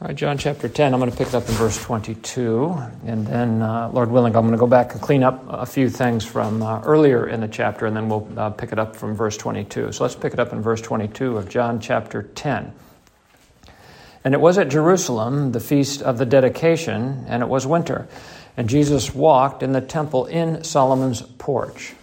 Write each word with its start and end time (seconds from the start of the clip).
All 0.00 0.06
right, 0.06 0.16
John 0.16 0.38
chapter 0.38 0.68
10, 0.68 0.94
I'm 0.94 1.00
going 1.00 1.10
to 1.10 1.16
pick 1.16 1.26
it 1.26 1.34
up 1.34 1.48
in 1.48 1.54
verse 1.56 1.76
22. 1.82 2.72
And 3.04 3.26
then, 3.26 3.62
uh, 3.62 3.90
Lord 3.92 4.12
willing, 4.12 4.36
I'm 4.36 4.42
going 4.42 4.52
to 4.52 4.56
go 4.56 4.68
back 4.68 4.92
and 4.92 5.02
clean 5.02 5.24
up 5.24 5.44
a 5.48 5.66
few 5.66 5.90
things 5.90 6.24
from 6.24 6.62
uh, 6.62 6.82
earlier 6.82 7.26
in 7.26 7.40
the 7.40 7.48
chapter, 7.48 7.84
and 7.84 7.96
then 7.96 8.08
we'll 8.08 8.28
uh, 8.36 8.50
pick 8.50 8.70
it 8.70 8.78
up 8.78 8.94
from 8.94 9.16
verse 9.16 9.36
22. 9.36 9.90
So 9.90 10.04
let's 10.04 10.14
pick 10.14 10.32
it 10.32 10.38
up 10.38 10.52
in 10.52 10.62
verse 10.62 10.80
22 10.82 11.36
of 11.36 11.48
John 11.48 11.80
chapter 11.80 12.22
10. 12.22 12.72
And 14.22 14.34
it 14.34 14.40
was 14.40 14.56
at 14.56 14.68
Jerusalem, 14.68 15.50
the 15.50 15.58
feast 15.58 16.00
of 16.00 16.16
the 16.16 16.26
dedication, 16.26 17.24
and 17.26 17.42
it 17.42 17.48
was 17.48 17.66
winter. 17.66 18.06
And 18.56 18.68
Jesus 18.68 19.12
walked 19.12 19.64
in 19.64 19.72
the 19.72 19.80
temple 19.80 20.26
in 20.26 20.62
Solomon's 20.62 21.22
porch. 21.22 21.94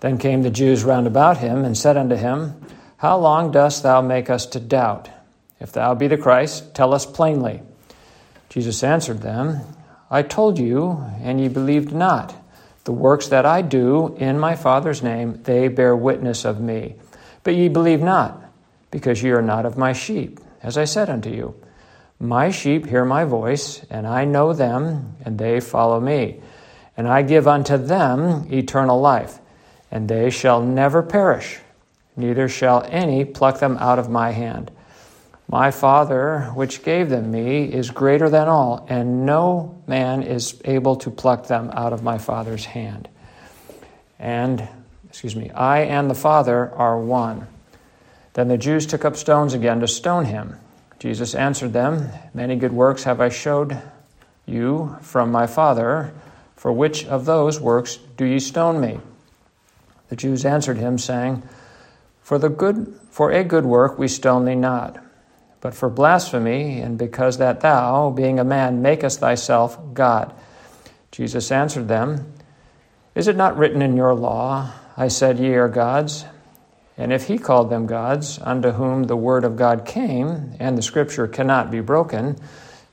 Then 0.00 0.18
came 0.18 0.42
the 0.42 0.50
Jews 0.50 0.84
round 0.84 1.06
about 1.06 1.38
him 1.38 1.64
and 1.64 1.74
said 1.74 1.96
unto 1.96 2.16
him, 2.16 2.62
How 2.98 3.16
long 3.16 3.50
dost 3.50 3.82
thou 3.82 4.02
make 4.02 4.28
us 4.28 4.44
to 4.44 4.60
doubt? 4.60 5.08
If 5.60 5.72
thou 5.72 5.94
be 5.94 6.08
the 6.08 6.16
Christ, 6.16 6.74
tell 6.74 6.94
us 6.94 7.06
plainly. 7.06 7.62
Jesus 8.48 8.82
answered 8.82 9.20
them, 9.20 9.60
I 10.10 10.22
told 10.22 10.58
you, 10.58 11.04
and 11.20 11.40
ye 11.40 11.48
believed 11.48 11.92
not. 11.92 12.34
The 12.84 12.92
works 12.92 13.28
that 13.28 13.46
I 13.46 13.62
do 13.62 14.16
in 14.16 14.38
my 14.40 14.56
Father's 14.56 15.02
name, 15.02 15.42
they 15.44 15.68
bear 15.68 15.94
witness 15.94 16.44
of 16.44 16.60
me. 16.60 16.96
But 17.44 17.54
ye 17.54 17.68
believe 17.68 18.00
not, 18.00 18.42
because 18.90 19.22
ye 19.22 19.30
are 19.30 19.42
not 19.42 19.66
of 19.66 19.76
my 19.76 19.92
sheep, 19.92 20.40
as 20.62 20.76
I 20.76 20.84
said 20.84 21.08
unto 21.08 21.30
you. 21.30 21.54
My 22.18 22.50
sheep 22.50 22.86
hear 22.86 23.04
my 23.04 23.24
voice, 23.24 23.84
and 23.88 24.06
I 24.06 24.24
know 24.24 24.52
them, 24.52 25.14
and 25.24 25.38
they 25.38 25.60
follow 25.60 26.00
me. 26.00 26.40
And 26.96 27.06
I 27.06 27.22
give 27.22 27.46
unto 27.46 27.76
them 27.78 28.52
eternal 28.52 29.00
life, 29.00 29.38
and 29.90 30.08
they 30.08 30.30
shall 30.30 30.60
never 30.60 31.02
perish, 31.02 31.60
neither 32.16 32.48
shall 32.48 32.84
any 32.88 33.24
pluck 33.24 33.60
them 33.60 33.76
out 33.78 33.98
of 33.98 34.10
my 34.10 34.32
hand. 34.32 34.70
My 35.50 35.72
Father, 35.72 36.42
which 36.54 36.84
gave 36.84 37.10
them 37.10 37.32
me, 37.32 37.64
is 37.64 37.90
greater 37.90 38.30
than 38.30 38.46
all, 38.46 38.86
and 38.88 39.26
no 39.26 39.82
man 39.88 40.22
is 40.22 40.60
able 40.64 40.94
to 40.96 41.10
pluck 41.10 41.48
them 41.48 41.72
out 41.74 41.92
of 41.92 42.04
my 42.04 42.18
Father's 42.18 42.64
hand. 42.64 43.08
And, 44.20 44.68
excuse 45.08 45.34
me, 45.34 45.50
I 45.50 45.80
and 45.80 46.08
the 46.08 46.14
Father 46.14 46.72
are 46.76 47.00
one. 47.00 47.48
Then 48.34 48.46
the 48.46 48.58
Jews 48.58 48.86
took 48.86 49.04
up 49.04 49.16
stones 49.16 49.52
again 49.52 49.80
to 49.80 49.88
stone 49.88 50.26
him. 50.26 50.54
Jesus 51.00 51.34
answered 51.34 51.72
them, 51.72 52.10
Many 52.32 52.54
good 52.54 52.72
works 52.72 53.02
have 53.02 53.20
I 53.20 53.28
showed 53.28 53.76
you 54.46 54.98
from 55.00 55.32
my 55.32 55.48
Father. 55.48 56.14
For 56.54 56.70
which 56.70 57.06
of 57.06 57.24
those 57.24 57.58
works 57.58 57.98
do 58.16 58.24
ye 58.24 58.38
stone 58.38 58.80
me? 58.80 59.00
The 60.10 60.16
Jews 60.16 60.44
answered 60.44 60.76
him, 60.76 60.96
saying, 60.96 61.42
For 62.22 62.38
the 62.38 62.50
good 62.50 63.00
for 63.10 63.32
a 63.32 63.42
good 63.42 63.66
work 63.66 63.98
we 63.98 64.06
stone 64.06 64.44
thee 64.44 64.54
not 64.54 65.02
but 65.60 65.74
for 65.74 65.90
blasphemy, 65.90 66.80
and 66.80 66.98
because 66.98 67.38
that 67.38 67.60
thou, 67.60 68.10
being 68.10 68.38
a 68.38 68.44
man, 68.44 68.82
makest 68.82 69.20
thyself 69.20 69.78
God. 69.92 70.34
Jesus 71.12 71.52
answered 71.52 71.88
them, 71.88 72.32
Is 73.14 73.28
it 73.28 73.36
not 73.36 73.56
written 73.56 73.82
in 73.82 73.96
your 73.96 74.14
law, 74.14 74.72
I 74.96 75.08
said, 75.08 75.38
Ye 75.38 75.54
are 75.54 75.68
gods? 75.68 76.24
And 76.96 77.12
if 77.12 77.28
he 77.28 77.38
called 77.38 77.70
them 77.70 77.86
gods, 77.86 78.38
unto 78.42 78.72
whom 78.72 79.04
the 79.04 79.16
word 79.16 79.44
of 79.44 79.56
God 79.56 79.86
came, 79.86 80.54
and 80.60 80.76
the 80.76 80.82
scripture 80.82 81.26
cannot 81.26 81.70
be 81.70 81.80
broken, 81.80 82.36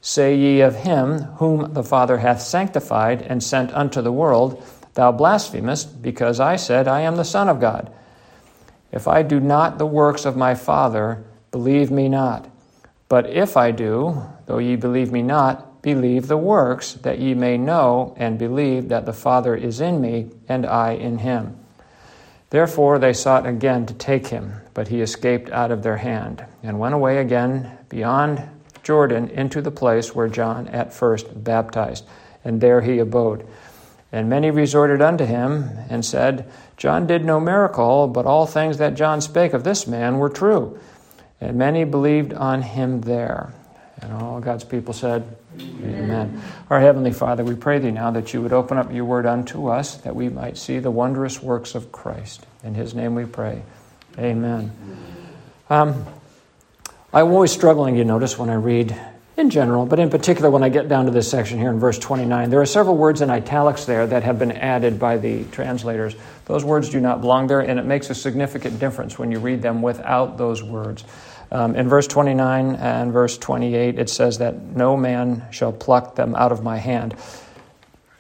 say 0.02 0.36
ye 0.36 0.62
of 0.62 0.76
him 0.76 1.20
whom 1.40 1.74
the 1.74 1.84
Father 1.84 2.18
hath 2.18 2.42
sanctified 2.42 3.22
and 3.22 3.44
sent 3.44 3.74
unto 3.74 4.02
the 4.02 4.12
world, 4.12 4.64
Thou 4.94 5.12
blasphemest, 5.12 6.02
because 6.02 6.40
I 6.40 6.56
said, 6.56 6.88
I 6.88 7.02
am 7.02 7.18
the 7.18 7.26
Son 7.26 7.50
of 7.50 7.60
God. 7.60 7.94
If 8.92 9.08
I 9.08 9.22
do 9.22 9.40
not 9.40 9.78
the 9.78 9.86
works 9.86 10.26
of 10.26 10.38
my 10.38 10.56
Father, 10.56 11.24
believe 11.52 11.92
me 11.92 12.10
not. 12.10 12.50
But 13.10 13.30
if 13.30 13.56
I 13.56 13.72
do, 13.72 14.24
though 14.46 14.58
ye 14.58 14.76
believe 14.76 15.12
me 15.12 15.22
not, 15.22 15.82
believe 15.82 16.28
the 16.28 16.38
works, 16.38 16.94
that 16.94 17.20
ye 17.20 17.34
may 17.34 17.58
know 17.58 18.14
and 18.18 18.38
believe 18.38 18.90
that 18.90 19.06
the 19.06 19.14
Father 19.14 19.56
is 19.56 19.80
in 19.80 20.02
me, 20.02 20.30
and 20.50 20.66
I 20.66 20.92
in 20.92 21.20
him. 21.20 21.58
Therefore 22.50 23.00
they 23.00 23.14
sought 23.14 23.46
again 23.46 23.86
to 23.86 23.94
take 23.94 24.28
him, 24.28 24.54
but 24.74 24.90
he 24.90 25.02
escaped 25.02 25.50
out 25.52 25.72
of 25.72 25.84
their 25.84 25.98
hand, 25.98 26.46
and 26.64 26.80
went 26.80 26.96
away 26.96 27.18
again 27.18 27.78
beyond 27.90 28.44
Jordan 28.84 29.30
into 29.30 29.62
the 29.62 29.72
place 29.72 30.16
where 30.16 30.28
John 30.28 30.68
at 30.70 30.94
first 30.94 31.44
baptized, 31.44 32.06
and 32.44 32.60
there 32.60 32.82
he 32.82 33.00
abode. 33.00 33.46
And 34.12 34.30
many 34.30 34.52
resorted 34.52 35.02
unto 35.02 35.26
him, 35.26 35.70
and 35.90 36.06
said, 36.06 36.50
John 36.78 37.08
did 37.08 37.26
no 37.26 37.40
miracle, 37.40 38.08
but 38.08 38.26
all 38.26 38.46
things 38.46 38.78
that 38.78 38.96
John 38.96 39.20
spake 39.20 39.54
of 39.54 39.64
this 39.66 39.88
man 39.88 40.18
were 40.18 40.30
true. 40.30 40.80
And 41.40 41.58
many 41.58 41.84
believed 41.84 42.34
on 42.34 42.62
him 42.62 43.02
there. 43.02 43.54
And 44.02 44.14
all 44.14 44.40
God's 44.40 44.64
people 44.64 44.94
said, 44.94 45.36
Amen. 45.60 46.04
Amen. 46.04 46.42
Our 46.70 46.80
Heavenly 46.80 47.12
Father, 47.12 47.44
we 47.44 47.56
pray 47.56 47.80
thee 47.80 47.92
now 47.92 48.12
that 48.12 48.34
you 48.34 48.42
would 48.42 48.54
open 48.54 48.78
up 48.78 48.92
your 48.94 49.06
word 49.06 49.26
unto 49.26 49.68
us, 49.68 49.98
that 49.98 50.16
we 50.16 50.30
might 50.30 50.58
see 50.58 50.80
the 50.80 50.92
wondrous 50.92 51.42
works 51.42 51.74
of 51.74 51.92
Christ. 51.92 52.46
In 52.64 52.76
his 52.76 52.94
name 52.94 53.16
we 53.16 53.26
pray. 53.26 53.64
Amen. 54.20 54.72
Um, 55.70 56.06
I'm 57.14 57.28
always 57.28 57.52
struggling, 57.52 57.96
you 57.96 58.06
notice, 58.06 58.38
when 58.38 58.50
I 58.50 58.56
read 58.56 58.96
in 59.38 59.52
general, 59.52 59.86
but 59.86 60.00
in 60.00 60.10
particular 60.10 60.50
when 60.50 60.64
I 60.64 60.70
get 60.70 60.90
down 60.90 61.06
to 61.06 61.12
this 61.12 61.30
section 61.30 61.60
here 61.60 61.70
in 61.70 61.80
verse 61.80 62.00
29. 62.00 62.50
There 62.50 62.60
are 62.60 62.66
several 62.66 62.98
words 62.98 63.22
in 63.22 63.30
italics 63.30 63.86
there 63.86 64.08
that 64.08 64.24
have 64.24 64.40
been 64.40 64.52
added 64.52 64.98
by 64.98 65.18
the 65.18 65.44
translators. 65.46 66.16
Those 66.46 66.66
words 66.66 66.90
do 66.90 67.00
not 67.00 67.22
belong 67.22 67.46
there, 67.46 67.60
and 67.60 67.80
it 67.80 67.86
makes 67.86 68.10
a 68.10 68.16
significant 68.16 68.80
difference 68.80 69.20
when 69.20 69.32
you 69.32 69.38
read 69.40 69.62
them 69.62 69.84
without 69.84 70.40
those 70.40 70.64
words. 70.64 71.04
Um, 71.52 71.76
in 71.76 71.88
verse 71.88 72.08
29 72.08 72.76
and 72.76 73.14
verse 73.14 73.38
28, 73.38 74.00
it 74.00 74.10
says 74.10 74.40
that 74.40 74.62
no 74.76 74.98
man 74.98 75.46
shall 75.52 75.72
pluck 75.72 76.16
them 76.16 76.34
out 76.36 76.52
of 76.52 76.64
my 76.64 76.78
hand. 76.78 77.16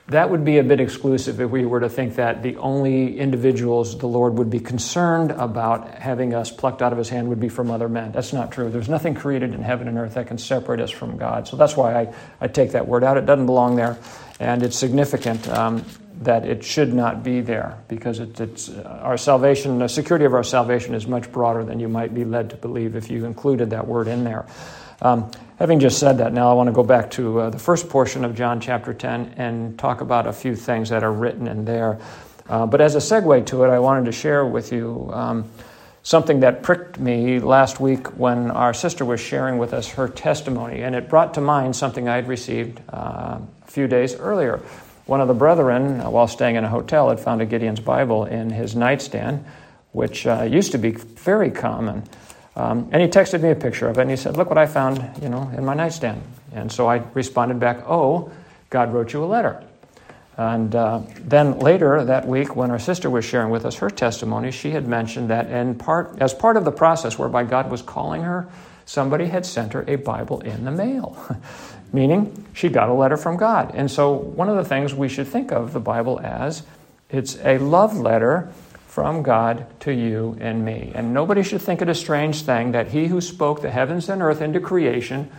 That 0.10 0.30
would 0.30 0.46
be 0.46 0.58
a 0.58 0.64
bit 0.64 0.80
exclusive 0.80 1.42
if 1.42 1.50
we 1.50 1.66
were 1.66 1.82
to 1.82 1.90
think 1.90 2.16
that 2.16 2.42
the 2.42 2.56
only 2.58 3.20
individuals 3.20 3.98
the 3.98 4.08
Lord 4.08 4.38
would 4.38 4.50
be 4.50 4.62
concerned 4.62 5.32
about 5.32 5.96
having 5.96 6.34
us 6.34 6.50
plucked 6.50 6.82
out 6.82 6.94
of 6.94 6.98
his 6.98 7.10
hand 7.10 7.28
would 7.28 7.42
be 7.42 7.50
from 7.50 7.70
other 7.70 7.90
men. 7.90 8.14
That's 8.14 8.32
not 8.32 8.50
true. 8.50 8.70
There's 8.70 8.88
nothing 8.88 9.16
created 9.16 9.54
in 9.54 9.62
heaven 9.62 9.90
and 9.90 9.98
earth 9.98 10.14
that 10.14 10.28
can 10.28 10.38
separate 10.38 10.80
us 10.80 10.92
from 10.92 11.18
God. 11.18 11.46
So 11.46 11.58
that's 11.58 11.76
why 11.76 12.04
I, 12.04 12.14
I 12.40 12.48
take 12.48 12.72
that 12.72 12.88
word 12.88 13.04
out. 13.04 13.18
It 13.18 13.26
doesn't 13.26 13.48
belong 13.48 13.76
there. 13.76 13.98
And 14.40 14.64
it's 14.64 14.78
significant 14.78 15.46
um, 15.50 15.84
that 16.22 16.46
it 16.46 16.64
should 16.64 16.94
not 16.94 17.22
be 17.22 17.42
there 17.42 17.78
because 17.90 18.20
it, 18.20 18.40
it's 18.40 18.70
uh, 18.70 19.02
our 19.04 19.18
salvation, 19.18 19.80
the 19.80 19.90
security 19.90 20.24
of 20.24 20.34
our 20.34 20.44
salvation 20.44 20.96
is 20.96 21.06
much 21.06 21.30
broader 21.34 21.66
than 21.66 21.82
you 21.82 21.90
might 21.90 22.14
be 22.14 22.24
led 22.24 22.50
to 22.52 22.56
believe 22.56 22.96
if 22.96 23.12
you 23.12 23.26
included 23.26 23.72
that 23.72 23.86
word 23.86 24.08
in 24.08 24.24
there. 24.24 24.46
Um, 25.02 25.30
having 25.60 25.80
just 25.80 26.00
said 26.00 26.18
that, 26.18 26.34
now 26.34 26.50
I 26.50 26.54
want 26.54 26.68
to 26.68 26.74
go 26.74 26.84
back 26.84 27.12
to 27.12 27.42
uh, 27.42 27.50
the 27.50 27.60
first 27.60 27.90
portion 27.90 28.26
of 28.26 28.36
John 28.36 28.60
chapter 28.60 28.94
10 28.94 29.36
and 29.38 29.78
talk 29.78 30.02
about 30.02 30.28
a 30.28 30.34
few 30.34 30.56
things 30.56 30.90
that 30.90 31.04
are 31.04 31.12
written 31.12 31.48
in 31.48 31.66
there. 31.66 32.00
Uh, 32.50 32.66
but 32.66 32.82
as 32.82 32.96
a 32.96 33.00
segue 33.00 33.46
to 33.48 33.64
it, 33.64 33.70
I 33.70 33.80
wanted 33.80 34.06
to 34.06 34.12
share 34.12 34.46
with 34.46 34.72
you 34.72 35.10
um, 35.14 35.52
something 36.02 36.40
that 36.40 36.64
pricked 36.64 37.00
me 37.00 37.40
last 37.40 37.80
week 37.80 38.08
when 38.18 38.50
our 38.52 38.74
sister 38.74 39.04
was 39.04 39.20
sharing 39.20 39.58
with 39.58 39.74
us 39.74 39.90
her 39.90 40.08
testimony, 40.08 40.82
and 40.82 40.96
it 40.96 41.10
brought 41.10 41.34
to 41.34 41.42
mind 41.42 41.76
something 41.76 42.08
I 42.08 42.16
had 42.16 42.28
received 42.28 42.80
uh, 42.92 43.40
a 43.40 43.72
few 43.72 43.88
days 43.88 44.16
earlier. 44.16 44.62
One 45.06 45.22
of 45.22 45.28
the 45.28 45.34
brethren, 45.34 46.00
uh, 46.00 46.10
while 46.10 46.28
staying 46.28 46.56
in 46.56 46.64
a 46.64 46.70
hotel, 46.70 47.10
had 47.10 47.20
found 47.20 47.42
a 47.42 47.46
Gideon's 47.46 47.82
Bible 47.82 48.26
in 48.26 48.50
his 48.50 48.76
nightstand, 48.76 49.46
which 49.92 50.26
uh, 50.26 50.44
used 50.44 50.72
to 50.72 50.78
be 50.78 50.92
very 50.92 51.52
common. 51.52 52.04
Um, 52.58 52.90
and 52.92 53.04
he 53.04 53.08
texted 53.08 53.42
me 53.42 53.52
a 53.52 53.56
picture 53.56 53.88
of 53.88 54.00
it, 54.00 54.02
and 54.02 54.10
he 54.10 54.18
said, 54.18 54.36
"Look 54.36 54.50
what 54.50 54.58
I 54.58 54.66
found, 54.66 55.08
you 55.22 55.30
know, 55.30 55.50
in 55.56 55.64
my 55.64 55.76
nightstand." 55.76 56.22
And 56.54 56.72
so 56.72 56.88
I 56.88 57.04
responded 57.14 57.60
back, 57.60 57.88
"Oh, 57.88 58.32
God 58.72 58.92
wrote 58.92 59.14
you 59.14 59.24
a 59.24 59.26
letter." 59.26 59.64
And 60.38 60.76
uh, 60.76 61.02
then 61.20 61.60
later 61.60 62.04
that 62.04 62.28
week, 62.28 62.56
when 62.56 62.72
our 62.72 62.80
sister 62.80 63.10
was 63.10 63.26
sharing 63.26 63.52
with 63.52 63.66
us 63.66 63.76
her 63.76 63.90
testimony, 63.92 64.52
she 64.52 64.72
had 64.72 64.88
mentioned 64.88 65.30
that 65.30 65.52
in 65.52 65.76
part, 65.76 66.20
as 66.20 66.34
part 66.34 66.58
of 66.58 66.66
the 66.66 66.72
process 66.72 67.18
whereby 67.18 67.44
God 67.44 67.70
was 67.70 67.84
calling 67.84 68.24
her, 68.24 68.48
somebody 68.86 69.28
had 69.28 69.46
sent 69.46 69.74
her 69.74 69.84
a 69.88 69.96
Bible 69.96 70.42
in 70.42 70.66
the 70.66 70.72
mail, 70.72 71.16
meaning 71.94 72.46
she 72.54 72.70
got 72.70 72.90
a 72.90 72.94
letter 72.94 73.18
from 73.18 73.38
God. 73.38 73.72
And 73.76 73.90
so, 73.90 74.14
one 74.14 74.50
of 74.50 74.56
the 74.56 74.66
things 74.66 74.96
we 74.96 75.10
should 75.10 75.28
think 75.28 75.52
of 75.52 75.74
the 75.74 75.80
Bible 75.80 76.20
as 76.22 76.64
it's 77.10 77.38
a 77.44 77.60
love 77.60 77.98
letter 77.98 78.52
from 78.98 79.22
God 79.22 79.68
to 79.82 79.94
you 79.94 80.36
and 80.42 80.66
me. 80.66 80.92
And 80.96 81.14
nobody 81.14 81.44
should 81.44 81.62
think 81.62 81.84
it 81.84 81.88
a 81.88 81.94
strange 81.94 82.42
thing 82.42 82.72
that 82.72 82.88
He 82.88 83.06
who 83.06 83.22
spoke 83.22 83.62
the 83.62 83.70
heavens 83.70 84.10
and 84.10 84.24
earth 84.24 84.42
into 84.42 84.60
creation 84.60 85.30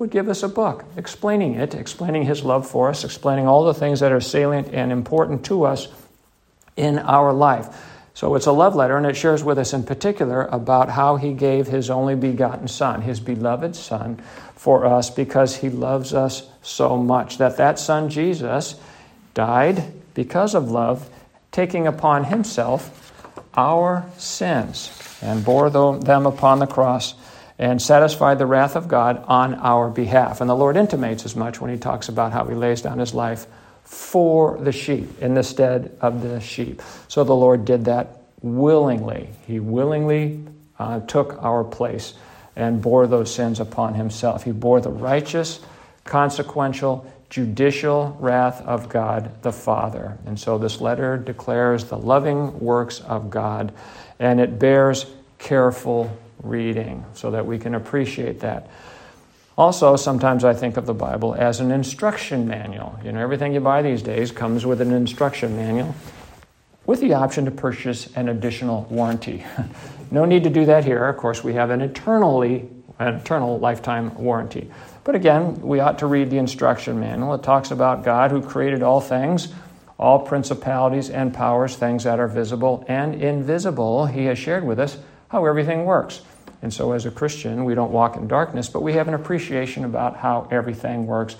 would 0.00 0.10
give 0.10 0.28
us 0.28 0.42
a 0.42 0.48
book 0.48 0.84
explaining 0.96 1.54
it, 1.54 1.72
explaining 1.72 2.24
His 2.24 2.42
love 2.42 2.68
for 2.68 2.88
us, 2.88 3.04
explaining 3.04 3.46
all 3.46 3.64
the 3.64 3.72
things 3.74 4.00
that 4.00 4.10
are 4.10 4.20
salient 4.20 4.74
and 4.74 4.90
important 4.90 5.44
to 5.44 5.62
us 5.62 5.86
in 6.76 6.98
our 6.98 7.32
life. 7.32 7.68
So 8.12 8.34
it's 8.34 8.46
a 8.46 8.50
love 8.50 8.74
letter, 8.74 8.96
and 8.96 9.06
it 9.06 9.14
shares 9.14 9.44
with 9.44 9.56
us 9.56 9.72
in 9.72 9.84
particular 9.84 10.42
about 10.46 10.88
how 10.88 11.14
He 11.14 11.32
gave 11.32 11.68
His 11.68 11.90
only 11.90 12.16
begotten 12.16 12.66
Son, 12.66 13.02
His 13.02 13.20
beloved 13.20 13.76
Son, 13.76 14.20
for 14.56 14.84
us 14.84 15.10
because 15.10 15.54
He 15.54 15.70
loves 15.70 16.12
us 16.12 16.50
so 16.60 16.96
much 16.96 17.38
that 17.38 17.56
that 17.58 17.78
Son, 17.78 18.10
Jesus, 18.10 18.74
died 19.32 19.92
because 20.12 20.56
of 20.56 20.72
love 20.72 21.08
taking 21.56 21.86
upon 21.86 22.24
himself 22.24 23.40
our 23.54 24.04
sins 24.18 24.90
and 25.22 25.42
bore 25.42 25.70
them 25.70 26.26
upon 26.26 26.58
the 26.58 26.66
cross 26.66 27.14
and 27.58 27.80
satisfied 27.80 28.38
the 28.38 28.44
wrath 28.44 28.76
of 28.76 28.86
God 28.88 29.24
on 29.26 29.54
our 29.54 29.88
behalf. 29.88 30.42
And 30.42 30.50
the 30.50 30.54
Lord 30.54 30.76
intimates 30.76 31.24
as 31.24 31.34
much 31.34 31.58
when 31.58 31.70
he 31.70 31.78
talks 31.78 32.10
about 32.10 32.30
how 32.30 32.44
he 32.44 32.54
lays 32.54 32.82
down 32.82 32.98
his 32.98 33.14
life 33.14 33.46
for 33.84 34.58
the 34.58 34.70
sheep 34.70 35.22
in 35.22 35.32
the 35.32 35.42
stead 35.42 35.96
of 36.02 36.20
the 36.20 36.40
sheep. 36.40 36.82
So 37.08 37.24
the 37.24 37.34
Lord 37.34 37.64
did 37.64 37.86
that 37.86 38.18
willingly. 38.42 39.30
He 39.46 39.58
willingly 39.58 40.44
uh, 40.78 41.00
took 41.00 41.42
our 41.42 41.64
place 41.64 42.12
and 42.54 42.82
bore 42.82 43.06
those 43.06 43.34
sins 43.34 43.60
upon 43.60 43.94
himself. 43.94 44.44
He 44.44 44.52
bore 44.52 44.82
the 44.82 44.90
righteous, 44.90 45.60
consequential, 46.04 47.10
judicial 47.28 48.16
wrath 48.20 48.62
of 48.62 48.88
God 48.88 49.42
the 49.42 49.52
Father. 49.52 50.16
And 50.26 50.38
so 50.38 50.58
this 50.58 50.80
letter 50.80 51.16
declares 51.16 51.84
the 51.84 51.98
loving 51.98 52.58
works 52.60 53.00
of 53.00 53.30
God, 53.30 53.72
and 54.18 54.40
it 54.40 54.58
bears 54.58 55.06
careful 55.38 56.16
reading 56.42 57.04
so 57.14 57.30
that 57.30 57.46
we 57.46 57.58
can 57.58 57.74
appreciate 57.74 58.40
that. 58.40 58.70
Also, 59.58 59.96
sometimes 59.96 60.44
I 60.44 60.52
think 60.52 60.76
of 60.76 60.84
the 60.84 60.94
Bible 60.94 61.34
as 61.34 61.60
an 61.60 61.70
instruction 61.70 62.46
manual. 62.46 62.98
You 63.02 63.12
know, 63.12 63.20
everything 63.20 63.54
you 63.54 63.60
buy 63.60 63.82
these 63.82 64.02
days 64.02 64.30
comes 64.30 64.66
with 64.66 64.80
an 64.80 64.92
instruction 64.92 65.56
manual 65.56 65.94
with 66.86 67.00
the 67.00 67.14
option 67.14 67.44
to 67.44 67.50
purchase 67.50 68.14
an 68.16 68.28
additional 68.28 68.86
warranty. 68.90 69.44
no 70.10 70.24
need 70.24 70.44
to 70.44 70.50
do 70.50 70.64
that 70.66 70.84
here. 70.84 71.06
Of 71.06 71.16
course, 71.16 71.42
we 71.42 71.54
have 71.54 71.70
an 71.70 71.80
eternally 71.80 72.68
an 72.98 73.14
eternal 73.14 73.58
lifetime 73.58 74.14
warranty. 74.16 74.70
But 75.04 75.14
again, 75.14 75.60
we 75.60 75.80
ought 75.80 75.98
to 76.00 76.06
read 76.06 76.30
the 76.30 76.38
instruction 76.38 76.98
manual. 76.98 77.34
It 77.34 77.42
talks 77.42 77.70
about 77.70 78.04
God 78.04 78.30
who 78.30 78.42
created 78.42 78.82
all 78.82 79.00
things, 79.00 79.52
all 79.98 80.18
principalities 80.18 81.10
and 81.10 81.32
powers, 81.32 81.76
things 81.76 82.04
that 82.04 82.18
are 82.18 82.28
visible 82.28 82.84
and 82.88 83.14
invisible. 83.14 84.06
He 84.06 84.24
has 84.26 84.38
shared 84.38 84.64
with 84.64 84.78
us 84.78 84.98
how 85.28 85.44
everything 85.44 85.84
works. 85.84 86.22
And 86.62 86.72
so, 86.72 86.92
as 86.92 87.06
a 87.06 87.10
Christian, 87.10 87.64
we 87.64 87.74
don't 87.74 87.92
walk 87.92 88.16
in 88.16 88.26
darkness, 88.26 88.68
but 88.68 88.82
we 88.82 88.94
have 88.94 89.08
an 89.08 89.14
appreciation 89.14 89.84
about 89.84 90.16
how 90.16 90.48
everything 90.50 91.06
works 91.06 91.36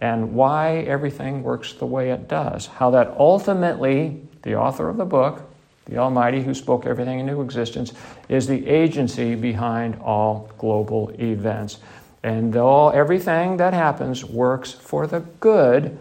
and 0.00 0.34
why 0.34 0.76
everything 0.80 1.42
works 1.42 1.72
the 1.72 1.86
way 1.86 2.10
it 2.10 2.28
does. 2.28 2.66
How 2.66 2.90
that 2.90 3.16
ultimately, 3.18 4.22
the 4.42 4.54
author 4.54 4.88
of 4.88 4.96
the 4.96 5.04
book, 5.04 5.47
the 5.88 5.98
Almighty 5.98 6.42
who 6.42 6.54
spoke 6.54 6.86
everything 6.86 7.20
into 7.20 7.40
existence, 7.40 7.92
is 8.28 8.46
the 8.46 8.66
agency 8.66 9.34
behind 9.34 9.96
all 10.00 10.50
global 10.58 11.10
events. 11.18 11.78
And 12.22 12.54
all, 12.56 12.90
everything 12.92 13.58
that 13.58 13.74
happens 13.74 14.24
works 14.24 14.72
for 14.72 15.06
the 15.06 15.20
good 15.20 15.98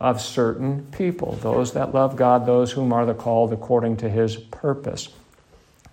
of 0.00 0.20
certain 0.20 0.86
people, 0.92 1.32
those 1.42 1.72
that 1.72 1.94
love 1.94 2.16
God, 2.16 2.46
those 2.46 2.72
whom 2.72 2.92
are 2.92 3.06
the 3.06 3.14
called 3.14 3.52
according 3.52 3.98
to 3.98 4.08
his 4.08 4.36
purpose. 4.36 5.08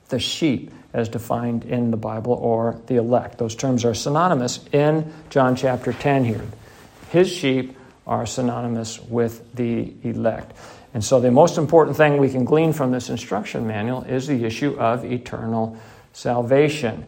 The 0.10 0.19
sheep 0.19 0.72
as 0.94 1.10
defined 1.10 1.66
in 1.66 1.89
the 1.92 1.98
Bible, 1.98 2.34
or 2.34 2.80
the 2.86 2.98
elect. 2.98 3.39
Those 3.39 3.56
terms 3.56 3.84
are 3.84 3.96
synonymous 3.96 4.60
in 4.72 5.12
John 5.31 5.56
chapter 5.56 5.92
10 5.92 6.24
here. 6.24 6.46
His 7.10 7.31
sheep 7.31 7.75
are 8.06 8.25
synonymous 8.25 9.00
with 9.00 9.56
the 9.56 9.94
elect. 10.04 10.56
And 10.94 11.04
so 11.04 11.19
the 11.19 11.31
most 11.31 11.57
important 11.57 11.98
thing 11.98 12.18
we 12.18 12.30
can 12.30 12.45
glean 12.45 12.72
from 12.72 12.92
this 12.92 13.10
instruction 13.10 13.66
manual 13.66 14.04
is 14.04 14.28
the 14.28 14.45
issue 14.45 14.78
of 14.80 15.04
eternal 15.04 15.78
salvation. 16.13 17.06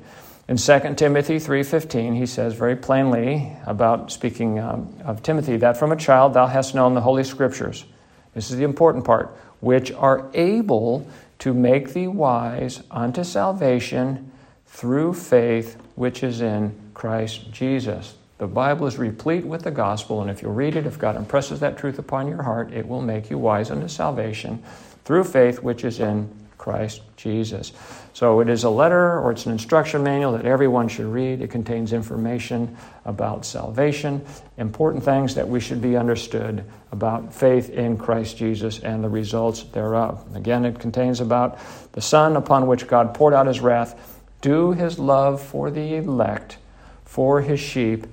In 0.48 0.58
2 0.58 0.96
Timothy 0.96 1.38
3:15 1.38 2.16
he 2.16 2.26
says 2.26 2.54
very 2.54 2.76
plainly 2.76 3.56
about 3.66 4.12
speaking 4.12 4.60
um, 4.60 4.94
of 5.04 5.24
Timothy 5.24 5.58
that 5.58 5.78
from 5.78 5.92
a 5.92 5.96
child 5.96 6.34
thou 6.34 6.48
hast 6.48 6.76
known 6.76 6.94
the 6.94 7.02
holy 7.02 7.24
scriptures. 7.24 7.86
This 8.34 8.52
is 8.52 8.58
the 8.58 8.64
important 8.64 9.06
part, 9.06 9.36
which 9.60 9.92
are 9.92 10.30
able 10.34 11.08
to 11.40 11.54
make 11.54 11.94
thee 11.94 12.08
wise 12.08 12.84
unto 12.92 13.24
salvation 13.24 14.32
through 14.68 15.14
faith 15.14 15.78
which 15.96 16.24
is 16.24 16.42
in 16.42 16.76
Christ 16.94 17.52
Jesus. 17.52 18.16
The 18.38 18.48
Bible 18.48 18.86
is 18.86 18.98
replete 18.98 19.46
with 19.46 19.64
the 19.64 19.72
gospel, 19.72 20.22
and 20.22 20.30
if 20.30 20.42
you 20.42 20.50
read 20.50 20.76
it, 20.76 20.86
if 20.86 21.00
God 21.00 21.16
impresses 21.16 21.62
that 21.62 21.78
truth 21.78 22.00
upon 22.00 22.28
your 22.28 22.44
heart, 22.44 22.74
it 22.74 22.86
will 22.86 23.02
make 23.02 23.30
you 23.30 23.38
wise 23.38 23.72
unto 23.72 23.88
salvation 23.88 24.62
through 25.06 25.24
faith 25.24 25.64
which 25.64 25.86
is 25.86 26.02
in 26.02 26.30
Christ 26.58 27.02
Jesus. 27.16 27.72
So 28.14 28.40
it 28.40 28.50
is 28.50 28.64
a 28.64 28.70
letter 28.70 29.20
or 29.20 29.32
it's 29.32 29.46
an 29.46 29.52
instruction 29.52 30.04
manual 30.04 30.32
that 30.34 30.46
everyone 30.46 30.88
should 30.88 31.06
read. 31.06 31.42
It 31.42 31.50
contains 31.50 31.94
information 31.94 32.76
about 33.06 33.46
salvation, 33.46 34.26
important 34.58 35.04
things 35.04 35.36
that 35.36 35.48
we 35.48 35.60
should 35.60 35.82
be 35.82 35.96
understood 35.96 36.66
about 36.92 37.34
faith 37.34 37.70
in 37.70 37.98
Christ 37.98 38.38
Jesus 38.38 38.80
and 38.80 39.04
the 39.04 39.10
results 39.10 39.64
thereof. 39.64 40.26
Again, 40.36 40.66
it 40.66 40.80
contains 40.80 41.22
about 41.22 41.60
the 41.92 42.02
Son 42.02 42.36
upon 42.36 42.68
which 42.68 42.88
God 42.88 43.14
poured 43.14 43.34
out 43.34 43.48
his 43.48 43.60
wrath, 43.60 44.20
due 44.42 44.72
his 44.72 44.98
love 44.98 45.42
for 45.42 45.70
the 45.70 45.96
elect, 45.96 46.58
for 47.04 47.42
his 47.42 47.60
sheep, 47.60 48.08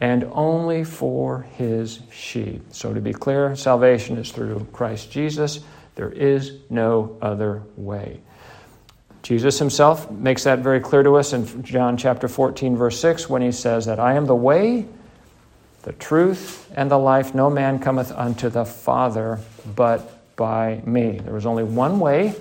and 0.00 0.24
only 0.32 0.84
for 0.84 1.42
his 1.54 2.00
sheep. 2.12 2.62
So 2.70 2.92
to 2.92 3.00
be 3.00 3.12
clear, 3.12 3.56
salvation 3.56 4.18
is 4.18 4.30
through 4.30 4.66
Christ 4.72 5.10
Jesus. 5.10 5.60
There 5.94 6.10
is 6.10 6.58
no 6.68 7.16
other 7.22 7.62
way. 7.76 8.20
Jesus 9.22 9.58
himself 9.58 10.10
makes 10.10 10.44
that 10.44 10.60
very 10.60 10.78
clear 10.78 11.02
to 11.02 11.16
us 11.16 11.32
in 11.32 11.62
John 11.64 11.96
chapter 11.96 12.28
14, 12.28 12.76
verse 12.76 13.00
6, 13.00 13.28
when 13.28 13.42
he 13.42 13.50
says 13.50 13.86
that 13.86 13.98
I 13.98 14.14
am 14.14 14.26
the 14.26 14.36
way, 14.36 14.86
the 15.82 15.94
truth, 15.94 16.70
and 16.76 16.90
the 16.90 16.98
life. 16.98 17.34
No 17.34 17.50
man 17.50 17.78
cometh 17.78 18.12
unto 18.12 18.48
the 18.48 18.64
Father 18.64 19.40
but 19.74 20.36
by 20.36 20.82
me. 20.84 21.20
There 21.24 21.36
is 21.36 21.46
only 21.46 21.64
one 21.64 21.98
way, 21.98 22.34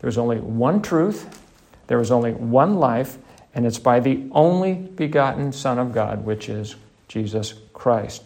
there 0.00 0.08
is 0.08 0.18
only 0.18 0.38
one 0.38 0.80
truth, 0.82 1.40
there 1.86 2.00
is 2.00 2.10
only 2.10 2.32
one 2.32 2.76
life, 2.76 3.18
and 3.58 3.66
it's 3.66 3.80
by 3.80 3.98
the 3.98 4.24
only 4.30 4.74
begotten 4.74 5.50
Son 5.50 5.80
of 5.80 5.92
God, 5.92 6.24
which 6.24 6.48
is 6.48 6.76
Jesus 7.08 7.54
Christ. 7.72 8.22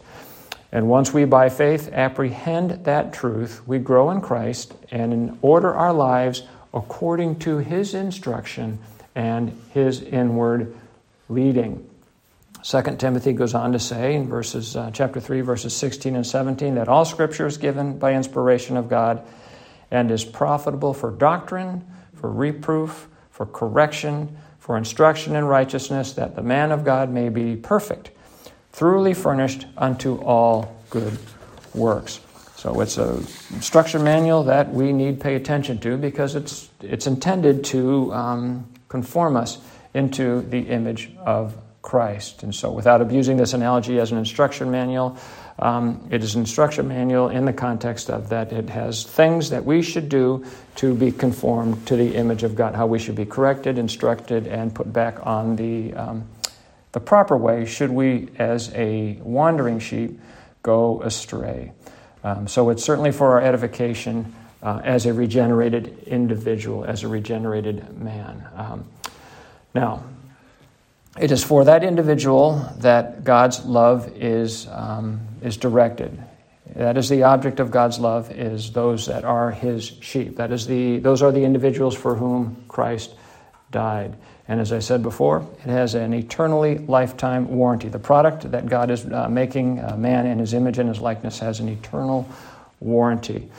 And 0.71 0.91
once 0.91 1.15
we, 1.15 1.25
by 1.25 1.49
faith, 1.49 1.89
apprehend 1.91 2.85
that 2.85 3.15
truth, 3.15 3.67
we 3.67 3.79
grow 3.79 4.11
in 4.11 4.21
Christ 4.21 4.75
and 4.91 5.39
order 5.41 5.73
our 5.73 5.95
lives 5.95 6.43
according 6.75 7.39
to 7.39 7.57
His 7.57 7.95
instruction 7.95 8.79
and 9.15 9.59
His 9.71 10.03
inward 10.03 10.77
leading. 11.31 11.89
2 12.63 12.83
Timothy 12.99 13.33
goes 13.33 13.55
on 13.55 13.73
to 13.73 13.79
say 13.79 14.15
in 14.15 14.29
verses, 14.29 14.77
uh, 14.77 14.91
chapter 14.93 15.19
3, 15.19 15.41
verses 15.41 15.75
16 15.75 16.15
and 16.15 16.27
17, 16.27 16.75
that 16.75 16.89
all 16.89 17.07
Scripture 17.07 17.47
is 17.47 17.57
given 17.57 17.99
by 17.99 18.13
inspiration 18.13 18.77
of 18.77 18.91
God 18.91 19.27
and 19.91 20.11
is 20.11 20.27
profitable 20.27 20.93
for 20.93 21.11
doctrine, 21.11 21.87
for 22.17 22.31
reproof, 22.31 23.09
for 23.31 23.47
correction, 23.47 24.37
for 24.63 24.77
instruction 24.77 25.35
in 25.35 25.45
righteousness, 25.45 26.13
that 26.13 26.37
the 26.37 26.43
man 26.43 26.71
of 26.71 26.85
God 26.85 27.11
may 27.11 27.31
be 27.31 27.57
perfect 27.57 28.13
thoroughly 28.71 29.13
furnished 29.13 29.67
unto 29.77 30.19
all 30.21 30.81
good 30.89 31.19
works. 31.75 32.21
So 32.55 32.81
it's 32.81 32.97
a 32.97 33.17
instruction 33.51 34.05
manual 34.05 34.45
that 34.45 34.73
we 34.73 34.93
need 34.93 35.21
pay 35.21 35.35
attention 35.35 35.81
to 35.81 35.97
because 35.97 36.37
it's 36.37 36.69
it's 36.81 37.09
intended 37.09 37.65
to 37.65 38.15
um, 38.15 38.69
conform 38.89 39.37
us 39.37 39.59
into 39.95 40.43
the 40.43 40.61
image 40.61 41.11
of 41.19 41.57
Christ. 41.83 42.45
And 42.45 42.55
so, 42.55 42.71
without 42.71 43.03
abusing 43.03 43.39
this 43.39 43.55
analogy 43.55 43.99
as 43.99 44.13
an 44.13 44.19
instruction 44.19 44.71
manual, 44.71 45.19
um, 45.59 46.09
it 46.11 46.23
is 46.23 46.35
an 46.35 46.41
instruction 46.41 46.89
manual 46.89 47.29
in 47.29 47.45
the 47.45 47.53
context 47.53 48.11
of 48.11 48.31
that 48.31 48.53
it 48.53 48.71
has 48.71 49.05
things 49.05 49.51
that 49.51 49.65
we 49.65 49.83
should 49.83 50.09
do 50.09 50.45
to 50.77 50.95
be 50.95 51.13
conformed 51.13 51.87
to 51.87 51.97
the 51.97 52.15
image 52.15 52.43
of 52.43 52.55
God, 52.55 52.75
how 52.75 52.87
we 52.87 52.99
should 52.99 53.17
be 53.17 53.27
corrected, 53.27 53.79
instructed, 53.79 54.47
and 54.47 54.75
put 54.75 54.93
back 54.93 55.25
on 55.27 55.57
the 55.57 55.93
um, 55.95 56.27
the 56.93 57.01
proper 57.01 57.37
way 57.37 57.65
should 57.65 57.91
we, 57.91 58.29
as 58.39 58.71
a 58.75 59.15
wandering 59.23 59.79
sheep, 59.79 60.21
go 60.63 61.01
astray. 61.03 61.73
Um, 62.23 62.47
so 62.47 62.69
it's 62.69 62.85
certainly 62.85 63.13
for 63.13 63.33
our 63.33 63.41
edification 63.41 64.35
uh, 64.63 64.81
as 64.85 65.07
a 65.07 65.13
regenerated 65.13 66.05
individual, 66.07 66.85
as 66.85 67.03
a 67.03 67.09
regenerated 67.09 67.99
man. 67.99 68.47
Um, 68.55 68.85
now, 69.75 70.05
it 71.19 71.33
is 71.33 71.43
for 71.43 71.65
that 71.65 71.83
individual 71.83 72.71
that 72.79 73.25
God's 73.25 73.65
love 73.65 74.13
is, 74.17 74.69
um, 74.69 75.21
is 75.43 75.57
directed. 75.57 76.23
That 76.77 76.97
is 76.97 77.09
the 77.09 77.25
object 77.25 77.61
of 77.61 77.71
God's 77.71 77.99
love, 77.99 78.31
is 78.31 78.73
those 78.73 79.07
that 79.07 79.25
are 79.25 79.51
his 79.51 79.85
sheep. 80.01 80.37
That 80.37 80.53
is 80.53 80.67
the, 80.67 80.99
those 80.99 81.23
are 81.23 81.33
the 81.33 81.45
individuals 81.45 81.95
for 81.95 82.15
whom 82.15 82.65
Christ 82.69 83.15
died. 83.71 84.17
And 84.49 84.61
as 84.61 84.73
I 84.73 84.79
said 84.79 85.03
before, 85.03 85.47
it 85.65 85.71
has 85.71 85.95
an 85.95 86.13
eternally 86.13 86.79
lifetime 86.79 87.49
warranty. 87.49 87.89
The 87.89 87.99
product 87.99 88.51
that 88.51 88.67
God 88.67 88.91
is 88.91 89.05
uh, 89.05 89.29
making, 89.29 89.81
uh, 89.81 89.97
man 89.97 90.27
in 90.27 90.39
his 90.39 90.55
image 90.55 90.79
and 90.79 90.89
his 90.89 91.01
likeness, 91.01 91.39
has 91.41 91.61
an 91.61 91.69
eternal 91.69 92.29
warranty. 92.81 93.51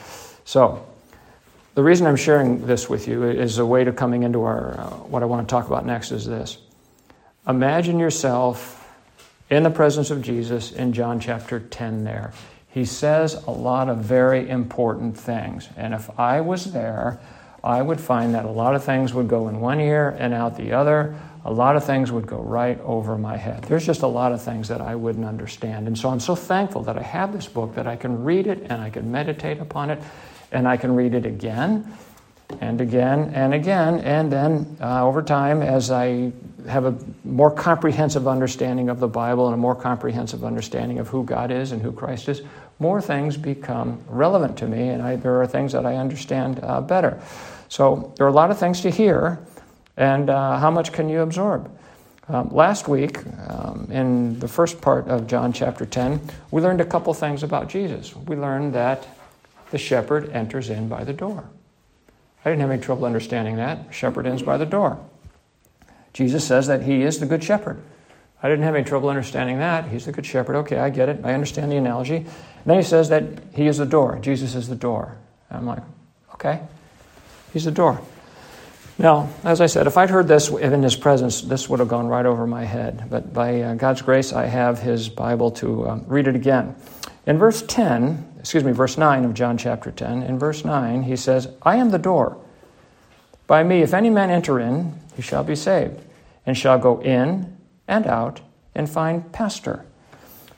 So, 0.44 0.86
the 1.74 1.82
reason 1.82 2.06
I'm 2.06 2.16
sharing 2.16 2.66
this 2.66 2.88
with 2.88 3.08
you 3.08 3.24
is 3.24 3.58
a 3.58 3.66
way 3.66 3.82
to 3.82 3.92
coming 3.92 4.22
into 4.22 4.42
our, 4.42 4.78
uh, 4.78 4.90
what 4.90 5.22
I 5.22 5.26
want 5.26 5.46
to 5.48 5.50
talk 5.50 5.66
about 5.66 5.84
next 5.84 6.12
is 6.12 6.24
this. 6.24 6.58
Imagine 7.48 7.98
yourself 7.98 8.83
in 9.50 9.62
the 9.62 9.70
presence 9.70 10.10
of 10.10 10.22
Jesus 10.22 10.72
in 10.72 10.92
John 10.92 11.20
chapter 11.20 11.60
10 11.60 12.04
there. 12.04 12.32
He 12.68 12.84
says 12.84 13.34
a 13.46 13.50
lot 13.50 13.88
of 13.88 13.98
very 13.98 14.48
important 14.48 15.16
things. 15.16 15.68
And 15.76 15.94
if 15.94 16.18
I 16.18 16.40
was 16.40 16.72
there, 16.72 17.20
I 17.62 17.80
would 17.80 18.00
find 18.00 18.34
that 18.34 18.44
a 18.44 18.50
lot 18.50 18.74
of 18.74 18.84
things 18.84 19.14
would 19.14 19.28
go 19.28 19.48
in 19.48 19.60
one 19.60 19.80
ear 19.80 20.16
and 20.18 20.34
out 20.34 20.56
the 20.56 20.72
other. 20.72 21.14
a 21.46 21.52
lot 21.52 21.76
of 21.76 21.84
things 21.84 22.10
would 22.10 22.26
go 22.26 22.38
right 22.38 22.80
over 22.80 23.18
my 23.18 23.36
head. 23.36 23.62
There's 23.64 23.84
just 23.84 24.00
a 24.00 24.06
lot 24.06 24.32
of 24.32 24.42
things 24.42 24.66
that 24.68 24.80
I 24.80 24.94
wouldn't 24.94 25.26
understand. 25.26 25.86
And 25.86 25.98
so 25.98 26.08
I'm 26.08 26.18
so 26.18 26.34
thankful 26.34 26.82
that 26.84 26.96
I 26.96 27.02
have 27.02 27.34
this 27.34 27.46
book, 27.46 27.74
that 27.74 27.86
I 27.86 27.96
can 27.96 28.24
read 28.24 28.46
it 28.46 28.66
and 28.70 28.80
I 28.80 28.88
can 28.88 29.12
meditate 29.12 29.58
upon 29.58 29.90
it 29.90 30.02
and 30.52 30.66
I 30.66 30.78
can 30.78 30.94
read 30.94 31.12
it 31.12 31.26
again 31.26 31.92
and 32.60 32.80
again 32.80 33.30
and 33.34 33.52
again. 33.52 34.00
And 34.00 34.32
then 34.32 34.78
uh, 34.80 35.04
over 35.04 35.20
time, 35.20 35.60
as 35.60 35.90
I 35.90 36.32
have 36.68 36.84
a 36.84 36.96
more 37.24 37.50
comprehensive 37.50 38.26
understanding 38.26 38.88
of 38.88 39.00
the 39.00 39.08
Bible 39.08 39.46
and 39.46 39.54
a 39.54 39.58
more 39.58 39.74
comprehensive 39.74 40.44
understanding 40.44 40.98
of 40.98 41.08
who 41.08 41.24
God 41.24 41.50
is 41.50 41.72
and 41.72 41.82
who 41.82 41.92
Christ 41.92 42.28
is, 42.28 42.42
more 42.78 43.00
things 43.00 43.36
become 43.36 44.00
relevant 44.08 44.56
to 44.58 44.66
me, 44.66 44.88
and 44.88 45.02
I, 45.02 45.16
there 45.16 45.40
are 45.40 45.46
things 45.46 45.72
that 45.72 45.86
I 45.86 45.96
understand 45.96 46.60
uh, 46.62 46.80
better. 46.80 47.20
So 47.68 48.12
there 48.16 48.26
are 48.26 48.30
a 48.30 48.32
lot 48.32 48.50
of 48.50 48.58
things 48.58 48.80
to 48.82 48.90
hear, 48.90 49.38
and 49.96 50.30
uh, 50.30 50.58
how 50.58 50.70
much 50.70 50.92
can 50.92 51.08
you 51.08 51.20
absorb? 51.20 51.70
Um, 52.28 52.48
last 52.48 52.88
week, 52.88 53.18
um, 53.48 53.88
in 53.90 54.38
the 54.38 54.48
first 54.48 54.80
part 54.80 55.08
of 55.08 55.26
John 55.26 55.52
chapter 55.52 55.84
10, 55.84 56.20
we 56.50 56.62
learned 56.62 56.80
a 56.80 56.84
couple 56.84 57.12
things 57.12 57.42
about 57.42 57.68
Jesus. 57.68 58.16
We 58.16 58.36
learned 58.36 58.74
that 58.74 59.06
the 59.70 59.78
shepherd 59.78 60.30
enters 60.30 60.70
in 60.70 60.88
by 60.88 61.04
the 61.04 61.12
door. 61.12 61.44
I 62.44 62.50
didn't 62.50 62.62
have 62.62 62.70
any 62.70 62.82
trouble 62.82 63.04
understanding 63.04 63.56
that. 63.56 63.92
Shepherd 63.92 64.26
ends 64.26 64.42
by 64.42 64.56
the 64.56 64.66
door. 64.66 64.98
Jesus 66.14 66.46
says 66.46 66.68
that 66.68 66.82
he 66.82 67.02
is 67.02 67.18
the 67.18 67.26
good 67.26 67.44
shepherd. 67.44 67.82
I 68.42 68.48
didn't 68.48 68.64
have 68.64 68.74
any 68.74 68.84
trouble 68.84 69.08
understanding 69.08 69.58
that. 69.58 69.88
He's 69.88 70.06
the 70.06 70.12
good 70.12 70.24
shepherd. 70.24 70.56
Okay, 70.56 70.78
I 70.78 70.90
get 70.90 71.08
it. 71.08 71.20
I 71.24 71.34
understand 71.34 71.70
the 71.70 71.76
analogy. 71.76 72.16
And 72.16 72.26
then 72.64 72.76
he 72.76 72.82
says 72.82 73.08
that 73.10 73.24
he 73.54 73.66
is 73.66 73.78
the 73.78 73.86
door. 73.86 74.18
Jesus 74.20 74.54
is 74.54 74.68
the 74.68 74.76
door. 74.76 75.16
I'm 75.50 75.66
like, 75.66 75.82
okay, 76.34 76.60
he's 77.52 77.64
the 77.64 77.70
door. 77.70 78.00
Now, 78.98 79.28
as 79.42 79.60
I 79.60 79.66
said, 79.66 79.86
if 79.86 79.96
I'd 79.96 80.10
heard 80.10 80.28
this 80.28 80.50
in 80.50 80.82
his 80.82 80.94
presence, 80.94 81.40
this 81.40 81.68
would 81.68 81.80
have 81.80 81.88
gone 81.88 82.06
right 82.06 82.26
over 82.26 82.46
my 82.46 82.64
head. 82.64 83.06
But 83.10 83.32
by 83.32 83.60
uh, 83.60 83.74
God's 83.74 84.02
grace, 84.02 84.32
I 84.32 84.46
have 84.46 84.78
his 84.78 85.08
Bible 85.08 85.50
to 85.52 85.88
um, 85.88 86.04
read 86.06 86.28
it 86.28 86.36
again. 86.36 86.76
In 87.26 87.38
verse 87.38 87.62
10, 87.62 88.34
excuse 88.38 88.62
me, 88.62 88.70
verse 88.70 88.96
9 88.96 89.24
of 89.24 89.34
John 89.34 89.58
chapter 89.58 89.90
10, 89.90 90.22
in 90.22 90.38
verse 90.38 90.64
9, 90.64 91.02
he 91.02 91.16
says, 91.16 91.48
I 91.62 91.76
am 91.76 91.90
the 91.90 91.98
door. 91.98 92.38
By 93.46 93.64
me, 93.64 93.82
if 93.82 93.94
any 93.94 94.10
man 94.10 94.30
enter 94.30 94.60
in, 94.60 94.94
he 95.16 95.22
shall 95.22 95.44
be 95.44 95.56
saved, 95.56 96.00
and 96.46 96.56
shall 96.56 96.78
go 96.78 97.00
in 97.00 97.56
and 97.88 98.06
out 98.06 98.40
and 98.74 98.88
find 98.88 99.32
pasture. 99.32 99.84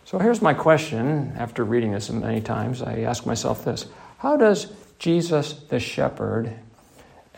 So 0.04 0.18
here's 0.18 0.40
my 0.40 0.54
question 0.54 1.34
after 1.36 1.64
reading 1.64 1.92
this 1.92 2.10
many 2.10 2.40
times. 2.40 2.82
I 2.82 3.00
ask 3.00 3.26
myself 3.26 3.64
this 3.64 3.86
How 4.18 4.36
does 4.36 4.72
Jesus 4.98 5.54
the 5.54 5.80
shepherd 5.80 6.52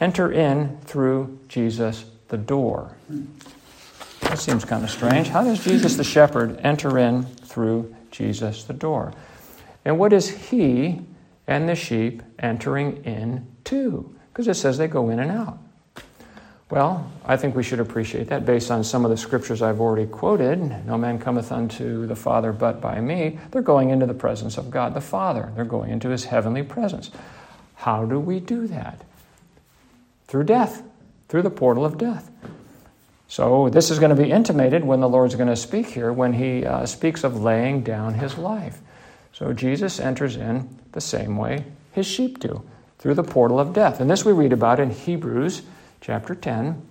enter 0.00 0.32
in 0.32 0.78
through 0.82 1.38
Jesus 1.48 2.04
the 2.28 2.36
door. 2.36 2.96
That 4.20 4.38
seems 4.38 4.64
kind 4.64 4.84
of 4.84 4.90
strange. 4.90 5.28
How 5.28 5.42
does 5.42 5.64
Jesus 5.64 5.96
the 5.96 6.04
shepherd 6.04 6.60
enter 6.62 6.98
in 6.98 7.24
through 7.24 7.94
Jesus 8.10 8.64
the 8.64 8.74
door? 8.74 9.12
And 9.84 9.98
what 9.98 10.12
is 10.12 10.28
he 10.28 11.00
and 11.46 11.68
the 11.68 11.74
sheep 11.74 12.22
entering 12.38 13.04
in 13.04 13.46
to? 13.64 14.14
Because 14.32 14.48
it 14.48 14.54
says 14.54 14.76
they 14.78 14.88
go 14.88 15.08
in 15.08 15.18
and 15.18 15.30
out. 15.30 15.58
Well, 16.70 17.10
I 17.24 17.36
think 17.36 17.56
we 17.56 17.62
should 17.62 17.80
appreciate 17.80 18.28
that 18.28 18.44
based 18.44 18.70
on 18.70 18.84
some 18.84 19.04
of 19.04 19.10
the 19.10 19.16
scriptures 19.16 19.62
I've 19.62 19.80
already 19.80 20.06
quoted. 20.06 20.86
No 20.86 20.98
man 20.98 21.18
cometh 21.18 21.50
unto 21.50 22.06
the 22.06 22.16
Father 22.16 22.52
but 22.52 22.80
by 22.80 23.00
me. 23.00 23.38
They're 23.50 23.62
going 23.62 23.88
into 23.88 24.04
the 24.04 24.14
presence 24.14 24.58
of 24.58 24.70
God 24.70 24.92
the 24.92 25.00
Father, 25.00 25.50
they're 25.56 25.64
going 25.64 25.90
into 25.90 26.10
his 26.10 26.26
heavenly 26.26 26.62
presence. 26.62 27.10
How 27.76 28.04
do 28.04 28.20
we 28.20 28.38
do 28.40 28.66
that? 28.66 29.02
through 30.28 30.44
death, 30.44 30.82
through 31.28 31.42
the 31.42 31.50
portal 31.50 31.84
of 31.84 31.98
death. 31.98 32.30
So, 33.26 33.68
this 33.68 33.90
is 33.90 33.98
going 33.98 34.14
to 34.14 34.22
be 34.22 34.30
intimated 34.30 34.84
when 34.84 35.00
the 35.00 35.08
Lord's 35.08 35.34
going 35.34 35.48
to 35.48 35.56
speak 35.56 35.86
here, 35.86 36.12
when 36.12 36.34
he 36.34 36.64
uh, 36.64 36.86
speaks 36.86 37.24
of 37.24 37.42
laying 37.42 37.82
down 37.82 38.14
his 38.14 38.38
life. 38.38 38.78
So, 39.32 39.52
Jesus 39.52 40.00
enters 40.00 40.36
in 40.36 40.78
the 40.92 41.00
same 41.00 41.36
way 41.36 41.64
his 41.92 42.06
sheep 42.06 42.38
do, 42.38 42.62
through 42.98 43.14
the 43.14 43.24
portal 43.24 43.60
of 43.60 43.74
death. 43.74 44.00
And 44.00 44.08
this 44.08 44.24
we 44.24 44.32
read 44.32 44.52
about 44.52 44.80
in 44.80 44.90
Hebrews 44.90 45.62
chapter 46.00 46.34
10. 46.34 46.82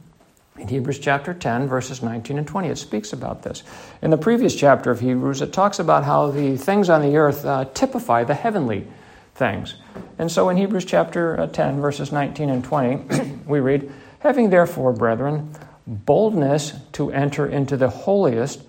In 0.57 0.67
Hebrews 0.67 0.99
chapter 0.99 1.33
10, 1.33 1.67
verses 1.67 2.01
19 2.01 2.39
and 2.39 2.47
20, 2.47 2.69
it 2.69 2.77
speaks 2.77 3.13
about 3.13 3.43
this. 3.43 3.63
In 4.01 4.09
the 4.09 4.17
previous 4.17 4.55
chapter 4.55 4.89
of 4.89 4.99
Hebrews, 4.99 5.41
it 5.41 5.53
talks 5.53 5.77
about 5.77 6.03
how 6.03 6.31
the 6.31 6.57
things 6.57 6.89
on 6.89 7.01
the 7.01 7.15
earth 7.17 7.45
uh, 7.45 7.65
typify 7.65 8.23
the 8.23 8.33
heavenly 8.33 8.87
things. 9.35 9.75
And 10.17 10.31
so 10.31 10.49
in 10.49 10.57
Hebrews 10.57 10.85
chapter 10.85 11.39
uh, 11.39 11.47
10, 11.47 11.79
verses 11.79 12.11
19 12.11 12.49
and 12.49 12.63
20, 12.63 13.29
we 13.45 13.59
read, 13.59 13.91
Having 14.19 14.49
therefore, 14.49 14.93
brethren, 14.93 15.53
boldness 15.85 16.73
to 16.93 17.11
enter 17.11 17.47
into 17.47 17.77
the 17.77 17.89
holiest 17.89 18.61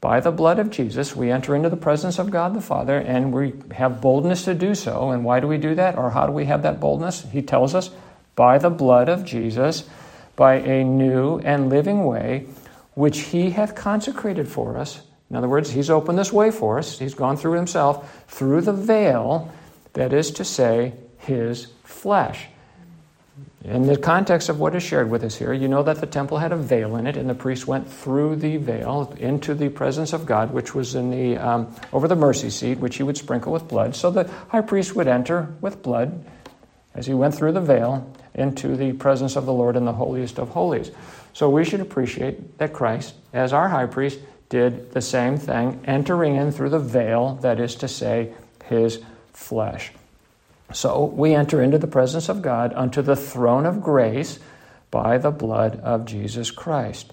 by 0.00 0.20
the 0.20 0.32
blood 0.32 0.58
of 0.58 0.70
Jesus, 0.70 1.14
we 1.14 1.30
enter 1.30 1.54
into 1.54 1.68
the 1.68 1.76
presence 1.76 2.18
of 2.18 2.30
God 2.30 2.54
the 2.54 2.60
Father, 2.60 2.98
and 2.98 3.32
we 3.32 3.54
have 3.72 4.00
boldness 4.00 4.44
to 4.44 4.54
do 4.54 4.74
so. 4.74 5.10
And 5.10 5.24
why 5.24 5.40
do 5.40 5.46
we 5.46 5.58
do 5.58 5.74
that? 5.74 5.98
Or 5.98 6.10
how 6.10 6.26
do 6.26 6.32
we 6.32 6.46
have 6.46 6.62
that 6.62 6.80
boldness? 6.80 7.26
He 7.30 7.42
tells 7.42 7.74
us, 7.74 7.90
by 8.36 8.58
the 8.58 8.70
blood 8.70 9.08
of 9.08 9.24
Jesus, 9.24 9.88
by 10.36 10.54
a 10.54 10.84
new 10.84 11.38
and 11.38 11.68
living 11.68 12.04
way, 12.04 12.46
which 12.94 13.18
he 13.18 13.50
hath 13.50 13.74
consecrated 13.74 14.48
for 14.48 14.76
us. 14.76 15.00
In 15.30 15.36
other 15.36 15.48
words, 15.48 15.70
he's 15.70 15.90
opened 15.90 16.18
this 16.18 16.32
way 16.32 16.50
for 16.50 16.78
us. 16.78 16.98
He's 16.98 17.14
gone 17.14 17.36
through 17.36 17.54
himself 17.54 18.24
through 18.28 18.60
the 18.60 18.72
veil 18.72 19.52
that 19.94 20.12
is 20.12 20.30
to 20.32 20.44
say, 20.44 20.92
his 21.18 21.68
flesh. 21.82 22.46
In 23.64 23.86
the 23.86 23.96
context 23.96 24.48
of 24.48 24.60
what 24.60 24.76
is 24.76 24.82
shared 24.84 25.10
with 25.10 25.24
us 25.24 25.34
here, 25.34 25.52
you 25.52 25.66
know 25.66 25.82
that 25.82 26.00
the 26.00 26.06
temple 26.06 26.38
had 26.38 26.52
a 26.52 26.56
veil 26.56 26.94
in 26.94 27.06
it, 27.06 27.16
and 27.16 27.28
the 27.28 27.34
priest 27.34 27.66
went 27.66 27.90
through 27.90 28.36
the 28.36 28.58
veil 28.58 29.12
into 29.18 29.54
the 29.54 29.70
presence 29.70 30.12
of 30.12 30.24
God, 30.24 30.52
which 30.52 30.72
was 30.72 30.94
in 30.94 31.10
the 31.10 31.36
um, 31.36 31.74
over 31.92 32.06
the 32.06 32.14
mercy 32.14 32.50
seat, 32.50 32.78
which 32.78 32.96
he 32.96 33.02
would 33.02 33.16
sprinkle 33.16 33.52
with 33.52 33.66
blood. 33.66 33.96
So 33.96 34.10
the 34.12 34.30
high 34.50 34.60
priest 34.60 34.94
would 34.94 35.08
enter 35.08 35.52
with 35.60 35.82
blood 35.82 36.24
as 36.94 37.06
he 37.06 37.14
went 37.14 37.34
through 37.34 37.52
the 37.52 37.60
veil 37.60 38.08
into 38.36 38.76
the 38.76 38.92
presence 38.92 39.34
of 39.34 39.46
the 39.46 39.52
Lord 39.52 39.74
in 39.74 39.84
the 39.84 39.92
holiest 39.92 40.38
of 40.38 40.50
holies. 40.50 40.92
So 41.32 41.50
we 41.50 41.64
should 41.64 41.80
appreciate 41.80 42.58
that 42.58 42.72
Christ, 42.72 43.14
as 43.32 43.52
our 43.52 43.68
high 43.68 43.86
priest, 43.86 44.20
did 44.48 44.92
the 44.92 45.02
same 45.02 45.36
thing, 45.36 45.80
entering 45.84 46.36
in 46.36 46.52
through 46.52 46.70
the 46.70 46.78
veil, 46.78 47.34
that 47.42 47.58
is 47.58 47.74
to 47.76 47.88
say, 47.88 48.32
his 48.66 49.00
flesh. 49.32 49.90
So 50.72 51.04
we 51.04 51.34
enter 51.34 51.62
into 51.62 51.78
the 51.78 51.86
presence 51.86 52.28
of 52.28 52.42
God 52.42 52.72
unto 52.74 53.02
the 53.02 53.16
throne 53.16 53.66
of 53.66 53.82
grace 53.82 54.38
by 54.90 55.18
the 55.18 55.30
blood 55.30 55.80
of 55.80 56.04
Jesus 56.04 56.50
Christ. 56.50 57.12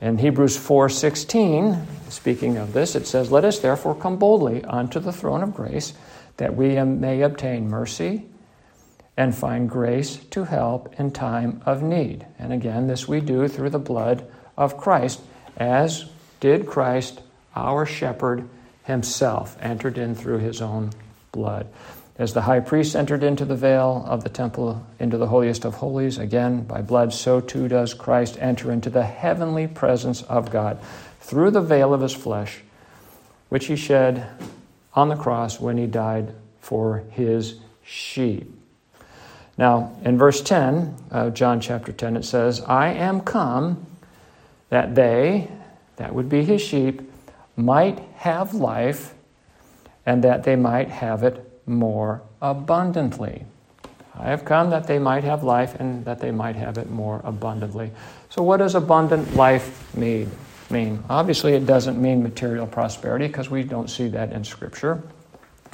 In 0.00 0.18
Hebrews 0.18 0.56
4:16, 0.56 1.86
speaking 2.08 2.56
of 2.56 2.72
this, 2.72 2.94
it 2.94 3.06
says, 3.06 3.30
"Let 3.30 3.44
us 3.44 3.58
therefore 3.58 3.94
come 3.94 4.16
boldly 4.16 4.64
unto 4.64 4.98
the 4.98 5.12
throne 5.12 5.42
of 5.42 5.54
grace, 5.54 5.92
that 6.38 6.56
we 6.56 6.80
may 6.82 7.20
obtain 7.20 7.68
mercy 7.68 8.24
and 9.20 9.34
find 9.34 9.68
grace 9.68 10.16
to 10.30 10.44
help 10.44 10.88
in 10.98 11.10
time 11.10 11.60
of 11.66 11.82
need." 11.82 12.24
And 12.38 12.54
again, 12.54 12.86
this 12.86 13.06
we 13.06 13.20
do 13.20 13.48
through 13.48 13.68
the 13.68 13.78
blood 13.78 14.24
of 14.56 14.78
Christ, 14.78 15.20
as 15.58 16.06
did 16.40 16.66
Christ, 16.66 17.20
our 17.54 17.84
shepherd 17.84 18.48
himself, 18.84 19.58
entered 19.60 19.98
in 19.98 20.14
through 20.14 20.38
his 20.38 20.62
own 20.62 20.88
blood. 21.32 21.66
As 22.18 22.32
the 22.32 22.40
high 22.42 22.60
priest 22.60 22.96
entered 22.96 23.22
into 23.22 23.44
the 23.44 23.54
veil 23.54 24.04
of 24.08 24.24
the 24.24 24.30
temple, 24.30 24.80
into 24.98 25.18
the 25.18 25.26
holiest 25.26 25.66
of 25.66 25.74
holies, 25.74 26.16
again 26.16 26.62
by 26.62 26.80
blood, 26.80 27.12
so 27.12 27.40
too 27.40 27.68
does 27.68 27.92
Christ 27.92 28.38
enter 28.40 28.72
into 28.72 28.88
the 28.88 29.04
heavenly 29.04 29.66
presence 29.66 30.22
of 30.22 30.50
God 30.50 30.78
through 31.20 31.50
the 31.50 31.60
veil 31.60 31.92
of 31.92 32.00
his 32.00 32.14
flesh, 32.14 32.62
which 33.50 33.66
he 33.66 33.76
shed 33.76 34.26
on 34.94 35.10
the 35.10 35.16
cross 35.16 35.60
when 35.60 35.76
he 35.76 35.86
died 35.86 36.32
for 36.58 37.02
his 37.10 37.56
sheep. 37.82 38.59
Now, 39.60 39.94
in 40.02 40.16
verse 40.16 40.40
10 40.40 40.96
of 41.10 41.34
John 41.34 41.60
chapter 41.60 41.92
10, 41.92 42.16
it 42.16 42.24
says, 42.24 42.62
I 42.62 42.94
am 42.94 43.20
come 43.20 43.84
that 44.70 44.94
they, 44.94 45.48
that 45.96 46.14
would 46.14 46.30
be 46.30 46.46
his 46.46 46.62
sheep, 46.62 47.02
might 47.56 47.98
have 48.16 48.54
life 48.54 49.12
and 50.06 50.24
that 50.24 50.44
they 50.44 50.56
might 50.56 50.88
have 50.88 51.22
it 51.24 51.46
more 51.66 52.22
abundantly. 52.40 53.44
I 54.14 54.30
have 54.30 54.46
come 54.46 54.70
that 54.70 54.86
they 54.86 54.98
might 54.98 55.24
have 55.24 55.44
life 55.44 55.78
and 55.78 56.06
that 56.06 56.20
they 56.20 56.30
might 56.30 56.56
have 56.56 56.78
it 56.78 56.90
more 56.90 57.20
abundantly. 57.22 57.90
So, 58.30 58.42
what 58.42 58.56
does 58.56 58.74
abundant 58.74 59.36
life 59.36 59.94
mean? 59.94 60.30
mean? 60.70 61.04
Obviously, 61.10 61.52
it 61.52 61.66
doesn't 61.66 62.00
mean 62.00 62.22
material 62.22 62.66
prosperity 62.66 63.26
because 63.26 63.50
we 63.50 63.62
don't 63.62 63.90
see 63.90 64.08
that 64.08 64.32
in 64.32 64.42
Scripture. 64.42 65.02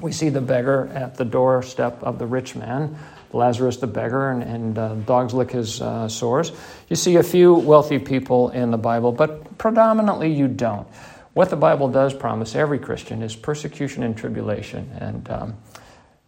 We 0.00 0.10
see 0.10 0.28
the 0.28 0.40
beggar 0.40 0.90
at 0.92 1.16
the 1.16 1.24
doorstep 1.24 2.02
of 2.02 2.18
the 2.18 2.26
rich 2.26 2.56
man, 2.56 2.98
Lazarus 3.32 3.78
the 3.78 3.86
beggar, 3.86 4.30
and, 4.30 4.42
and 4.42 4.78
uh, 4.78 4.94
dogs 4.94 5.34
lick 5.34 5.50
his 5.50 5.80
uh, 5.80 6.08
sores. 6.08 6.52
You 6.88 6.96
see 6.96 7.16
a 7.16 7.22
few 7.22 7.54
wealthy 7.54 7.98
people 7.98 8.50
in 8.50 8.70
the 8.70 8.78
Bible, 8.78 9.12
but 9.12 9.58
predominantly 9.58 10.32
you 10.32 10.48
don't. 10.48 10.86
What 11.34 11.50
the 11.50 11.56
Bible 11.56 11.88
does 11.88 12.14
promise 12.14 12.54
every 12.54 12.78
Christian 12.78 13.22
is 13.22 13.36
persecution 13.36 14.02
and 14.02 14.16
tribulation, 14.16 14.90
and 14.98 15.28
um, 15.30 15.56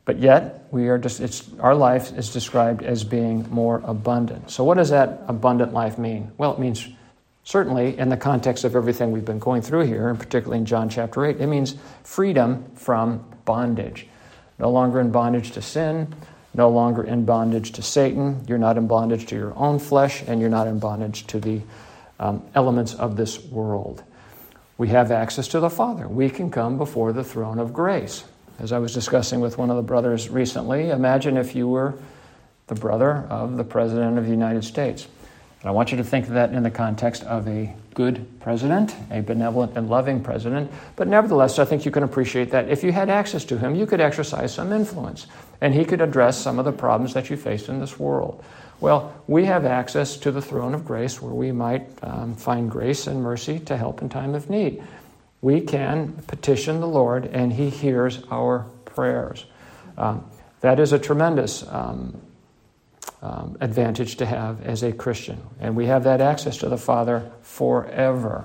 but 0.05 0.19
yet 0.19 0.67
we 0.71 0.88
are 0.88 0.99
just 0.99 1.21
it's 1.21 1.49
our 1.61 1.75
life 1.75 2.17
is 2.17 2.33
described 2.33 2.83
as 2.83 3.05
being 3.05 3.49
more 3.50 3.83
abundant. 3.85 4.50
So 4.50 4.64
what 4.64 4.76
does 4.76 4.90
that 4.90 5.23
abundant 5.28 5.73
life 5.73 5.99
mean? 5.99 6.33
Well, 6.37 6.52
it 6.52 6.59
means 6.59 6.88
Certainly, 7.49 7.97
in 7.97 8.11
the 8.11 8.17
context 8.19 8.64
of 8.64 8.76
everything 8.76 9.11
we've 9.11 9.25
been 9.25 9.38
going 9.38 9.62
through 9.62 9.87
here, 9.87 10.11
and 10.11 10.19
particularly 10.19 10.59
in 10.59 10.67
John 10.67 10.90
chapter 10.90 11.25
8, 11.25 11.40
it 11.40 11.47
means 11.47 11.76
freedom 12.05 12.71
from 12.75 13.25
bondage. 13.47 14.07
No 14.59 14.71
longer 14.71 15.00
in 15.00 15.11
bondage 15.11 15.52
to 15.52 15.62
sin, 15.62 16.14
no 16.59 16.69
longer 16.69 17.05
in 17.05 17.25
bondage 17.25 17.71
to 17.71 17.83
Satan. 17.83 18.45
You're 18.49 18.59
not 18.59 18.77
in 18.77 18.88
bondage 18.88 19.27
to 19.27 19.37
your 19.37 19.57
own 19.57 19.79
flesh, 19.79 20.25
and 20.27 20.41
you're 20.41 20.50
not 20.50 20.67
in 20.67 20.81
bondage 20.81 21.25
to 21.29 21.38
the 21.38 21.62
um, 22.19 22.43
elements 22.57 22.95
of 22.95 23.17
this 23.17 23.43
world. 23.45 24.03
We 24.77 24.88
have 24.88 25.12
access 25.12 25.47
to 25.49 25.61
the 25.61 25.71
Father. 25.71 26.09
We 26.09 26.29
can 26.29 26.50
come 26.50 26.77
before 26.77 27.12
the 27.12 27.23
throne 27.23 27.61
of 27.61 27.73
grace. 27.73 28.25
As 28.59 28.73
I 28.73 28.79
was 28.79 28.93
discussing 28.93 29.38
with 29.38 29.57
one 29.57 29.71
of 29.71 29.77
the 29.77 29.83
brothers 29.83 30.29
recently, 30.29 30.91
imagine 30.91 31.37
if 31.37 31.55
you 31.55 31.69
were 31.69 31.95
the 32.67 32.75
brother 32.75 33.25
of 33.31 33.57
the 33.57 33.65
President 33.65 34.19
of 34.19 34.25
the 34.25 34.31
United 34.31 34.65
States. 34.65 35.07
I 35.65 35.73
want 35.73 35.91
you 35.91 35.97
to 35.97 36.05
think 36.05 36.27
of 36.27 36.35
that 36.35 36.53
in 36.53 36.62
the 36.62 36.71
context 36.71 37.25
of 37.25 37.49
a 37.49 37.75
good 37.95 38.27
president, 38.38 38.95
a 39.11 39.21
benevolent 39.21 39.77
and 39.77 39.91
loving 39.91 40.23
president. 40.23 40.71
But 40.95 41.09
nevertheless, 41.09 41.59
I 41.59 41.65
think 41.65 41.85
you 41.85 41.91
can 41.91 42.05
appreciate 42.05 42.53
that 42.53 42.69
if 42.69 42.85
you 42.85 42.93
had 42.93 43.11
access 43.11 43.45
to 43.47 43.59
him, 43.59 43.75
you 43.75 43.85
could 43.85 44.00
exercise 44.00 44.55
some 44.55 44.73
influence, 44.73 45.27
and 45.61 45.75
he 45.75 45.85
could 45.85 46.00
address 46.00 46.41
some 46.41 46.61
of 46.61 46.65
the 46.65 46.73
problems 46.73 47.12
that 47.15 47.29
you 47.29 47.37
face 47.37 47.69
in 47.69 47.81
this 47.81 47.99
world. 47.99 48.45
Well, 48.81 49.12
we 49.27 49.47
have 49.47 49.65
access 49.65 50.17
to 50.19 50.31
the 50.31 50.41
throne 50.41 50.75
of 50.75 50.85
grace 50.85 51.21
where 51.21 51.35
we 51.35 51.50
might 51.50 51.88
um, 52.05 52.37
find 52.37 52.71
grace 52.71 53.09
and 53.09 53.21
mercy 53.21 53.59
to 53.61 53.77
help 53.77 54.00
in 54.00 54.09
time 54.09 54.37
of 54.37 54.49
need. 54.49 54.81
We 55.41 55.61
can 55.61 56.12
petition 56.29 56.79
the 56.79 56.87
Lord, 56.87 57.27
and 57.27 57.53
he 57.53 57.69
hears 57.69 58.23
our 58.31 58.67
prayers. 58.85 59.47
Um, 59.97 60.25
that 60.61 60.79
is 60.79 60.93
a 60.93 60.99
tremendous 61.00 61.67
um, 61.67 62.21
um, 63.23 63.57
advantage 63.61 64.17
to 64.17 64.27
have 64.27 64.63
as 64.63 64.83
a 64.83 64.93
Christian. 64.93 65.41
And 65.61 65.77
we 65.77 65.87
have 65.87 66.05
that 66.05 66.21
access 66.21 66.59
to 66.59 66.69
the 66.69 66.79
Father 66.79 67.31
forever. 67.43 68.45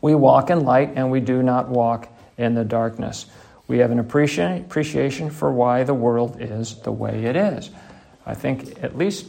We 0.00 0.14
walk 0.14 0.50
in 0.50 0.64
light 0.64 0.92
and 0.96 1.10
we 1.10 1.20
do 1.20 1.42
not 1.42 1.68
walk 1.68 2.08
in 2.36 2.54
the 2.54 2.64
darkness. 2.64 3.26
We 3.66 3.78
have 3.78 3.90
an 3.90 3.98
appreciation 3.98 5.30
for 5.30 5.50
why 5.50 5.84
the 5.84 5.94
world 5.94 6.36
is 6.40 6.80
the 6.82 6.92
way 6.92 7.24
it 7.24 7.36
is. 7.36 7.70
I 8.26 8.34
think 8.34 8.82
at 8.82 8.96
least 8.96 9.26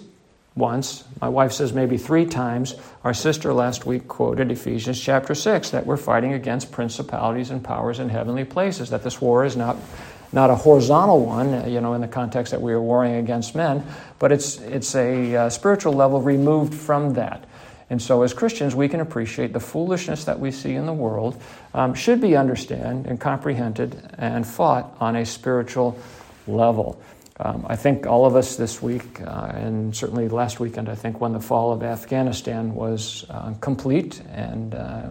once, 0.55 1.03
my 1.19 1.27
wife 1.27 1.51
says 1.51 1.73
maybe 1.73 1.97
three 1.97 2.25
times, 2.25 2.75
our 3.03 3.13
sister 3.13 3.53
last 3.53 3.85
week 3.85 4.07
quoted 4.07 4.51
Ephesians 4.51 4.99
chapter 4.99 5.35
6 5.35 5.71
that 5.71 5.85
we're 5.85 5.97
fighting 5.97 6.31
against 6.31 6.71
principalities 6.71 7.49
and 7.49 7.61
powers 7.61 7.99
in 7.99 8.07
heavenly 8.07 8.45
places, 8.45 8.89
that 8.89 9.03
this 9.03 9.19
war 9.19 9.43
is 9.43 9.57
not 9.57 9.75
not 10.35 10.49
a 10.49 10.55
horizontal 10.55 11.25
one, 11.25 11.53
uh, 11.53 11.65
you 11.65 11.79
know, 11.79 11.93
in 11.93 12.01
the 12.01 12.07
context 12.07 12.51
that 12.51 12.61
we 12.61 12.73
are 12.73 12.81
warring 12.81 13.15
against 13.15 13.55
men, 13.55 13.83
but 14.19 14.31
it's, 14.31 14.59
it's 14.59 14.93
a 14.93 15.35
uh, 15.35 15.49
spiritual 15.49 15.93
level 15.93 16.21
removed 16.21 16.73
from 16.73 17.13
that. 17.13 17.45
And 17.89 18.01
so, 18.01 18.23
as 18.23 18.33
Christians, 18.33 18.75
we 18.75 18.89
can 18.89 18.99
appreciate 18.99 19.53
the 19.53 19.59
foolishness 19.59 20.25
that 20.25 20.39
we 20.39 20.51
see 20.51 20.73
in 20.73 20.85
the 20.85 20.93
world, 20.93 21.41
um, 21.73 21.93
should 21.93 22.19
be 22.19 22.35
understood 22.35 22.79
and 22.79 23.19
comprehended 23.19 24.13
and 24.17 24.45
fought 24.45 24.95
on 24.99 25.15
a 25.15 25.25
spiritual 25.25 25.97
level. 26.47 27.01
Um, 27.37 27.65
I 27.69 27.75
think 27.75 28.07
all 28.07 28.25
of 28.25 28.35
us 28.35 28.55
this 28.55 28.81
week, 28.81 29.21
uh, 29.21 29.51
and 29.53 29.95
certainly 29.95 30.29
last 30.29 30.59
weekend, 30.59 30.89
I 30.89 30.95
think 30.95 31.21
when 31.21 31.33
the 31.33 31.39
fall 31.39 31.71
of 31.71 31.83
Afghanistan 31.83 32.73
was 32.73 33.25
uh, 33.29 33.53
complete 33.61 34.21
and 34.31 34.73
uh, 34.73 35.09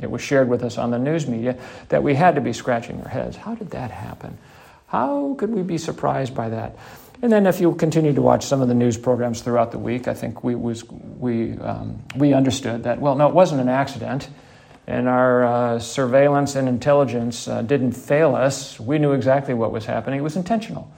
it 0.00 0.10
was 0.10 0.22
shared 0.22 0.48
with 0.48 0.62
us 0.62 0.78
on 0.78 0.90
the 0.90 0.98
news 0.98 1.26
media, 1.26 1.56
that 1.88 2.02
we 2.02 2.14
had 2.14 2.34
to 2.34 2.40
be 2.40 2.52
scratching 2.52 3.00
our 3.02 3.08
heads. 3.08 3.36
How 3.36 3.54
did 3.54 3.70
that 3.70 3.90
happen? 3.90 4.38
How 4.88 5.34
could 5.38 5.50
we 5.50 5.62
be 5.62 5.78
surprised 5.78 6.34
by 6.34 6.48
that? 6.48 6.76
And 7.20 7.32
then, 7.32 7.46
if 7.46 7.60
you 7.60 7.74
continue 7.74 8.12
to 8.14 8.22
watch 8.22 8.44
some 8.44 8.60
of 8.60 8.68
the 8.68 8.74
news 8.74 8.96
programs 8.96 9.42
throughout 9.42 9.72
the 9.72 9.78
week, 9.78 10.06
I 10.06 10.14
think 10.14 10.44
we 10.44 10.54
was 10.54 10.84
we 10.84 11.58
um, 11.58 12.02
we 12.14 12.32
understood 12.32 12.84
that 12.84 13.00
well, 13.00 13.16
no, 13.16 13.26
it 13.28 13.34
wasn't 13.34 13.60
an 13.60 13.68
accident, 13.68 14.28
and 14.86 15.08
our 15.08 15.44
uh, 15.44 15.78
surveillance 15.80 16.54
and 16.54 16.68
intelligence 16.68 17.48
uh, 17.48 17.62
didn't 17.62 17.92
fail 17.92 18.36
us. 18.36 18.78
We 18.78 18.98
knew 18.98 19.12
exactly 19.12 19.52
what 19.52 19.72
was 19.72 19.84
happening. 19.84 20.20
It 20.20 20.22
was 20.22 20.36
intentional. 20.36 20.90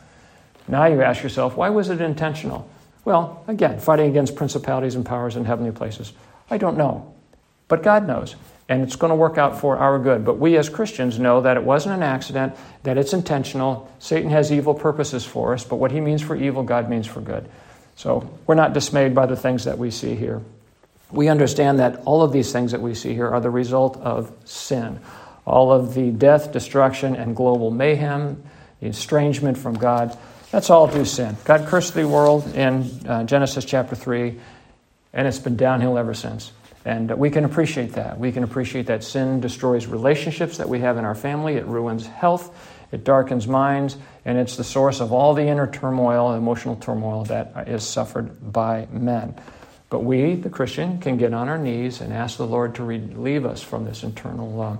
Now 0.69 0.87
you 0.87 1.03
ask 1.03 1.23
yourself, 1.23 1.57
why 1.57 1.71
was 1.71 1.89
it 1.89 2.01
intentional? 2.01 2.69
Well, 3.05 3.43
again, 3.49 3.81
fighting 3.81 4.11
against 4.11 4.37
principalities 4.37 4.95
and 4.95 5.07
powers 5.07 5.37
in 5.37 5.47
heavenly 5.47 5.73
places. 5.73 6.13
I 6.51 6.59
don't 6.59 6.77
know, 6.77 7.15
but 7.67 7.83
God 7.83 8.07
knows 8.07 8.37
and 8.71 8.85
it's 8.85 8.95
going 8.95 9.11
to 9.11 9.17
work 9.17 9.37
out 9.37 9.61
for 9.61 9.77
our 9.79 9.99
good. 9.99 10.25
But 10.25 10.39
we 10.39 10.57
as 10.57 10.69
Christians 10.69 11.19
know 11.19 11.41
that 11.41 11.57
it 11.57 11.65
wasn't 11.65 11.97
an 11.97 12.05
accident, 12.05 12.57
that 12.85 12.97
it's 12.97 13.13
intentional. 13.13 13.93
Satan 13.99 14.31
has 14.31 14.53
evil 14.53 14.75
purposes 14.75 15.27
for 15.27 15.53
us, 15.53 15.65
but 15.65 15.77
what 15.77 15.91
he 15.91 16.01
means 16.01 16.23
for 16.23 16.37
evil, 16.37 16.63
God 16.63 16.89
means 16.89 17.09
for 17.09 17.21
good. 17.21 17.49
So 17.97 18.31
we're 18.47 18.55
not 18.55 18.73
dismayed 18.73 19.13
by 19.13 19.27
the 19.27 19.35
things 19.35 19.65
that 19.65 19.77
we 19.77 19.91
see 19.91 20.15
here. 20.15 20.41
We 21.11 21.27
understand 21.27 21.81
that 21.81 22.01
all 22.05 22.23
of 22.23 22.31
these 22.31 22.53
things 22.53 22.71
that 22.71 22.81
we 22.81 22.95
see 22.95 23.13
here 23.13 23.29
are 23.29 23.41
the 23.41 23.51
result 23.51 23.97
of 23.97 24.33
sin. 24.45 25.01
All 25.45 25.73
of 25.73 25.95
the 25.95 26.13
death, 26.13 26.53
destruction, 26.53 27.17
and 27.17 27.35
global 27.35 27.73
mayhem, 27.73 28.41
the 28.79 28.87
estrangement 28.87 29.59
from 29.59 29.75
God, 29.75 30.17
that's 30.53 30.71
all 30.71 30.87
due 30.87 31.05
sin. 31.05 31.37
God 31.45 31.67
cursed 31.67 31.95
the 31.95 32.07
world 32.07 32.47
in 32.55 32.89
uh, 33.09 33.25
Genesis 33.25 33.65
chapter 33.65 33.97
3, 33.97 34.39
and 35.13 35.27
it's 35.27 35.41
been 35.41 35.57
downhill 35.57 35.99
ever 35.99 36.15
since. 36.15 36.53
And 36.85 37.11
we 37.19 37.31
can 37.31 37.45
appreciate 37.45 37.93
that. 37.93 38.19
We 38.19 38.33
can 38.33 38.43
appreciate 38.43 38.87
that 38.87 39.05
sin 39.05 39.41
destroys 39.41 39.87
relationships 39.87 40.57
that 40.57 40.69
we 40.69 40.81
have 40.81 40.97
in 40.97 41.05
our 41.05 41.15
family, 41.15 41.57
it 41.57 41.67
ruins 41.67 42.07
health, 42.07 42.57
it 42.91 43.05
darkens 43.05 43.47
minds, 43.47 43.97
and 44.25 44.39
it's 44.39 44.57
the 44.57 44.65
source 44.65 45.01
of 45.01 45.13
all 45.13 45.35
the 45.35 45.47
inner 45.47 45.67
turmoil, 45.67 46.35
emotional 46.35 46.77
turmoil 46.77 47.25
that 47.25 47.69
is 47.69 47.87
suffered 47.87 48.53
by 48.53 48.89
men. 48.91 49.35
But 49.91 50.01
we, 50.01 50.37
the 50.37 50.51
Christian, 50.51 50.99
can 50.99 51.17
get 51.17 51.35
on 51.35 51.49
our 51.49 51.59
knees 51.59 52.01
and 52.01 52.13
ask 52.13 52.39
the 52.39 52.47
Lord 52.47 52.77
to 52.77 52.85
relieve 52.85 53.45
us 53.45 53.61
from 53.61 53.85
this 53.85 54.03
internal 54.03 54.61
uh, 54.61 54.77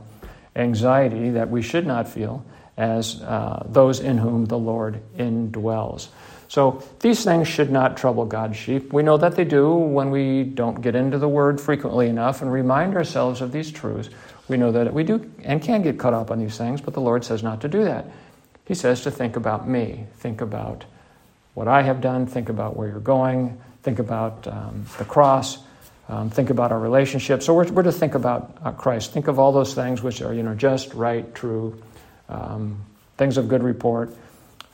anxiety 0.57 1.31
that 1.31 1.51
we 1.51 1.63
should 1.63 1.87
not 1.87 2.09
feel 2.09 2.45
as 2.77 3.21
uh, 3.23 3.65
those 3.69 4.01
in 4.01 4.19
whom 4.19 4.47
the 4.47 4.59
Lord 4.59 5.03
indwells. 5.17 6.09
So 6.51 6.83
these 6.99 7.23
things 7.23 7.47
should 7.47 7.71
not 7.71 7.97
trouble 7.97 8.25
God's 8.25 8.57
sheep. 8.57 8.93
We 8.93 9.05
know 9.05 9.17
that 9.17 9.37
they 9.37 9.45
do 9.45 9.73
when 9.73 10.11
we 10.11 10.43
don't 10.43 10.81
get 10.81 10.97
into 10.97 11.17
the 11.17 11.29
Word 11.29 11.61
frequently 11.61 12.09
enough 12.09 12.43
and 12.43 12.53
remind 12.53 12.97
ourselves 12.97 13.41
of 13.41 13.53
these 13.53 13.71
truths. 13.71 14.11
We 14.49 14.57
know 14.57 14.73
that 14.73 14.93
we 14.93 15.05
do 15.05 15.31
and 15.45 15.63
can 15.63 15.81
get 15.81 15.97
caught 15.97 16.13
up 16.13 16.33
on 16.33 16.41
these 16.41 16.59
things, 16.59 16.81
but 16.81 16.93
the 16.93 17.01
Lord 17.01 17.25
says 17.25 17.45
not 17.45 17.61
to 17.61 17.69
do 17.69 17.85
that. 17.85 18.07
He 18.67 18.75
says 18.75 19.03
to 19.03 19.13
think 19.13 19.37
about 19.37 19.69
me, 19.69 20.07
think 20.17 20.41
about 20.41 20.85
what 21.55 21.69
I 21.69 21.83
have 21.83 22.01
done, 22.01 22.27
think 22.27 22.49
about 22.49 22.77
where 22.77 22.89
you're 22.89 22.99
going, 22.99 23.57
think 23.85 24.01
about 24.01 24.49
um, 24.49 24.87
the 24.99 25.05
cross, 25.05 25.59
um, 26.09 26.31
think 26.31 26.51
about 26.51 26.73
our 26.73 26.81
relationship. 26.81 27.45
So 27.45 27.55
we're, 27.55 27.71
we're 27.71 27.85
to 27.85 27.93
think 27.93 28.17
about 28.17 28.59
uh, 28.65 28.73
Christ. 28.73 29.13
Think 29.13 29.29
of 29.29 29.39
all 29.39 29.53
those 29.53 29.75
things 29.75 30.03
which 30.03 30.21
are, 30.21 30.35
you 30.35 30.43
know, 30.43 30.57
just, 30.57 30.95
right, 30.95 31.33
true, 31.33 31.81
um, 32.29 32.85
things 33.19 33.37
of 33.37 33.47
good 33.47 33.63
report 33.63 34.13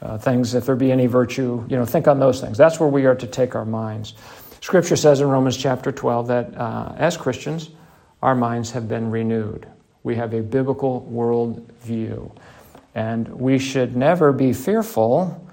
uh, 0.03 0.19
things, 0.19 0.55
if 0.55 0.67
there 0.67 0.77
be 0.77 0.93
any 0.93 1.07
virtue, 1.07 1.65
you 1.69 1.77
know, 1.77 1.85
think 1.85 2.07
on 2.07 2.21
those 2.21 2.41
things. 2.41 2.59
That's 2.59 2.79
where 2.79 2.89
we 2.89 3.07
are 3.07 3.15
to 3.15 3.27
take 3.27 3.55
our 3.55 3.65
minds. 3.65 4.15
Scripture 4.61 4.97
says 4.97 5.21
in 5.21 5.29
Romans 5.29 5.57
chapter 5.57 5.93
12 5.93 6.29
that 6.29 6.57
uh, 6.57 6.95
as 6.97 7.17
Christians, 7.17 7.71
our 8.23 8.35
minds 8.35 8.73
have 8.73 8.89
been 8.89 9.11
renewed. 9.11 9.67
We 10.03 10.17
have 10.17 10.35
a 10.35 10.43
biblical 10.43 11.01
world 11.01 11.71
view. 11.83 12.33
And 12.95 13.29
we 13.29 13.59
should 13.59 13.97
never 13.97 14.33
be 14.33 14.53
fearful 14.53 15.47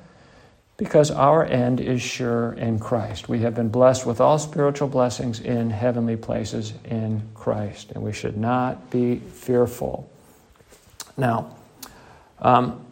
because 0.78 1.12
our 1.12 1.46
end 1.46 1.80
is 1.80 2.02
sure 2.02 2.54
in 2.54 2.80
Christ. 2.80 3.30
We 3.30 3.40
have 3.40 3.54
been 3.54 3.70
blessed 3.70 4.06
with 4.06 4.20
all 4.20 4.40
spiritual 4.40 4.88
blessings 4.88 5.40
in 5.40 5.70
heavenly 5.70 6.16
places 6.16 6.74
in 6.86 7.22
Christ, 7.36 7.92
and 7.92 8.04
we 8.04 8.12
should 8.12 8.38
not 8.38 8.90
be 8.90 9.18
fearful. 9.18 10.10
Now, 11.16 11.56
um, 12.40 12.86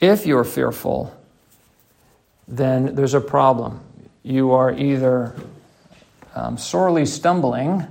if 0.00 0.26
you're 0.26 0.44
fearful, 0.44 1.16
then 2.48 2.94
there's 2.94 3.14
a 3.14 3.20
problem. 3.20 3.80
You 4.22 4.52
are 4.52 4.72
either 4.72 5.34
um, 6.34 6.58
sorely 6.58 7.06
stumbling 7.06 7.86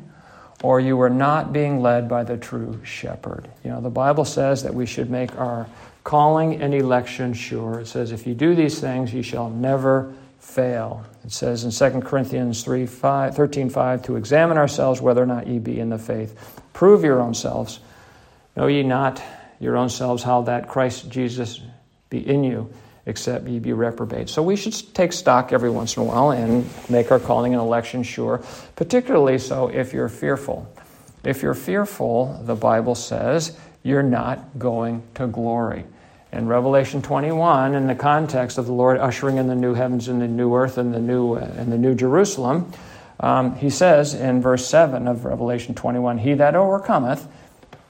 or 0.64 0.80
you 0.80 1.00
are 1.02 1.10
not 1.10 1.52
being 1.52 1.82
led 1.82 2.08
by 2.08 2.24
the 2.24 2.38
true 2.38 2.80
shepherd. 2.84 3.48
You 3.64 3.72
know, 3.72 3.82
the 3.82 3.90
Bible 3.90 4.26
says 4.26 4.64
that 4.64 4.74
we 4.74 4.86
should 4.86 5.10
make 5.10 5.36
our 5.38 5.68
calling 6.04 6.62
and 6.62 6.74
election 6.74 7.34
sure. 7.34 7.80
It 7.82 7.88
says, 7.88 8.12
if 8.12 8.26
you 8.26 8.34
do 8.34 8.56
these 8.56 8.80
things, 8.80 9.14
you 9.14 9.24
shall 9.24 9.50
never 9.50 10.14
fail. 10.40 11.04
It 11.24 11.32
says 11.32 11.64
in 11.64 11.72
2 11.72 12.02
Corinthians 12.02 12.64
3, 12.64 12.86
5, 12.86 13.36
13, 13.36 13.70
5, 13.70 14.04
to 14.04 14.16
examine 14.16 14.58
ourselves 14.58 15.02
whether 15.02 15.22
or 15.22 15.26
not 15.26 15.48
ye 15.48 15.60
be 15.60 15.80
in 15.80 15.90
the 15.90 15.98
faith. 15.98 16.62
Prove 16.74 17.04
your 17.04 17.20
own 17.20 17.34
selves. 17.34 17.80
Know 18.56 18.68
ye 18.68 18.84
not 18.84 19.22
your 19.60 19.76
own 19.76 19.90
selves 19.90 20.24
how 20.24 20.44
that 20.44 20.68
Christ 20.68 21.10
Jesus 21.10 21.62
be 22.20 22.30
in 22.30 22.44
you, 22.44 22.70
except 23.06 23.48
ye 23.48 23.60
be 23.60 23.74
reprobate. 23.74 24.30
So 24.30 24.42
we 24.42 24.56
should 24.56 24.74
take 24.94 25.14
stock 25.14 25.52
every 25.52 25.70
once 25.70 25.98
in 25.98 26.04
a 26.04 26.06
while 26.06 26.32
and 26.32 26.66
make 26.90 27.12
our 27.12 27.20
calling 27.20 27.54
and 27.54 27.62
election 27.62 28.04
sure, 28.04 28.44
particularly 28.76 29.38
so 29.38 29.68
if 29.68 29.94
you're 29.94 30.10
fearful. 30.10 30.72
If 31.24 31.42
you're 31.42 31.56
fearful, 31.56 32.42
the 32.44 32.56
Bible 32.56 32.96
says, 32.96 33.58
you're 33.84 34.04
not 34.04 34.60
going 34.60 35.04
to 35.16 35.28
glory. 35.28 35.86
In 36.32 36.48
Revelation 36.48 37.02
21, 37.02 37.76
in 37.76 37.88
the 37.88 37.96
context 37.96 38.58
of 38.58 38.66
the 38.66 38.74
Lord 38.74 38.98
ushering 38.98 39.38
in 39.38 39.48
the 39.48 39.56
new 39.56 39.74
heavens 39.74 40.08
and 40.08 40.22
the 40.22 40.28
new 40.28 40.56
earth 40.56 40.78
and 40.78 40.94
the 40.94 41.00
new, 41.00 41.36
uh, 41.36 41.50
and 41.58 41.72
the 41.72 41.78
new 41.78 41.96
Jerusalem, 41.96 42.72
Um, 43.20 43.56
he 43.56 43.70
says 43.70 44.14
in 44.14 44.42
verse 44.42 44.68
7 44.68 45.08
of 45.08 45.26
Revelation 45.26 45.74
21 45.74 46.18
He 46.20 46.34
that 46.36 46.56
overcometh, 46.56 47.28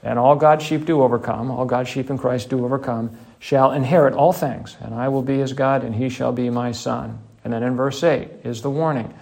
and 0.02 0.18
all 0.18 0.36
God's 0.36 0.64
sheep 0.64 0.84
do 0.84 1.02
overcome, 1.02 1.50
all 1.50 1.64
God's 1.64 1.88
sheep 1.88 2.10
in 2.10 2.18
Christ 2.18 2.48
do 2.48 2.64
overcome, 2.64 3.10
shall 3.38 3.72
inherit 3.72 4.14
all 4.14 4.32
things, 4.32 4.76
and 4.80 4.94
I 4.94 5.08
will 5.08 5.22
be 5.22 5.38
his 5.38 5.52
God, 5.52 5.84
and 5.84 5.94
he 5.94 6.08
shall 6.08 6.32
be 6.32 6.50
my 6.50 6.72
son. 6.72 7.18
And 7.44 7.52
then 7.52 7.62
in 7.62 7.76
verse 7.76 8.02
8 8.02 8.28
is 8.44 8.62
the 8.62 8.70
warning. 8.70 9.14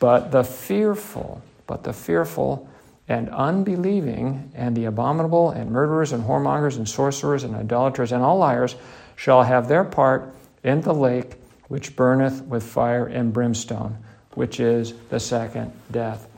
But 0.00 0.30
the 0.32 0.44
fearful, 0.44 1.42
but 1.66 1.84
the 1.84 1.92
fearful 1.92 2.68
and 3.08 3.30
unbelieving, 3.30 4.52
and 4.54 4.76
the 4.76 4.84
abominable, 4.84 5.50
and 5.50 5.70
murderers, 5.70 6.12
and 6.12 6.24
whoremongers, 6.24 6.76
and 6.76 6.88
sorcerers, 6.88 7.42
and 7.42 7.54
idolaters, 7.54 8.12
and 8.12 8.22
all 8.22 8.38
liars 8.38 8.76
shall 9.16 9.42
have 9.42 9.66
their 9.66 9.84
part 9.84 10.34
in 10.62 10.82
the 10.82 10.92
lake 10.92 11.36
which 11.68 11.96
burneth 11.96 12.42
with 12.42 12.62
fire 12.62 13.06
and 13.06 13.32
brimstone, 13.32 13.96
which 14.34 14.60
is 14.60 14.92
the 15.10 15.20
second 15.20 15.72
death. 15.90 16.28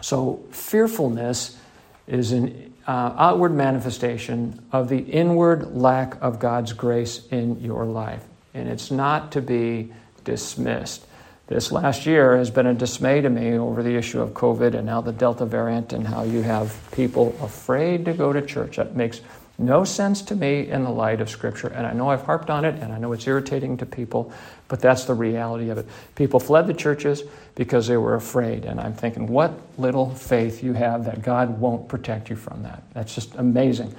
So, 0.00 0.42
fearfulness 0.50 1.58
is 2.06 2.32
an 2.32 2.69
uh, 2.90 3.14
outward 3.16 3.54
manifestation 3.54 4.60
of 4.72 4.88
the 4.88 4.98
inward 4.98 5.76
lack 5.76 6.20
of 6.20 6.40
God's 6.40 6.72
grace 6.72 7.24
in 7.28 7.60
your 7.60 7.84
life. 7.84 8.24
And 8.52 8.68
it's 8.68 8.90
not 8.90 9.30
to 9.32 9.40
be 9.40 9.92
dismissed. 10.24 11.06
This 11.46 11.70
last 11.70 12.04
year 12.04 12.36
has 12.36 12.50
been 12.50 12.66
a 12.66 12.74
dismay 12.74 13.20
to 13.20 13.30
me 13.30 13.56
over 13.56 13.84
the 13.84 13.94
issue 13.94 14.20
of 14.20 14.30
COVID 14.30 14.74
and 14.74 14.86
now 14.86 15.00
the 15.02 15.12
Delta 15.12 15.46
variant 15.46 15.92
and 15.92 16.04
how 16.04 16.24
you 16.24 16.42
have 16.42 16.76
people 16.90 17.38
afraid 17.40 18.06
to 18.06 18.12
go 18.12 18.32
to 18.32 18.44
church. 18.44 18.74
That 18.74 18.96
makes 18.96 19.20
no 19.56 19.84
sense 19.84 20.20
to 20.22 20.34
me 20.34 20.68
in 20.68 20.82
the 20.82 20.90
light 20.90 21.20
of 21.20 21.30
Scripture. 21.30 21.68
And 21.68 21.86
I 21.86 21.92
know 21.92 22.08
I've 22.08 22.24
harped 22.24 22.50
on 22.50 22.64
it 22.64 22.74
and 22.82 22.92
I 22.92 22.98
know 22.98 23.12
it's 23.12 23.28
irritating 23.28 23.76
to 23.76 23.86
people, 23.86 24.32
but 24.70 24.80
that's 24.80 25.04
the 25.04 25.12
reality 25.12 25.68
of 25.68 25.76
it. 25.76 25.86
People 26.14 26.40
fled 26.40 26.66
the 26.66 26.72
churches 26.72 27.24
because 27.54 27.86
they 27.86 27.98
were 27.98 28.14
afraid. 28.14 28.64
And 28.64 28.80
I'm 28.80 28.94
thinking, 28.94 29.26
what 29.26 29.52
little 29.76 30.14
faith 30.14 30.62
you 30.62 30.72
have 30.72 31.04
that 31.04 31.20
God 31.20 31.60
won't 31.60 31.88
protect 31.88 32.30
you 32.30 32.36
from 32.36 32.62
that. 32.62 32.82
That's 32.94 33.14
just 33.14 33.34
amazing. 33.34 33.94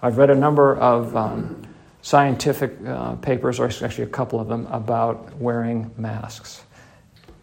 I've 0.00 0.16
read 0.16 0.30
a 0.30 0.34
number 0.34 0.76
of. 0.76 1.14
Um, 1.14 1.66
scientific 2.02 2.72
uh, 2.84 3.14
papers, 3.16 3.58
or 3.60 3.66
actually 3.66 4.04
a 4.04 4.08
couple 4.08 4.40
of 4.40 4.48
them, 4.48 4.66
about 4.66 5.34
wearing 5.36 5.90
masks. 5.96 6.64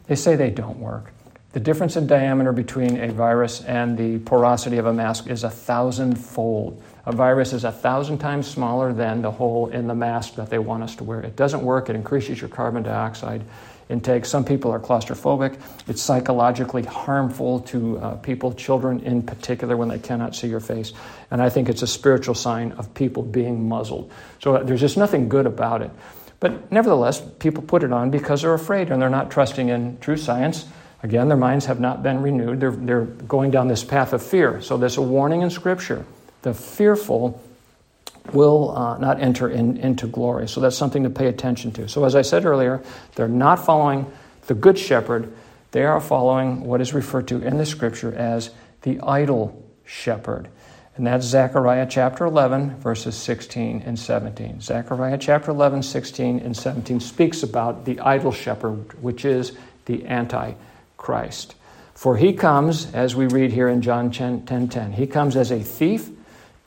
They 0.07 0.15
say 0.15 0.35
they 0.35 0.49
don't 0.49 0.77
work. 0.77 1.13
The 1.53 1.59
difference 1.59 1.95
in 1.95 2.05
diameter 2.05 2.51
between 2.51 2.99
a 2.99 3.11
virus 3.11 3.63
and 3.63 3.97
the 3.97 4.19
porosity 4.19 4.77
of 4.77 4.85
a 4.85 4.93
mask 4.93 5.27
is 5.27 5.43
a 5.43 5.49
thousandfold. 5.49 6.83
A 7.09 7.11
virus 7.11 7.53
is 7.53 7.63
a 7.63 7.71
thousand 7.71 8.19
times 8.19 8.45
smaller 8.45 8.93
than 8.93 9.23
the 9.23 9.31
hole 9.31 9.65
in 9.65 9.87
the 9.87 9.95
mask 9.95 10.35
that 10.35 10.51
they 10.51 10.59
want 10.59 10.83
us 10.83 10.95
to 10.97 11.03
wear. 11.03 11.21
It 11.21 11.35
doesn't 11.35 11.63
work, 11.63 11.89
it 11.89 11.95
increases 11.95 12.39
your 12.39 12.51
carbon 12.51 12.83
dioxide 12.83 13.41
intake. 13.89 14.25
Some 14.25 14.45
people 14.45 14.69
are 14.69 14.79
claustrophobic. 14.79 15.59
It's 15.87 16.03
psychologically 16.03 16.83
harmful 16.83 17.61
to 17.61 17.97
uh, 17.97 18.15
people, 18.17 18.53
children 18.53 18.99
in 18.99 19.23
particular, 19.23 19.75
when 19.75 19.87
they 19.87 19.97
cannot 19.97 20.35
see 20.35 20.49
your 20.49 20.59
face. 20.59 20.93
And 21.31 21.41
I 21.41 21.49
think 21.49 21.67
it's 21.67 21.81
a 21.81 21.87
spiritual 21.87 22.35
sign 22.35 22.73
of 22.73 22.93
people 22.93 23.23
being 23.23 23.67
muzzled. 23.67 24.11
So 24.39 24.57
uh, 24.57 24.63
there's 24.63 24.81
just 24.81 24.95
nothing 24.95 25.29
good 25.29 25.47
about 25.47 25.81
it. 25.81 25.89
But 26.39 26.71
nevertheless, 26.71 27.23
people 27.39 27.63
put 27.63 27.81
it 27.81 27.91
on 27.91 28.11
because 28.11 28.43
they're 28.43 28.53
afraid 28.53 28.91
and 28.91 29.01
they're 29.01 29.09
not 29.09 29.31
trusting 29.31 29.69
in 29.69 29.97
true 29.97 30.17
science. 30.17 30.67
Again, 31.01 31.27
their 31.27 31.37
minds 31.37 31.65
have 31.65 31.79
not 31.79 32.03
been 32.03 32.21
renewed. 32.21 32.59
They're, 32.59 32.69
they're 32.69 33.05
going 33.05 33.49
down 33.49 33.67
this 33.67 33.83
path 33.83 34.13
of 34.13 34.21
fear. 34.21 34.61
So 34.61 34.77
there's 34.77 34.97
a 34.97 35.01
warning 35.01 35.41
in 35.41 35.49
Scripture. 35.49 36.05
The 36.41 36.53
fearful 36.53 37.41
will 38.33 38.71
uh, 38.71 38.97
not 38.97 39.19
enter 39.21 39.49
in, 39.49 39.77
into 39.77 40.07
glory. 40.07 40.47
So 40.47 40.61
that's 40.61 40.77
something 40.77 41.03
to 41.03 41.09
pay 41.09 41.27
attention 41.27 41.71
to. 41.73 41.87
So, 41.87 42.05
as 42.05 42.15
I 42.15 42.21
said 42.21 42.45
earlier, 42.45 42.81
they're 43.15 43.27
not 43.27 43.65
following 43.65 44.11
the 44.47 44.53
Good 44.53 44.77
Shepherd, 44.79 45.31
they 45.71 45.83
are 45.83 46.01
following 46.01 46.61
what 46.61 46.81
is 46.81 46.93
referred 46.93 47.27
to 47.27 47.41
in 47.41 47.57
the 47.57 47.65
Scripture 47.65 48.13
as 48.13 48.49
the 48.81 48.99
idol 49.01 49.63
shepherd. 49.85 50.47
And 50.95 51.07
that's 51.07 51.25
Zechariah 51.25 51.87
chapter 51.89 52.25
11, 52.25 52.77
verses 52.79 53.15
16 53.15 53.83
and 53.85 53.97
17. 53.97 54.59
Zechariah 54.59 55.17
chapter 55.17 55.51
11, 55.51 55.83
16 55.83 56.39
and 56.39 56.57
17 56.57 56.99
speaks 56.99 57.43
about 57.43 57.85
the 57.85 57.99
idol 57.99 58.31
shepherd, 58.31 59.01
which 59.01 59.23
is 59.23 59.53
the 59.85 60.05
Antichrist. 60.07 61.55
For 61.93 62.17
he 62.17 62.33
comes, 62.33 62.93
as 62.93 63.15
we 63.15 63.27
read 63.27 63.51
here 63.51 63.69
in 63.69 63.81
John 63.81 64.11
10 64.11 64.45
10, 64.45 64.69
10 64.69 64.93
he 64.93 65.07
comes 65.07 65.35
as 65.35 65.51
a 65.51 65.61
thief 65.61 66.09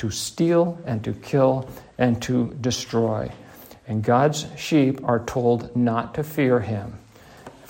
to 0.02 0.10
steal 0.10 0.78
and 0.84 1.02
to 1.02 1.14
kill 1.14 1.68
and 1.96 2.20
to 2.22 2.54
destroy. 2.60 3.32
And 3.88 4.04
God's 4.04 4.46
sheep 4.56 5.02
are 5.02 5.24
told 5.24 5.74
not 5.74 6.14
to 6.14 6.22
fear 6.22 6.60
him 6.60 6.98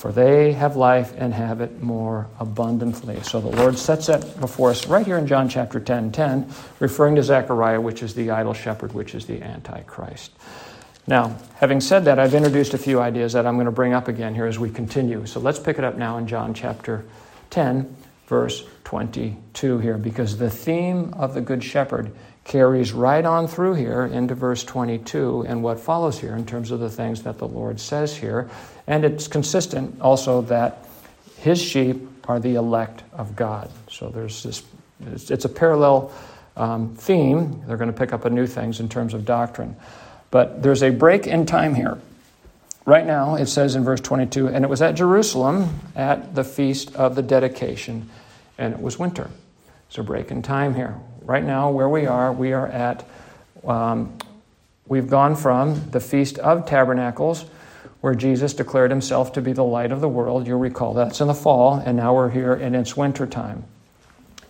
for 0.03 0.11
they 0.11 0.51
have 0.51 0.75
life 0.75 1.15
and 1.17 1.33
have 1.33 1.61
it 1.61 1.81
more 1.81 2.27
abundantly. 2.41 3.23
So 3.23 3.41
the 3.41 3.57
Lord 3.57 3.79
sets 3.79 4.09
that 4.09 4.41
before 4.41 4.71
us 4.71 4.89
right 4.89 5.07
here 5.07 5.17
in 5.17 5.29
John 5.29 5.49
chapter 5.49 5.79
10 5.79 6.11
10, 6.11 6.53
referring 6.81 7.15
to 7.15 7.23
Zechariah, 7.23 7.81
which 7.81 8.03
is 8.03 8.13
the 8.13 8.33
idol 8.33 8.53
shepherd, 8.53 8.95
which 8.95 9.15
is 9.15 9.27
the 9.27 9.41
Antichrist. 9.41 10.33
Now, 11.07 11.39
having 11.55 11.81
said 11.81 12.07
that, 12.07 12.19
I've 12.19 12.35
introduced 12.35 12.75
a 12.75 12.79
few 12.79 12.99
ideas 12.99 13.35
that 13.35 13.47
I'm 13.47 13.55
going 13.55 13.67
to 13.67 13.71
bring 13.71 13.93
up 13.93 14.09
again 14.09 14.35
here 14.35 14.47
as 14.47 14.59
we 14.59 14.71
continue. 14.71 15.25
So 15.25 15.39
let's 15.39 15.61
pick 15.61 15.79
it 15.79 15.85
up 15.85 15.97
now 15.97 16.19
in 16.19 16.27
John 16.27 16.53
chapter 16.53 17.05
10, 17.51 17.95
verse 18.27 18.65
22 18.93 19.79
here, 19.79 19.97
because 19.97 20.37
the 20.37 20.51
theme 20.51 21.15
of 21.15 21.33
the 21.33 21.41
Good 21.41 21.65
Shepherd 21.65 22.13
carries 22.45 22.93
right 22.93 23.25
on 23.25 23.49
through 23.49 23.73
here 23.73 24.05
into 24.05 24.35
verse 24.35 24.63
22 24.65 25.47
and 25.49 25.63
what 25.63 25.81
follows 25.81 26.19
here 26.19 26.37
in 26.37 26.45
terms 26.45 26.71
of 26.71 26.79
the 26.79 26.91
things 26.91 27.23
that 27.23 27.39
the 27.39 27.49
Lord 27.49 27.81
says 27.81 28.15
here. 28.15 28.51
And 28.87 29.07
it's 29.07 29.29
consistent 29.29 29.99
also 30.03 30.43
that 30.43 30.85
his 31.39 31.59
sheep 31.59 32.07
are 32.29 32.39
the 32.39 32.57
elect 32.57 33.03
of 33.15 33.35
God. 33.35 33.71
So 33.91 34.11
there's 34.11 34.43
this, 34.43 34.63
it's, 35.31 35.47
a 35.47 35.49
parallel 35.49 36.13
um, 36.59 36.95
theme. 36.95 37.63
They're 37.67 37.79
going 37.79 37.91
to 37.91 37.99
pick 37.99 38.13
up 38.13 38.27
on 38.27 38.35
new 38.35 38.47
things 38.47 38.79
in 38.79 38.91
terms 38.91 39.15
of 39.15 39.25
doctrine. 39.25 39.75
But 40.31 40.63
there's 40.63 40.83
a 40.83 40.91
break 40.91 41.27
in 41.27 41.47
time 41.47 41.75
here. 41.75 41.99
Right 42.85 43.07
now, 43.07 43.37
it 43.37 43.47
says 43.47 43.75
in 43.75 43.85
verse 43.85 44.03
22, 44.03 44.49
and 44.49 44.67
it 44.67 44.69
was 44.69 44.83
at 44.83 44.97
Jerusalem 44.97 45.81
at 45.97 46.35
the 46.35 46.45
feast 46.45 46.95
of 46.95 47.15
the 47.15 47.23
dedication, 47.23 48.11
and 48.59 48.75
it 48.75 48.81
was 48.81 48.99
winter. 48.99 49.31
So 49.89 50.03
break 50.03 50.31
in 50.31 50.43
time 50.43 50.75
here 50.75 50.97
right 51.25 51.45
now, 51.45 51.71
where 51.71 51.89
we 51.89 52.07
are, 52.07 52.33
we 52.33 52.53
are 52.53 52.67
at, 52.67 53.07
um, 53.65 54.17
we've 54.87 55.09
gone 55.09 55.37
from 55.37 55.91
the 55.91 56.01
Feast 56.01 56.39
of 56.39 56.67
Tabernacles, 56.67 57.45
where 58.01 58.15
Jesus 58.15 58.55
declared 58.55 58.91
himself 58.91 59.33
to 59.35 59.41
be 59.41 59.53
the 59.53 59.65
light 59.65 59.93
of 59.93 60.01
the 60.01 60.09
world. 60.09 60.47
You'll 60.47 60.59
recall 60.59 60.95
that's 60.95 61.21
in 61.21 61.29
the 61.29 61.35
fall, 61.35 61.75
and 61.75 61.97
now 61.97 62.15
we're 62.15 62.31
here 62.31 62.55
and 62.55 62.75
it's 62.75 62.97
winter 62.97 63.27
time. 63.27 63.65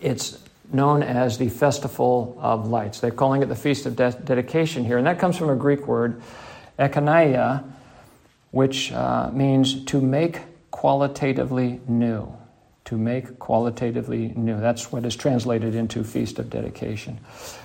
It's 0.00 0.38
known 0.72 1.02
as 1.02 1.38
the 1.38 1.48
Festival 1.50 2.38
of 2.40 2.68
Lights. 2.68 3.00
They're 3.00 3.10
calling 3.10 3.42
it 3.42 3.46
the 3.46 3.56
Feast 3.56 3.84
of 3.84 3.94
De- 3.94 4.12
Dedication 4.24 4.84
here, 4.84 4.96
and 4.96 5.06
that 5.06 5.18
comes 5.18 5.36
from 5.36 5.50
a 5.50 5.56
Greek 5.56 5.86
word, 5.86 6.22
enkainia, 6.78 7.64
which 8.52 8.90
uh, 8.92 9.30
means 9.32 9.84
to 9.86 10.00
make 10.00 10.40
qualitatively 10.70 11.80
new 11.86 12.32
to 12.92 12.98
make 12.98 13.38
qualitatively 13.38 14.34
new. 14.36 14.60
That's 14.60 14.92
what 14.92 15.06
is 15.06 15.16
translated 15.16 15.74
into 15.74 16.04
Feast 16.04 16.38
of 16.38 16.50
Dedication. 16.50 17.18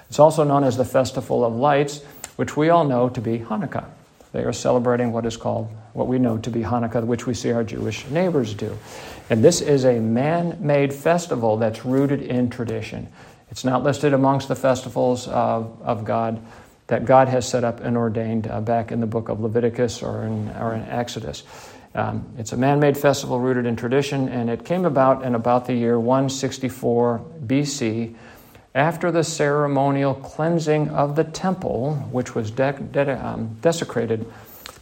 It's 0.08 0.20
also 0.20 0.46
known 0.46 0.64
as 0.64 0.78
the 0.78 0.86
Festival 0.86 1.44
of 1.44 1.54
Lights, 1.54 2.02
which 2.38 2.56
we 2.56 2.70
all 2.70 2.86
know 2.86 3.10
to 3.10 3.20
be 3.20 3.40
Hanukkah. 3.40 3.84
They 4.32 4.46
are 4.46 4.54
celebrating 4.54 5.12
what 5.12 5.26
is 5.26 5.36
called, 5.36 5.68
what 5.92 6.08
we 6.08 6.18
know 6.18 6.38
to 6.38 6.50
be 6.50 6.62
Hanukkah, 6.62 7.06
which 7.06 7.28
we 7.28 7.34
see 7.34 7.52
our 7.52 7.66
Jewish 7.66 8.08
neighbors 8.08 8.54
do. 8.54 8.78
And 9.30 9.44
this 9.44 9.60
is 9.60 9.84
a 9.84 10.00
man 10.00 10.58
made 10.62 10.94
festival 10.94 11.58
that's 11.58 11.84
rooted 11.84 12.22
in 12.22 12.50
tradition. 12.50 13.10
It's 13.52 13.66
not 13.66 13.84
listed 13.84 14.14
amongst 14.14 14.48
the 14.48 14.56
festivals 14.56 15.28
of, 15.28 15.78
of 15.82 16.06
God 16.06 16.42
that 16.88 17.04
God 17.04 17.28
has 17.28 17.46
set 17.46 17.66
up 17.66 17.82
and 17.82 17.98
ordained 17.98 18.48
uh, 18.48 18.62
back 18.62 18.94
in 18.94 19.02
the 19.02 19.08
book 19.08 19.28
of 19.28 19.42
Leviticus 19.42 20.02
or 20.02 20.24
in, 20.24 20.50
or 20.52 20.74
in 20.74 20.84
Exodus. 20.84 21.44
Um, 21.98 22.32
it's 22.38 22.52
a 22.52 22.58
man 22.58 22.80
made 22.80 22.96
festival 22.96 23.40
rooted 23.40 23.66
in 23.66 23.76
tradition, 23.76 24.30
and 24.30 24.52
it 24.52 24.64
came 24.64 24.86
about 24.86 25.24
in 25.24 25.34
about 25.34 25.66
the 25.66 25.74
year 25.74 26.00
164 26.00 27.26
BC 27.44 28.14
after 28.76 29.12
the 29.12 29.24
ceremonial 29.24 30.14
cleansing 30.14 30.90
of 30.90 31.16
the 31.16 31.24
temple, 31.24 31.96
which 32.12 32.36
was 32.36 32.52
de- 32.52 32.74
de- 32.92 33.26
um, 33.26 33.58
desecrated 33.62 34.32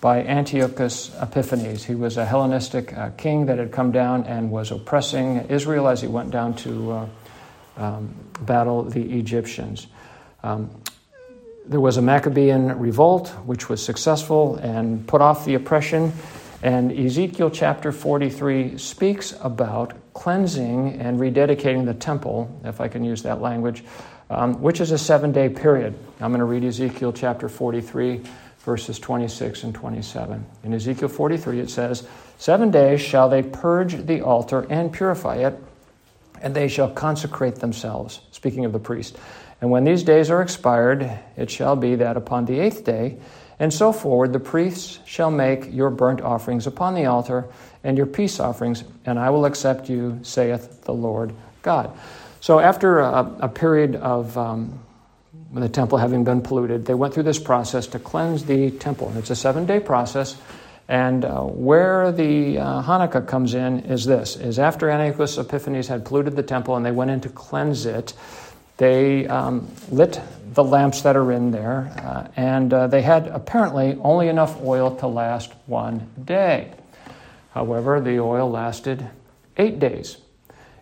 by 0.01 0.23
Antiochus 0.23 1.15
Epiphanes. 1.21 1.85
He 1.85 1.95
was 1.95 2.17
a 2.17 2.25
Hellenistic 2.25 2.91
uh, 2.91 3.11
king 3.11 3.45
that 3.45 3.59
had 3.59 3.71
come 3.71 3.93
down 3.93 4.25
and 4.25 4.51
was 4.51 4.71
oppressing 4.71 5.37
Israel 5.47 5.87
as 5.87 6.01
he 6.01 6.09
went 6.09 6.31
down 6.31 6.53
to 6.57 6.91
uh, 6.91 7.07
um, 7.77 8.13
battle 8.41 8.83
the 8.83 9.17
Egyptians. 9.17 9.87
Um, 10.43 10.69
there 11.65 11.79
was 11.79 11.95
a 11.95 12.01
Maccabean 12.01 12.77
revolt, 12.77 13.29
which 13.45 13.69
was 13.69 13.81
successful 13.81 14.57
and 14.57 15.07
put 15.07 15.21
off 15.21 15.45
the 15.45 15.53
oppression. 15.53 16.11
And 16.65 16.91
Ezekiel 16.91 17.51
chapter 17.51 17.91
43 17.91 18.79
speaks 18.79 19.35
about 19.39 19.93
cleansing 20.15 20.99
and 20.99 21.19
rededicating 21.19 21.85
the 21.85 21.93
temple, 21.93 22.59
if 22.63 22.81
I 22.81 22.87
can 22.87 23.03
use 23.03 23.21
that 23.21 23.39
language, 23.39 23.83
um, 24.31 24.59
which 24.59 24.81
is 24.81 24.89
a 24.89 24.97
seven 24.97 25.31
day 25.31 25.47
period. 25.47 25.93
I'm 26.19 26.31
going 26.31 26.39
to 26.39 26.45
read 26.45 26.63
Ezekiel 26.63 27.13
chapter 27.13 27.49
43, 27.49 28.23
verses 28.61 28.97
26 28.97 29.63
and 29.63 29.75
27. 29.75 30.43
In 30.63 30.73
Ezekiel 30.73 31.07
43, 31.07 31.59
it 31.59 31.69
says, 31.69 32.07
Seven 32.39 32.71
days 32.71 32.99
shall 32.99 33.29
they 33.29 33.43
purge 33.43 34.03
the 34.03 34.21
altar 34.21 34.65
and 34.67 34.91
purify 34.91 35.35
it, 35.35 35.63
and 36.41 36.55
they 36.55 36.67
shall 36.67 36.89
consecrate 36.89 37.57
themselves. 37.57 38.21
Speaking 38.31 38.65
of 38.65 38.73
the 38.73 38.79
priest. 38.79 39.17
And 39.61 39.69
when 39.69 39.83
these 39.83 40.01
days 40.01 40.31
are 40.31 40.41
expired, 40.41 41.11
it 41.37 41.51
shall 41.51 41.75
be 41.75 41.93
that 41.97 42.17
upon 42.17 42.45
the 42.45 42.59
eighth 42.59 42.83
day, 42.83 43.19
and 43.59 43.73
so 43.73 43.93
forward, 43.93 44.33
the 44.33 44.39
priests 44.39 44.99
shall 45.05 45.31
make 45.31 45.73
your 45.73 45.89
burnt 45.89 46.21
offerings 46.21 46.67
upon 46.67 46.93
the 46.93 47.05
altar 47.05 47.45
and 47.83 47.97
your 47.97 48.07
peace 48.07 48.39
offerings, 48.39 48.83
and 49.05 49.17
I 49.17 49.29
will 49.29 49.45
accept 49.45 49.89
you, 49.89 50.19
saith 50.23 50.83
the 50.83 50.93
Lord 50.93 51.33
God. 51.61 51.95
So, 52.41 52.59
after 52.59 52.99
a, 52.99 53.31
a 53.39 53.47
period 53.47 53.95
of 53.95 54.37
um, 54.37 54.79
the 55.53 55.69
temple 55.69 55.97
having 55.97 56.23
been 56.23 56.41
polluted, 56.41 56.85
they 56.85 56.93
went 56.93 57.13
through 57.13 57.23
this 57.23 57.39
process 57.39 57.87
to 57.87 57.99
cleanse 57.99 58.43
the 58.43 58.71
temple. 58.71 59.07
And 59.09 59.17
it's 59.17 59.29
a 59.29 59.35
seven 59.35 59.65
day 59.65 59.79
process. 59.79 60.37
And 60.87 61.25
uh, 61.25 61.41
where 61.41 62.11
the 62.11 62.59
uh, 62.59 62.83
Hanukkah 62.83 63.27
comes 63.27 63.55
in 63.55 63.79
is 63.85 64.05
this: 64.05 64.35
is 64.35 64.59
after 64.59 64.89
Antiochus 64.89 65.37
Epiphanes 65.37 65.87
had 65.87 66.05
polluted 66.05 66.35
the 66.35 66.43
temple 66.43 66.75
and 66.75 66.85
they 66.85 66.91
went 66.91 67.09
in 67.09 67.21
to 67.21 67.29
cleanse 67.29 67.87
it, 67.87 68.13
they 68.77 69.27
um, 69.27 69.69
lit 69.89 70.19
the 70.53 70.63
lamps 70.63 71.01
that 71.01 71.15
are 71.15 71.31
in 71.31 71.51
there, 71.51 71.93
uh, 71.97 72.27
and 72.35 72.73
uh, 72.73 72.87
they 72.87 73.01
had 73.01 73.27
apparently 73.27 73.97
only 74.01 74.27
enough 74.27 74.61
oil 74.61 74.95
to 74.97 75.07
last 75.07 75.53
one 75.65 76.09
day. 76.23 76.71
However, 77.53 78.01
the 78.01 78.19
oil 78.19 78.49
lasted 78.49 79.07
eight 79.57 79.79
days. 79.79 80.17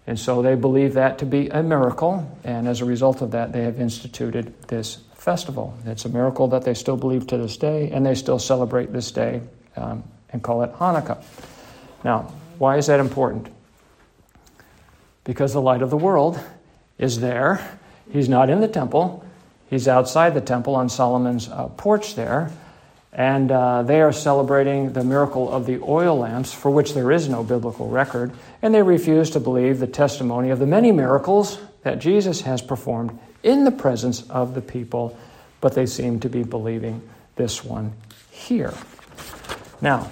And 0.06 0.20
so 0.20 0.42
they 0.42 0.56
believe 0.56 0.94
that 0.96 1.20
to 1.20 1.26
be 1.26 1.48
a 1.48 1.64
miracle, 1.64 2.38
and 2.44 2.68
as 2.68 2.82
a 2.82 2.86
result 2.86 3.22
of 3.22 3.32
that, 3.32 3.54
they 3.54 3.64
have 3.64 3.80
instituted 3.80 4.54
this 4.68 4.98
festival. 5.16 5.78
It's 5.86 6.06
a 6.06 6.10
miracle 6.10 6.50
that 6.50 6.66
they 6.66 6.74
still 6.74 6.98
believe 6.98 7.28
to 7.28 7.38
this 7.38 7.58
day, 7.58 7.90
and 7.92 8.06
they 8.06 8.16
still 8.16 8.40
celebrate 8.40 8.92
this 8.92 9.12
day 9.12 9.42
um, 9.78 10.04
and 10.32 10.44
call 10.44 10.64
it 10.64 10.74
Hanukkah. 10.74 11.24
Now, 12.04 12.34
why 12.58 12.78
is 12.78 12.88
that 12.88 13.00
important? 13.00 13.48
Because 15.24 15.54
the 15.54 15.62
light 15.62 15.82
of 15.82 15.90
the 15.90 15.98
world 15.98 16.40
is 16.98 17.22
there. 17.22 17.80
He's 18.12 18.30
not 18.30 18.50
in 18.50 18.62
the 18.62 18.68
temple, 18.68 19.26
he's 19.70 19.88
outside 19.88 20.34
the 20.34 20.42
temple 20.42 20.76
on 20.76 20.90
Solomon's 20.90 21.50
uh, 21.50 21.68
porch 21.70 22.16
there. 22.16 22.52
And 23.16 23.52
uh, 23.52 23.84
they 23.84 24.02
are 24.02 24.12
celebrating 24.12 24.94
the 24.94 25.04
miracle 25.04 25.52
of 25.52 25.68
the 25.68 25.80
oil 25.84 26.18
lamps, 26.18 26.52
for 26.52 26.72
which 26.72 26.96
there 26.96 27.12
is 27.12 27.30
no 27.30 27.44
biblical 27.44 27.88
record. 27.88 28.32
And 28.64 28.74
they 28.74 28.82
refuse 28.82 29.30
to 29.32 29.40
believe 29.40 29.80
the 29.80 29.86
testimony 29.86 30.50
of 30.50 30.58
the 30.58 30.66
many 30.66 30.92
miracles 30.92 31.60
that 31.84 32.00
Jesus 32.00 32.42
has 32.42 32.62
performed 32.62 33.18
in 33.44 33.66
the 33.66 33.72
presence 33.72 34.28
of 34.30 34.56
the 34.56 34.62
people, 34.62 35.16
but 35.62 35.76
they 35.76 35.86
seem 35.86 36.20
to 36.22 36.30
be 36.30 36.44
believing 36.44 37.08
this 37.36 37.64
one 37.64 37.94
here. 38.32 38.74
Now, 39.80 40.10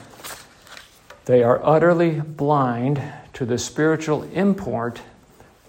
they 1.26 1.44
are 1.44 1.60
utterly 1.66 2.20
blind 2.20 3.02
to 3.34 3.46
the 3.46 3.58
spiritual 3.58 4.24
import 4.34 5.02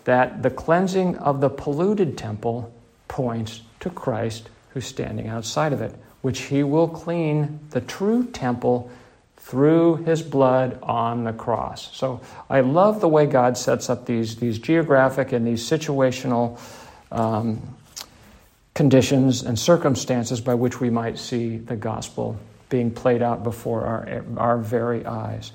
that 0.04 0.42
the 0.42 0.50
cleansing 0.50 1.16
of 1.18 1.40
the 1.40 1.50
polluted 1.50 2.18
temple 2.18 2.72
points 3.08 3.62
to 3.80 3.90
Christ 3.90 4.48
who's 4.70 4.86
standing 4.86 5.28
outside 5.28 5.72
of 5.72 5.80
it 5.80 5.94
which 6.22 6.42
he 6.42 6.62
will 6.62 6.88
clean 6.88 7.60
the 7.70 7.80
true 7.80 8.24
temple 8.24 8.90
through 9.36 9.96
his 9.96 10.22
blood 10.22 10.78
on 10.82 11.24
the 11.24 11.32
cross. 11.32 11.94
So 11.96 12.20
I 12.48 12.60
love 12.60 13.00
the 13.00 13.08
way 13.08 13.26
God 13.26 13.58
sets 13.58 13.90
up 13.90 14.06
these, 14.06 14.36
these 14.36 14.58
geographic 14.58 15.32
and 15.32 15.44
these 15.44 15.68
situational 15.68 16.58
um, 17.10 17.76
conditions 18.74 19.42
and 19.42 19.58
circumstances 19.58 20.40
by 20.40 20.54
which 20.54 20.80
we 20.80 20.90
might 20.90 21.18
see 21.18 21.58
the 21.58 21.76
gospel 21.76 22.38
being 22.68 22.90
played 22.90 23.20
out 23.20 23.42
before 23.42 23.84
our, 23.84 24.24
our 24.38 24.58
very 24.58 25.04
eyes. 25.04 25.52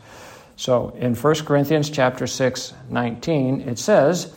So 0.58 0.90
in 0.98 1.16
1 1.16 1.36
Corinthians 1.46 1.90
chapter 1.90 2.28
6, 2.28 2.74
19, 2.90 3.62
it 3.62 3.80
says, 3.80 4.36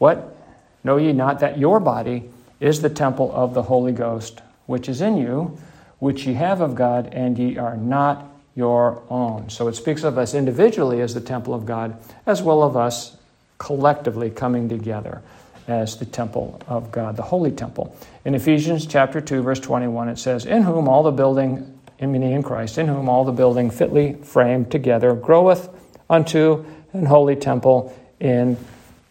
What? 0.00 0.34
Know 0.82 0.96
ye 0.96 1.12
not 1.12 1.40
that 1.40 1.58
your 1.58 1.78
body 1.78 2.30
is 2.58 2.80
the 2.80 2.88
temple 2.88 3.30
of 3.34 3.52
the 3.52 3.64
Holy 3.64 3.92
Ghost, 3.92 4.40
which 4.64 4.88
is 4.88 5.02
in 5.02 5.18
you, 5.18 5.58
which 5.98 6.24
ye 6.24 6.32
have 6.34 6.62
of 6.62 6.74
God, 6.74 7.10
and 7.12 7.38
ye 7.38 7.58
are 7.58 7.76
not 7.76 8.26
your 8.56 9.02
own. 9.10 9.50
So 9.50 9.68
it 9.68 9.74
speaks 9.74 10.02
of 10.02 10.16
us 10.16 10.32
individually 10.32 11.02
as 11.02 11.12
the 11.12 11.20
temple 11.20 11.52
of 11.52 11.66
God, 11.66 11.98
as 12.24 12.40
well 12.40 12.62
of 12.62 12.78
us 12.78 13.18
collectively 13.58 14.30
coming 14.30 14.70
together 14.70 15.20
as 15.68 15.98
the 15.98 16.06
temple 16.06 16.62
of 16.66 16.90
God, 16.90 17.16
the 17.16 17.22
holy 17.22 17.50
temple. 17.50 17.94
In 18.24 18.34
Ephesians 18.34 18.86
chapter 18.86 19.20
2, 19.20 19.42
verse 19.42 19.60
21, 19.60 20.08
it 20.08 20.18
says, 20.18 20.46
In 20.46 20.62
whom 20.62 20.88
all 20.88 21.02
the 21.02 21.10
building, 21.10 21.78
in 21.98 22.10
meaning 22.10 22.32
in 22.32 22.42
Christ, 22.42 22.78
in 22.78 22.88
whom 22.88 23.10
all 23.10 23.26
the 23.26 23.32
building 23.32 23.70
fitly 23.70 24.14
framed 24.14 24.70
together 24.70 25.14
groweth 25.14 25.68
unto 26.08 26.64
an 26.94 27.04
holy 27.04 27.36
temple 27.36 27.94
in 28.18 28.56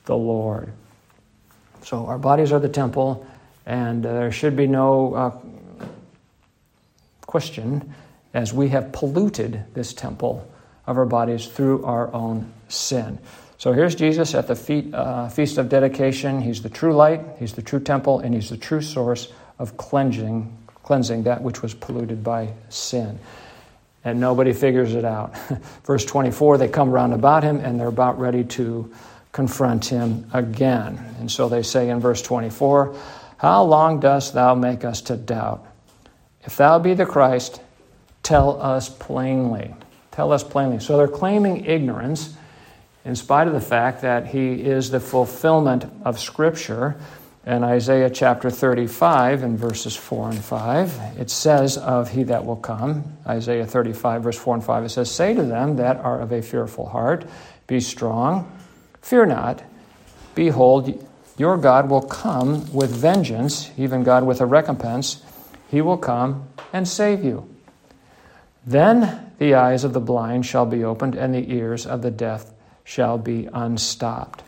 the 0.05 0.17
Lord. 0.17 0.73
So 1.89 2.05
our 2.05 2.19
bodies 2.19 2.51
are 2.51 2.59
the 2.59 2.69
temple, 2.69 3.25
and 3.65 4.05
uh, 4.05 4.13
there 4.13 4.31
should 4.31 4.55
be 4.55 4.67
no 4.67 5.15
uh, 5.15 5.31
question 7.25 7.95
as 8.31 8.53
we 8.53 8.69
have 8.69 8.91
polluted 8.91 9.63
this 9.73 9.91
temple 9.95 10.47
of 10.85 10.99
our 10.99 11.07
bodies 11.07 11.47
through 11.47 11.83
our 11.85 12.13
own 12.13 12.53
sin. 12.67 13.17
So 13.57 13.73
here's 13.73 13.95
Jesus 13.95 14.35
at 14.35 14.47
the 14.47 14.55
feet, 14.55 14.93
uh, 14.93 15.29
Feast 15.29 15.57
of 15.57 15.69
Dedication. 15.69 16.43
He's 16.43 16.61
the 16.61 16.69
true 16.69 16.93
light, 16.93 17.21
He's 17.39 17.53
the 17.53 17.63
true 17.63 17.79
temple, 17.79 18.19
and 18.19 18.35
He's 18.35 18.51
the 18.51 18.57
true 18.57 18.83
source 18.83 19.33
of 19.57 19.75
cleansing, 19.77 20.55
cleansing 20.83 21.23
that 21.23 21.41
which 21.41 21.63
was 21.63 21.73
polluted 21.73 22.23
by 22.23 22.53
sin. 22.69 23.17
And 24.05 24.19
nobody 24.19 24.53
figures 24.53 24.93
it 24.93 25.05
out. 25.05 25.35
Verse 25.85 26.05
24, 26.05 26.59
they 26.59 26.67
come 26.67 26.91
round 26.91 27.13
about 27.13 27.41
him 27.43 27.57
and 27.57 27.79
they're 27.79 27.87
about 27.87 28.19
ready 28.19 28.43
to 28.43 28.93
confront 29.31 29.85
him 29.85 30.29
again. 30.33 30.97
And 31.19 31.31
so 31.31 31.49
they 31.49 31.63
say 31.63 31.89
in 31.89 31.99
verse 31.99 32.21
24, 32.21 32.95
How 33.37 33.63
long 33.63 33.99
dost 33.99 34.33
thou 34.33 34.55
make 34.55 34.83
us 34.83 35.01
to 35.03 35.17
doubt? 35.17 35.65
If 36.43 36.57
thou 36.57 36.79
be 36.79 36.93
the 36.93 37.05
Christ, 37.05 37.61
tell 38.23 38.61
us 38.61 38.89
plainly. 38.89 39.73
Tell 40.11 40.31
us 40.31 40.43
plainly. 40.43 40.79
So 40.79 40.97
they're 40.97 41.07
claiming 41.07 41.65
ignorance 41.65 42.35
in 43.05 43.15
spite 43.15 43.47
of 43.47 43.53
the 43.53 43.61
fact 43.61 44.01
that 44.01 44.27
he 44.27 44.61
is 44.61 44.89
the 44.89 44.99
fulfillment 44.99 45.85
of 46.03 46.19
Scripture. 46.19 46.99
In 47.45 47.63
Isaiah 47.63 48.09
chapter 48.09 48.49
35, 48.49 49.43
in 49.43 49.57
verses 49.57 49.95
4 49.95 50.31
and 50.31 50.43
5, 50.43 51.17
it 51.17 51.29
says 51.29 51.77
of 51.77 52.11
he 52.11 52.23
that 52.23 52.45
will 52.45 52.57
come, 52.57 53.17
Isaiah 53.25 53.65
35, 53.65 54.23
verse 54.23 54.37
4 54.37 54.55
and 54.55 54.63
5, 54.63 54.83
it 54.83 54.89
says, 54.89 55.09
Say 55.09 55.33
to 55.33 55.43
them 55.43 55.77
that 55.77 55.97
are 55.97 56.19
of 56.19 56.31
a 56.31 56.41
fearful 56.41 56.87
heart, 56.87 57.25
Be 57.65 57.79
strong, 57.79 58.51
fear 59.01 59.25
not. 59.25 59.63
Behold, 60.35 61.05
your 61.37 61.57
God 61.57 61.89
will 61.89 62.01
come 62.01 62.71
with 62.73 62.89
vengeance, 62.91 63.71
even 63.77 64.03
God 64.03 64.25
with 64.25 64.41
a 64.41 64.45
recompense 64.45 65.23
he 65.69 65.81
will 65.81 65.97
come 65.97 66.47
and 66.73 66.87
save 66.87 67.23
you. 67.23 67.47
Then 68.65 69.31
the 69.37 69.55
eyes 69.55 69.83
of 69.83 69.93
the 69.93 69.99
blind 69.99 70.45
shall 70.45 70.65
be 70.65 70.83
opened, 70.83 71.15
and 71.15 71.33
the 71.33 71.51
ears 71.53 71.85
of 71.85 72.01
the 72.01 72.11
deaf 72.11 72.45
shall 72.83 73.17
be 73.17 73.47
unstopped. 73.53 74.43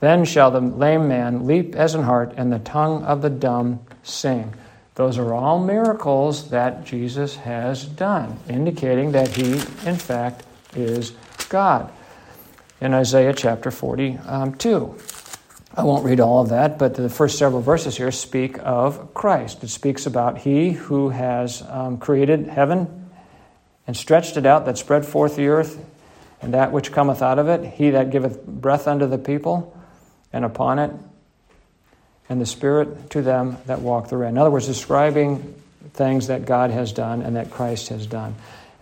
Then 0.00 0.24
shall 0.24 0.50
the 0.50 0.60
lame 0.60 1.08
man 1.08 1.46
leap 1.46 1.74
as 1.74 1.94
an 1.94 2.02
hart, 2.02 2.32
and 2.36 2.52
the 2.52 2.58
tongue 2.58 3.04
of 3.04 3.22
the 3.22 3.30
dumb 3.30 3.80
sing. 4.02 4.54
Those 4.94 5.18
are 5.18 5.34
all 5.34 5.62
miracles 5.62 6.50
that 6.50 6.84
Jesus 6.84 7.36
has 7.36 7.84
done, 7.84 8.38
indicating 8.48 9.12
that 9.12 9.28
he, 9.28 9.52
in 9.86 9.96
fact, 9.96 10.42
is 10.74 11.12
God. 11.48 11.90
In 12.78 12.92
Isaiah 12.92 13.32
chapter 13.32 13.70
42. 13.70 14.18
Um, 14.26 14.54
I 15.74 15.82
won't 15.84 16.04
read 16.04 16.20
all 16.20 16.42
of 16.42 16.50
that, 16.50 16.78
but 16.78 16.94
the 16.94 17.08
first 17.08 17.38
several 17.38 17.62
verses 17.62 17.96
here 17.96 18.10
speak 18.10 18.58
of 18.60 19.14
Christ. 19.14 19.64
It 19.64 19.68
speaks 19.68 20.04
about 20.04 20.38
He 20.38 20.72
who 20.72 21.08
has 21.08 21.62
um, 21.68 21.96
created 21.96 22.46
heaven 22.48 23.10
and 23.86 23.96
stretched 23.96 24.36
it 24.36 24.44
out, 24.44 24.66
that 24.66 24.76
spread 24.76 25.06
forth 25.06 25.36
the 25.36 25.48
earth, 25.48 25.82
and 26.42 26.52
that 26.52 26.70
which 26.70 26.92
cometh 26.92 27.22
out 27.22 27.38
of 27.38 27.48
it, 27.48 27.64
He 27.64 27.90
that 27.90 28.10
giveth 28.10 28.44
breath 28.44 28.86
unto 28.86 29.06
the 29.06 29.18
people, 29.18 29.74
and 30.30 30.44
upon 30.44 30.78
it, 30.78 30.90
and 32.28 32.40
the 32.40 32.46
Spirit 32.46 33.08
to 33.10 33.22
them 33.22 33.56
that 33.66 33.80
walk 33.80 34.10
therein. 34.10 34.30
In 34.30 34.38
other 34.38 34.50
words, 34.50 34.66
describing 34.66 35.54
things 35.94 36.26
that 36.26 36.44
God 36.44 36.70
has 36.70 36.92
done 36.92 37.22
and 37.22 37.36
that 37.36 37.50
Christ 37.50 37.88
has 37.88 38.06
done. 38.06 38.34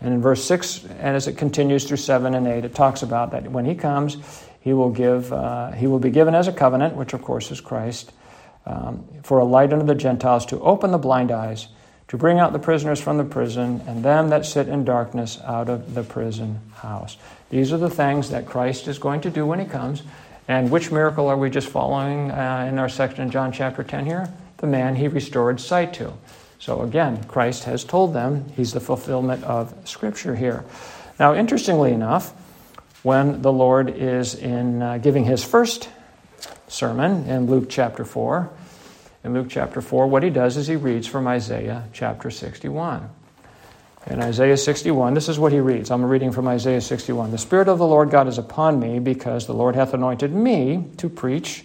And 0.05 0.13
in 0.13 0.21
verse 0.21 0.45
6, 0.45 0.85
and 0.85 1.17
as 1.17 1.27
it 1.27 1.39
continues 1.39 1.85
through 1.85 1.97
7 1.97 2.35
and 2.35 2.47
8, 2.47 2.67
it 2.67 2.75
talks 2.75 3.03
about 3.03 3.31
that 3.31 3.51
when 3.51 3.65
He 3.65 3.75
comes, 3.75 4.19
he 4.61 4.75
will, 4.75 4.91
give, 4.91 5.33
uh, 5.33 5.73
he 5.73 5.87
will 5.87 5.99
be 5.99 6.11
given 6.11 6.35
as 6.35 6.47
a 6.47 6.53
covenant, 6.53 6.95
which 6.95 7.15
of 7.15 7.23
course 7.23 7.51
is 7.51 7.61
Christ, 7.61 8.13
um, 8.67 9.07
for 9.23 9.39
a 9.39 9.45
light 9.45 9.73
unto 9.73 9.87
the 9.87 9.95
Gentiles 9.95 10.45
to 10.47 10.61
open 10.61 10.91
the 10.91 10.99
blind 10.99 11.31
eyes, 11.31 11.69
to 12.09 12.19
bring 12.19 12.39
out 12.39 12.53
the 12.53 12.59
prisoners 12.59 13.01
from 13.01 13.17
the 13.17 13.25
prison, 13.25 13.83
and 13.87 14.03
them 14.05 14.29
that 14.29 14.45
sit 14.45 14.69
in 14.69 14.85
darkness 14.85 15.39
out 15.45 15.71
of 15.71 15.95
the 15.95 16.03
prison 16.03 16.61
house. 16.75 17.17
These 17.49 17.73
are 17.73 17.79
the 17.79 17.91
things 17.91 18.29
that 18.29 18.47
Christ 18.47 18.89
is 18.89 18.99
going 18.99 19.23
to 19.23 19.31
do 19.31 19.47
when 19.47 19.59
he 19.59 19.67
comes. 19.67 20.03
And 20.49 20.71
which 20.71 20.91
miracle 20.91 21.29
are 21.29 21.37
we 21.37 21.49
just 21.49 21.69
following 21.69 22.31
uh, 22.31 22.67
in 22.69 22.79
our 22.79 22.91
section 22.91 23.23
in 23.23 23.31
John 23.31 23.53
chapter 23.53 23.83
10 23.83 24.05
here? 24.05 24.29
The 24.59 24.67
man 24.67 24.97
he 24.97 25.09
restored 25.09 25.61
sight 25.61 25.95
to. 25.95 26.13
So 26.59 26.83
again, 26.83 27.25
Christ 27.25 27.65
has 27.65 27.85
told 27.85 28.15
them 28.15 28.49
he's 28.57 28.73
the 28.73 28.81
fulfillment 28.81 29.45
of 29.45 29.75
Scripture 29.89 30.35
here. 30.35 30.65
Now, 31.19 31.35
interestingly 31.35 31.93
enough, 31.93 32.33
when 33.03 33.43
the 33.43 33.53
Lord 33.53 33.91
is 33.91 34.35
in 34.35 34.83
uh, 34.83 34.99
giving 34.99 35.25
his 35.25 35.45
first 35.45 35.89
sermon 36.69 37.29
in 37.29 37.47
Luke 37.47 37.67
chapter 37.69 38.05
4, 38.05 38.51
in 39.25 39.35
Luke 39.35 39.47
chapter 39.51 39.81
4, 39.81 40.07
what 40.07 40.23
he 40.23 40.31
does 40.31 40.57
is 40.57 40.67
he 40.67 40.77
reads 40.77 41.07
from 41.07 41.27
Isaiah 41.27 41.85
chapter 41.93 42.31
61. 42.31 43.09
In 44.07 44.21
Isaiah 44.23 44.57
61, 44.57 45.15
this 45.15 45.31
is 45.31 45.39
what 45.39 45.53
he 45.53 45.61
reads. 45.61 45.91
I'm 45.91 46.05
reading 46.05 46.31
from 46.31 46.47
Isaiah 46.47 46.81
61. 46.81 47.31
The 47.31 47.39
Spirit 47.39 47.69
of 47.69 47.79
the 47.79 47.87
Lord 47.87 48.11
God 48.11 48.29
is 48.29 48.37
upon 48.37 48.79
me, 48.79 48.99
because 48.99 49.47
the 49.47 49.55
Lord 49.55 49.75
hath 49.77 49.95
anointed 49.95 50.33
me 50.33 50.91
to 50.99 51.09
preach 51.09 51.65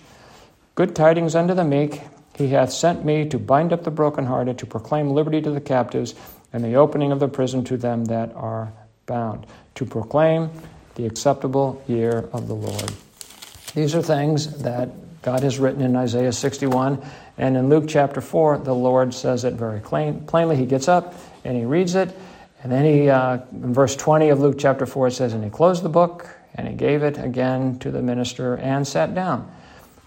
good 0.76 0.96
tidings 0.96 1.36
unto 1.36 1.54
the 1.54 1.66
meek. 1.66 2.02
He 2.40 2.48
hath 2.48 2.72
sent 2.72 3.04
me 3.04 3.28
to 3.28 3.38
bind 3.38 3.74
up 3.74 3.84
the 3.84 3.92
brokenhearted, 3.92 4.58
to 4.60 4.66
proclaim 4.66 5.10
liberty 5.10 5.42
to 5.42 5.52
the 5.52 5.60
captives, 5.60 6.16
and 6.54 6.64
the 6.64 6.76
opening 6.76 7.12
of 7.12 7.20
the 7.20 7.28
prison 7.28 7.66
to 7.66 7.76
them 7.76 8.06
that 8.06 8.34
are 8.34 8.72
bound, 9.08 9.46
to 9.76 9.86
proclaim 9.86 10.50
the 10.96 11.06
acceptable 11.06 11.84
year 11.86 12.30
of 12.32 12.48
the 12.48 12.56
Lord. 12.56 12.94
These 13.76 13.94
are 13.94 14.02
things 14.02 14.64
that 14.64 14.90
God 15.22 15.44
has 15.44 15.60
written 15.60 15.82
in 15.82 15.98
Isaiah 15.98 16.32
61. 16.32 17.04
And 17.38 17.58
in 17.58 17.68
Luke 17.68 17.90
chapter 17.90 18.22
4, 18.22 18.60
the 18.60 18.74
Lord 18.74 19.14
says 19.14 19.44
it 19.44 19.56
very 19.56 19.82
plain, 19.82 20.26
plainly. 20.26 20.56
He 20.56 20.66
gets 20.66 20.88
up 20.88 21.16
and 21.44 21.58
he 21.58 21.66
reads 21.66 21.96
it. 21.96 22.18
And 22.64 22.72
then 22.72 22.86
he, 22.86 23.10
uh, 23.10 23.40
in 23.52 23.74
verse 23.74 23.98
20 23.98 24.30
of 24.30 24.40
Luke 24.40 24.56
chapter 24.58 24.86
4, 24.86 25.08
it 25.08 25.12
says, 25.12 25.34
And 25.34 25.44
he 25.44 25.50
closed 25.50 25.84
the 25.84 25.90
book, 25.90 26.30
and 26.56 26.70
he 26.70 26.74
gave 26.74 27.04
it 27.04 27.18
again 27.18 27.80
to 27.80 27.92
the 27.92 28.02
minister, 28.02 28.56
and 28.56 28.88
sat 28.88 29.14
down. 29.14 29.52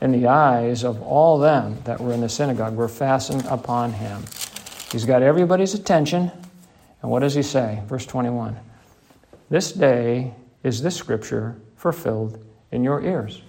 And 0.02 0.12
the 0.12 0.26
eyes 0.26 0.82
of 0.82 1.00
all 1.00 1.38
them 1.38 1.78
that 1.84 2.00
were 2.00 2.12
in 2.12 2.22
the 2.22 2.28
synagogue 2.28 2.74
were 2.74 2.88
fastened 2.88 3.46
upon 3.46 3.92
him. 3.92 4.24
He's 4.90 5.04
got 5.04 5.22
everybody's 5.22 5.74
attention. 5.74 6.32
And 7.00 7.10
what 7.10 7.20
does 7.20 7.36
he 7.36 7.42
say? 7.42 7.80
Verse 7.86 8.04
21 8.04 8.58
This 9.48 9.70
day 9.70 10.34
is 10.64 10.82
this 10.82 10.96
scripture 10.96 11.54
fulfilled 11.76 12.44
in 12.72 12.82
your 12.82 13.00
ears. 13.00 13.42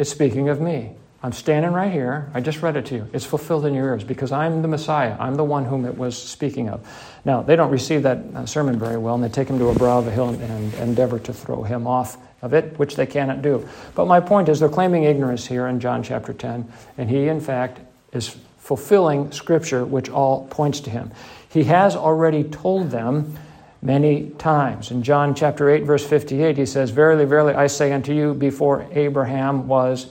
It's 0.00 0.10
speaking 0.10 0.48
of 0.48 0.60
me. 0.60 0.94
I'm 1.22 1.32
standing 1.32 1.70
right 1.70 1.92
here. 1.92 2.32
I 2.34 2.40
just 2.40 2.60
read 2.60 2.76
it 2.76 2.86
to 2.86 2.96
you. 2.96 3.08
It's 3.12 3.24
fulfilled 3.24 3.64
in 3.64 3.74
your 3.74 3.86
ears 3.86 4.02
because 4.02 4.32
I'm 4.32 4.60
the 4.60 4.68
Messiah. 4.68 5.16
I'm 5.20 5.36
the 5.36 5.44
one 5.44 5.64
whom 5.64 5.84
it 5.84 5.96
was 5.96 6.20
speaking 6.20 6.68
of. 6.68 6.84
Now, 7.24 7.42
they 7.42 7.54
don't 7.54 7.70
receive 7.70 8.02
that 8.02 8.18
uh, 8.34 8.46
sermon 8.46 8.76
very 8.76 8.96
well, 8.96 9.14
and 9.14 9.22
they 9.22 9.28
take 9.28 9.46
him 9.46 9.58
to 9.60 9.68
a 9.68 9.74
brow 9.74 9.98
of 9.98 10.08
a 10.08 10.10
hill 10.10 10.30
and, 10.30 10.42
and 10.42 10.74
endeavor 10.74 11.20
to 11.20 11.32
throw 11.32 11.62
him 11.62 11.86
off 11.86 12.16
of 12.42 12.54
it, 12.54 12.78
which 12.78 12.96
they 12.96 13.06
cannot 13.06 13.42
do. 13.42 13.68
But 13.94 14.06
my 14.06 14.20
point 14.20 14.48
is, 14.48 14.60
they're 14.60 14.68
claiming 14.68 15.04
ignorance 15.04 15.46
here 15.46 15.66
in 15.66 15.80
John 15.80 16.02
chapter 16.02 16.32
10, 16.32 16.70
and 16.96 17.10
he, 17.10 17.28
in 17.28 17.40
fact, 17.40 17.80
is 18.12 18.36
fulfilling 18.58 19.32
Scripture, 19.32 19.84
which 19.84 20.08
all 20.08 20.46
points 20.48 20.80
to 20.80 20.90
him. 20.90 21.10
He 21.48 21.64
has 21.64 21.96
already 21.96 22.44
told 22.44 22.90
them 22.90 23.36
many 23.80 24.30
times. 24.30 24.90
In 24.90 25.02
John 25.02 25.34
chapter 25.34 25.70
8, 25.70 25.84
verse 25.84 26.06
58, 26.06 26.56
he 26.56 26.66
says, 26.66 26.90
Verily, 26.90 27.24
verily, 27.24 27.54
I 27.54 27.66
say 27.66 27.92
unto 27.92 28.12
you, 28.12 28.34
before 28.34 28.86
Abraham 28.92 29.68
was 29.68 30.08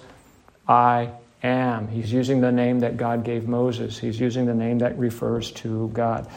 I 0.67 1.11
am. 1.43 1.87
He's 1.87 2.11
using 2.11 2.41
the 2.41 2.51
name 2.51 2.79
that 2.79 2.97
God 2.97 3.23
gave 3.23 3.47
Moses. 3.47 3.97
He's 3.97 4.19
using 4.19 4.45
the 4.45 4.53
name 4.53 4.79
that 4.79 4.97
refers 4.97 5.51
to 5.51 5.89
God. 5.93 6.27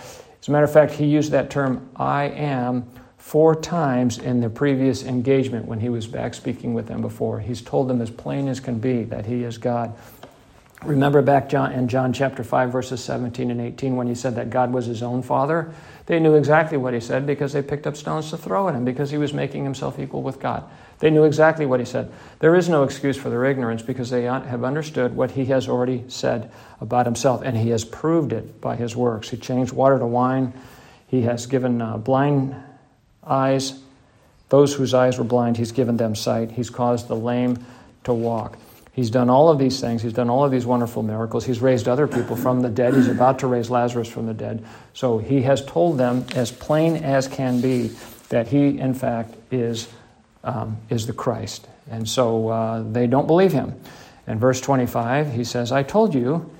As 0.40 0.48
a 0.48 0.50
matter 0.50 0.64
of 0.64 0.72
fact, 0.72 0.92
he 0.92 1.07
used 1.07 1.33
that 1.33 1.50
term, 1.50 1.88
I 1.96 2.24
am, 2.24 2.88
four 3.20 3.54
times 3.54 4.18
in 4.18 4.40
the 4.40 4.48
previous 4.48 5.04
engagement 5.04 5.66
when 5.66 5.78
he 5.78 5.90
was 5.90 6.06
back 6.06 6.33
speaking 6.35 6.72
with 6.72 6.88
them 6.88 7.02
before. 7.02 7.38
He's 7.38 7.61
told 7.61 7.87
them 7.87 8.00
as 8.00 8.11
plain 8.11 8.48
as 8.48 8.61
can 8.61 8.78
be 8.80 9.04
that 9.04 9.26
he 9.26 9.44
is 9.44 9.59
God. 9.59 9.94
Remember 10.83 11.20
back 11.20 11.50
John, 11.50 11.72
in 11.72 11.87
John 11.87 12.14
chapter 12.14 12.42
5, 12.42 12.72
verses 12.72 13.04
17 13.04 13.50
and 13.50 13.61
18, 13.61 13.94
when 13.94 14.06
he 14.06 14.14
said 14.14 14.35
that 14.37 14.48
God 14.48 14.72
was 14.72 14.87
his 14.87 15.02
own 15.02 15.22
father? 15.22 15.72
They 16.06 16.18
knew 16.18 16.35
exactly 16.35 16.78
what 16.78 16.94
he 16.94 17.00
said 17.00 17.26
because 17.26 17.52
they 17.52 17.61
picked 17.61 17.87
up 17.87 17.94
stones 17.94 18.30
to 18.30 18.38
throw 18.38 18.68
at 18.68 18.74
him 18.74 18.87
because 18.87 19.11
he 19.11 19.18
was 19.18 19.35
making 19.35 19.64
himself 19.64 19.98
equal 19.98 20.22
with 20.22 20.40
God. 20.40 20.64
They 20.98 21.11
knew 21.11 21.24
exactly 21.24 21.66
what 21.66 21.78
he 21.78 21.87
said. 21.87 22.11
There 22.38 22.56
is 22.56 22.70
no 22.70 22.85
excuse 22.85 23.18
for 23.18 23.28
their 23.28 23.44
ignorance 23.44 23.83
because 23.83 24.09
they 24.09 24.22
have 24.22 24.64
understood 24.64 25.14
what 25.14 25.33
he 25.33 25.44
has 25.46 25.68
already 25.68 26.04
said 26.09 26.50
about 26.80 27.04
himself, 27.04 27.42
and 27.44 27.54
he 27.54 27.68
has 27.68 27.85
proved 27.85 28.33
it 28.33 28.62
by 28.62 28.76
his 28.76 28.96
works. 28.96 29.28
He 29.28 29.37
changed 29.37 29.72
water 29.72 29.98
to 29.98 30.06
wine, 30.06 30.54
he 31.06 31.22
has 31.22 31.44
given 31.44 31.83
uh, 31.83 31.98
blind 31.98 32.56
eyes, 33.24 33.80
those 34.48 34.74
whose 34.74 34.94
eyes 34.94 35.18
were 35.18 35.24
blind, 35.24 35.56
he's 35.56 35.72
given 35.72 35.96
them 35.96 36.14
sight, 36.14 36.52
he's 36.52 36.70
caused 36.70 37.09
the 37.09 37.16
lame 37.16 37.64
to 38.04 38.12
walk. 38.14 38.59
He's 38.92 39.11
done 39.11 39.30
all 39.30 39.48
of 39.48 39.59
these 39.59 39.80
things. 39.80 40.02
He's 40.02 40.12
done 40.12 40.28
all 40.28 40.44
of 40.44 40.50
these 40.50 40.66
wonderful 40.66 41.02
miracles. 41.02 41.46
He's 41.46 41.61
raised 41.61 41.87
other 41.87 42.09
people 42.09 42.35
from 42.35 42.61
the 42.61 42.68
dead. 42.68 42.92
He's 42.92 43.06
about 43.06 43.38
to 43.38 43.46
raise 43.46 43.70
Lazarus 43.70 44.09
from 44.09 44.26
the 44.26 44.35
dead. 44.35 44.64
So 44.94 45.18
he 45.18 45.42
has 45.42 45.64
told 45.64 45.96
them, 45.96 46.26
as 46.35 46.50
plain 46.50 46.96
as 46.96 47.28
can 47.28 47.61
be, 47.61 47.92
that 48.30 48.48
he, 48.48 48.78
in 48.78 48.92
fact, 48.92 49.37
is 49.52 49.88
um, 50.44 50.78
is 50.88 51.06
the 51.06 51.12
Christ. 51.12 51.68
And 51.90 52.09
so 52.09 52.48
uh, 52.48 52.83
they 52.83 53.06
don't 53.06 53.26
believe 53.26 53.52
him. 53.52 53.74
In 54.26 54.38
verse 54.38 54.61
25, 54.61 55.33
he 55.33 55.44
says, 55.44 55.72
I 55.72 55.83
told 55.83 56.14
you, 56.14 56.50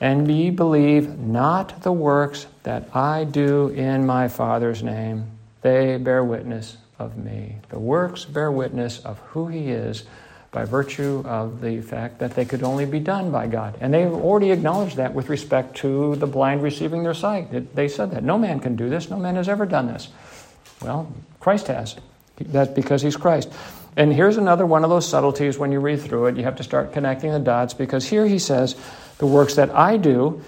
and 0.00 0.30
ye 0.30 0.50
believe 0.50 1.18
not 1.18 1.82
the 1.82 1.92
works 1.92 2.46
that 2.62 2.94
I 2.94 3.24
do 3.24 3.68
in 3.68 4.06
my 4.06 4.28
Father's 4.28 4.82
name. 4.82 5.37
They 5.62 5.96
bear 5.96 6.24
witness 6.24 6.76
of 6.98 7.16
me. 7.16 7.56
The 7.68 7.78
works 7.78 8.24
bear 8.24 8.50
witness 8.50 9.00
of 9.00 9.18
who 9.18 9.48
he 9.48 9.70
is 9.70 10.04
by 10.50 10.64
virtue 10.64 11.22
of 11.26 11.60
the 11.60 11.80
fact 11.82 12.18
that 12.20 12.34
they 12.34 12.44
could 12.44 12.62
only 12.62 12.86
be 12.86 13.00
done 13.00 13.30
by 13.30 13.46
God. 13.46 13.76
And 13.80 13.92
they've 13.92 14.10
already 14.10 14.50
acknowledged 14.50 14.96
that 14.96 15.12
with 15.12 15.28
respect 15.28 15.76
to 15.78 16.16
the 16.16 16.26
blind 16.26 16.62
receiving 16.62 17.02
their 17.02 17.14
sight. 17.14 17.74
They 17.74 17.88
said 17.88 18.12
that. 18.12 18.24
No 18.24 18.38
man 18.38 18.60
can 18.60 18.74
do 18.74 18.88
this. 18.88 19.10
No 19.10 19.18
man 19.18 19.36
has 19.36 19.48
ever 19.48 19.66
done 19.66 19.88
this. 19.88 20.08
Well, 20.80 21.12
Christ 21.40 21.66
has. 21.66 21.96
That's 22.36 22.70
because 22.72 23.02
he's 23.02 23.16
Christ. 23.16 23.52
And 23.96 24.12
here's 24.12 24.36
another 24.36 24.64
one 24.64 24.84
of 24.84 24.90
those 24.90 25.08
subtleties 25.08 25.58
when 25.58 25.72
you 25.72 25.80
read 25.80 26.00
through 26.00 26.26
it. 26.26 26.36
You 26.36 26.44
have 26.44 26.56
to 26.56 26.62
start 26.62 26.92
connecting 26.92 27.32
the 27.32 27.40
dots 27.40 27.74
because 27.74 28.08
here 28.08 28.26
he 28.26 28.38
says, 28.38 28.76
The 29.18 29.26
works 29.26 29.56
that 29.56 29.70
I 29.74 29.96
do 29.96 30.42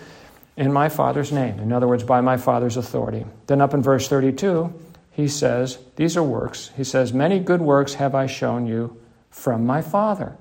in 0.57 0.73
my 0.73 0.89
Father's 0.89 1.33
name. 1.33 1.59
In 1.59 1.73
other 1.73 1.89
words, 1.89 2.05
by 2.05 2.21
my 2.21 2.37
Father's 2.37 2.77
authority. 2.77 3.27
Then 3.49 3.61
up 3.61 3.75
in 3.75 3.83
verse 3.83 4.09
32, 4.09 4.73
he 5.21 5.29
says, 5.29 5.79
These 5.97 6.17
are 6.17 6.23
works. 6.23 6.71
He 6.77 6.85
says, 6.85 7.13
Many 7.13 7.39
good 7.39 7.61
works 7.61 7.95
have 7.95 8.15
I 8.15 8.27
shown 8.27 8.67
you 8.67 8.97
from 9.31 9.67
my 9.67 9.83
Father. 9.83 10.37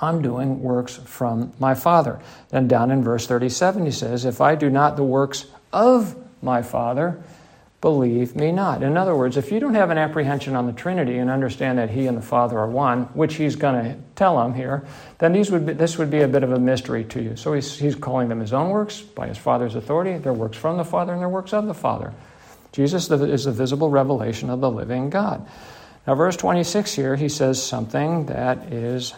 I'm 0.00 0.22
doing 0.22 0.62
works 0.62 0.96
from 0.96 1.52
my 1.58 1.74
Father. 1.74 2.20
Then 2.50 2.68
down 2.68 2.90
in 2.90 3.02
verse 3.02 3.26
37, 3.26 3.84
he 3.84 3.90
says, 3.90 4.24
If 4.24 4.40
I 4.40 4.54
do 4.54 4.70
not 4.70 4.96
the 4.96 5.04
works 5.04 5.46
of 5.72 6.16
my 6.42 6.62
Father, 6.62 7.20
believe 7.80 8.34
me 8.34 8.52
not. 8.52 8.82
In 8.82 8.96
other 8.96 9.14
words, 9.14 9.36
if 9.36 9.52
you 9.52 9.60
don't 9.60 9.74
have 9.74 9.90
an 9.90 9.98
apprehension 9.98 10.56
on 10.56 10.66
the 10.66 10.72
Trinity 10.72 11.18
and 11.18 11.30
understand 11.30 11.78
that 11.78 11.90
He 11.90 12.06
and 12.06 12.16
the 12.16 12.22
Father 12.22 12.58
are 12.58 12.68
one, 12.68 13.04
which 13.14 13.36
He's 13.36 13.56
going 13.56 13.84
to 13.84 13.96
tell 14.14 14.38
them 14.38 14.54
here, 14.54 14.86
then 15.18 15.32
these 15.32 15.50
would 15.50 15.66
be, 15.66 15.72
this 15.72 15.98
would 15.98 16.10
be 16.10 16.20
a 16.20 16.28
bit 16.28 16.42
of 16.42 16.52
a 16.52 16.58
mystery 16.58 17.04
to 17.04 17.22
you. 17.22 17.36
So 17.36 17.52
he's, 17.52 17.78
he's 17.78 17.94
calling 17.94 18.28
them 18.28 18.40
His 18.40 18.52
own 18.52 18.70
works 18.70 19.00
by 19.00 19.28
His 19.28 19.38
Father's 19.38 19.74
authority. 19.74 20.18
They're 20.18 20.32
works 20.32 20.56
from 20.56 20.76
the 20.76 20.84
Father 20.84 21.12
and 21.12 21.20
they're 21.20 21.28
works 21.28 21.52
of 21.52 21.66
the 21.66 21.74
Father. 21.74 22.12
Jesus 22.72 23.10
is 23.10 23.44
the 23.44 23.52
visible 23.52 23.90
revelation 23.90 24.50
of 24.50 24.60
the 24.60 24.70
living 24.70 25.10
God. 25.10 25.46
Now, 26.06 26.14
verse 26.14 26.36
26 26.36 26.94
here, 26.94 27.16
he 27.16 27.28
says 27.28 27.62
something 27.62 28.26
that 28.26 28.72
is 28.72 29.14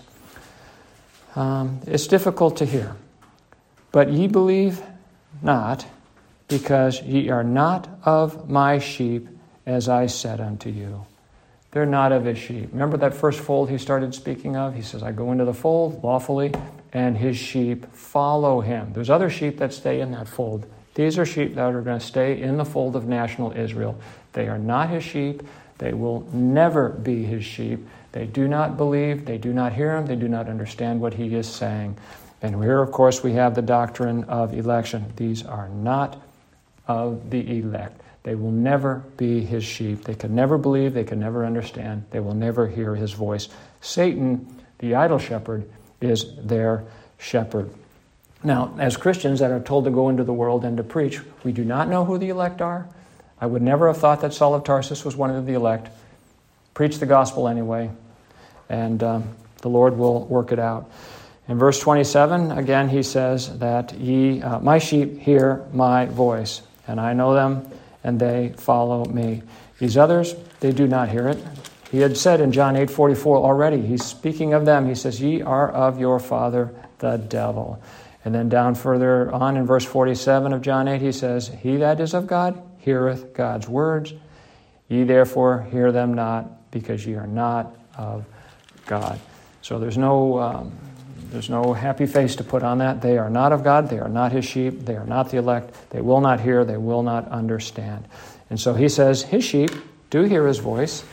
um, 1.37 1.81
it's 1.87 2.07
difficult 2.07 2.57
to 2.57 2.65
hear. 2.65 2.97
But 3.93 4.11
ye 4.11 4.27
believe 4.27 4.83
not 5.43 5.87
because 6.49 7.01
ye 7.03 7.31
are 7.31 7.45
not 7.45 7.89
of 8.05 8.51
my 8.51 8.79
sheep, 8.79 9.29
as 9.67 9.89
I 9.89 10.07
said 10.07 10.41
unto 10.41 10.71
you. 10.71 11.07
They're 11.71 11.87
not 11.87 12.11
of 12.11 12.25
his 12.25 12.39
sheep. 12.39 12.71
Remember 12.73 12.97
that 12.97 13.15
first 13.15 13.39
fold 13.39 13.71
he 13.71 13.79
started 13.79 14.13
speaking 14.15 14.57
of? 14.57 14.75
He 14.75 14.83
says, 14.83 15.05
I 15.05 15.13
go 15.13 15.31
into 15.31 15.45
the 15.45 15.55
fold 15.55 16.03
lawfully, 16.03 16.53
and 16.93 17.17
his 17.17 17.37
sheep 17.37 17.87
follow 17.95 18.61
him. 18.61 18.93
There's 18.93 19.11
other 19.11 19.31
sheep 19.31 19.59
that 19.59 19.73
stay 19.73 20.01
in 20.01 20.11
that 20.11 20.27
fold. 20.27 20.67
These 20.95 21.19
are 21.19 21.27
sheep 21.27 21.55
that 21.55 21.75
are 21.75 21.83
going 21.83 22.01
to 22.01 22.05
stay 22.05 22.41
in 22.41 22.57
the 22.57 22.65
fold 22.65 22.97
of 22.97 23.07
national 23.07 23.53
Israel. 23.53 23.99
They 24.33 24.49
are 24.49 24.59
not 24.59 24.91
his 24.91 25.05
sheep. 25.05 25.43
They 25.79 25.95
will 25.95 26.29
never 26.33 26.91
be 26.91 27.25
his 27.25 27.45
sheep. 27.45 27.87
They 28.13 28.27
do 28.27 28.49
not 28.49 28.77
believe, 28.77 29.25
they 29.25 29.39
do 29.39 29.53
not 29.53 29.73
hear 29.73 29.97
him, 29.97 30.07
they 30.07 30.17
do 30.17 30.29
not 30.29 30.49
understand 30.49 31.01
what 31.01 31.15
he 31.15 31.35
is 31.35 31.49
saying. 31.49 31.97
And 32.43 32.63
here, 32.63 32.81
of 32.81 32.91
course, 32.91 33.23
we 33.23 33.33
have 33.35 33.55
the 33.55 33.63
doctrine 33.63 34.25
of 34.25 34.53
election. 34.53 35.13
These 35.17 35.45
are 35.45 35.69
not 35.69 36.21
of 36.89 37.31
the 37.31 37.59
elect. 37.59 38.01
They 38.23 38.35
will 38.35 38.51
never 38.51 39.05
be 39.17 39.41
his 39.41 39.65
sheep. 39.65 40.05
They 40.05 40.15
can 40.15 40.35
never 40.35 40.59
believe, 40.59 40.93
they 40.93 41.05
can 41.05 41.21
never 41.21 41.47
understand, 41.47 42.05
they 42.11 42.21
will 42.21 42.35
never 42.35 42.67
hear 42.67 42.95
his 42.95 43.13
voice. 43.13 43.49
Satan, 43.81 44.61
the 44.79 44.95
idol 44.95 45.19
shepherd, 45.19 45.71
is 46.01 46.35
their 46.37 46.85
shepherd. 47.19 47.71
Now, 48.43 48.75
as 48.79 48.97
Christians 48.97 49.41
that 49.41 49.51
are 49.51 49.61
told 49.61 49.85
to 49.85 49.91
go 49.91 50.09
into 50.09 50.25
the 50.25 50.33
world 50.33 50.65
and 50.65 50.77
to 50.79 50.83
preach, 50.83 51.21
we 51.45 51.53
do 51.53 51.65
not 51.65 51.89
know 51.89 52.05
who 52.05 52.17
the 52.17 52.31
elect 52.31 52.63
are. 52.63 52.89
I 53.41 53.47
would 53.47 53.63
never 53.63 53.89
have 53.89 53.99
thought 53.99 54.21
that 54.23 54.33
Saul 54.33 54.55
of 54.55 54.65
Tarsus 54.65 55.05
was 55.05 55.17
one 55.17 55.31
of 55.31 55.47
the 55.47 55.55
elect. 55.55 55.89
Preach 56.73 56.99
the 56.99 57.07
gospel 57.07 57.49
anyway, 57.49 57.91
and 58.69 59.03
um, 59.03 59.29
the 59.61 59.69
Lord 59.69 59.97
will 59.97 60.25
work 60.27 60.53
it 60.53 60.59
out. 60.59 60.91
In 61.49 61.59
verse 61.59 61.81
27, 61.81 62.53
again, 62.53 62.89
he 62.89 63.03
says 63.03 63.59
that 63.59 63.93
ye, 63.95 64.41
uh, 64.41 64.61
my 64.61 64.79
sheep 64.79 65.19
hear 65.19 65.67
my 65.73 66.07
voice, 66.07 66.63
and 66.87 67.01
I 67.01 67.13
know 67.13 67.35
them, 67.35 67.69
and 68.05 68.21
they 68.21 68.55
follow 68.57 69.05
me. 69.05 69.43
These 69.79 69.97
others, 69.97 70.35
they 70.61 70.73
do 70.73 70.87
not 70.87 71.09
hear 71.09 71.29
it. 71.29 71.39
He 71.91 71.99
had 71.99 72.17
said 72.17 72.41
in 72.41 72.53
John 72.53 72.77
8 72.77 72.91
44 72.91 73.39
already, 73.39 73.81
he's 73.81 74.05
speaking 74.05 74.55
of 74.55 74.65
them. 74.65 74.89
He 74.89 74.95
says, 74.95 75.21
Ye 75.21 75.43
are 75.43 75.71
of 75.71 75.99
your 75.99 76.21
father, 76.21 76.73
the 76.99 77.17
devil. 77.17 77.83
And 78.25 78.35
then 78.35 78.49
down 78.49 78.75
further 78.75 79.33
on 79.33 79.57
in 79.57 79.67
verse 79.67 79.85
47 79.85 80.53
of 80.53 80.63
John 80.63 80.89
8, 80.89 81.01
he 81.01 81.13
says, 81.13 81.49
He 81.49 81.77
that 81.77 82.01
is 82.01 82.15
of 82.15 82.27
God 82.27 82.61
heareth 82.79 83.33
God's 83.33 83.69
words. 83.69 84.13
Ye 84.89 85.05
therefore 85.05 85.63
hear 85.71 85.93
them 85.93 86.15
not, 86.15 86.71
because 86.71 87.07
ye 87.07 87.15
are 87.15 87.27
not 87.27 87.75
of 87.97 88.25
God. 88.87 89.19
So 89.63 89.79
there's 89.79 89.99
no. 89.99 90.39
Um, 90.39 90.73
there's 91.31 91.49
no 91.49 91.73
happy 91.73 92.07
face 92.07 92.35
to 92.37 92.45
put 92.45 92.65
on 92.65 92.79
that. 92.79 93.03
They 93.03 93.17
are 93.17 93.31
not 93.31 93.53
of 93.53 93.63
God. 93.63 93.89
They 93.89 94.01
are 94.01 94.09
not 94.09 94.33
his 94.33 94.45
sheep. 94.45 94.81
They 94.81 94.97
are 94.97 95.07
not 95.07 95.31
the 95.31 95.37
elect. 95.37 95.73
They 95.91 96.01
will 96.01 96.21
not 96.21 96.41
hear. 96.41 96.65
They 96.65 96.77
will 96.77 97.05
not 97.05 97.29
understand. 97.29 98.09
And 98.51 98.61
so 98.61 98.75
he 98.75 98.89
says, 98.89 99.23
His 99.23 99.45
sheep 99.45 99.71
do 100.11 100.23
hear 100.23 100.47
his 100.47 100.59
voice. 100.59 101.05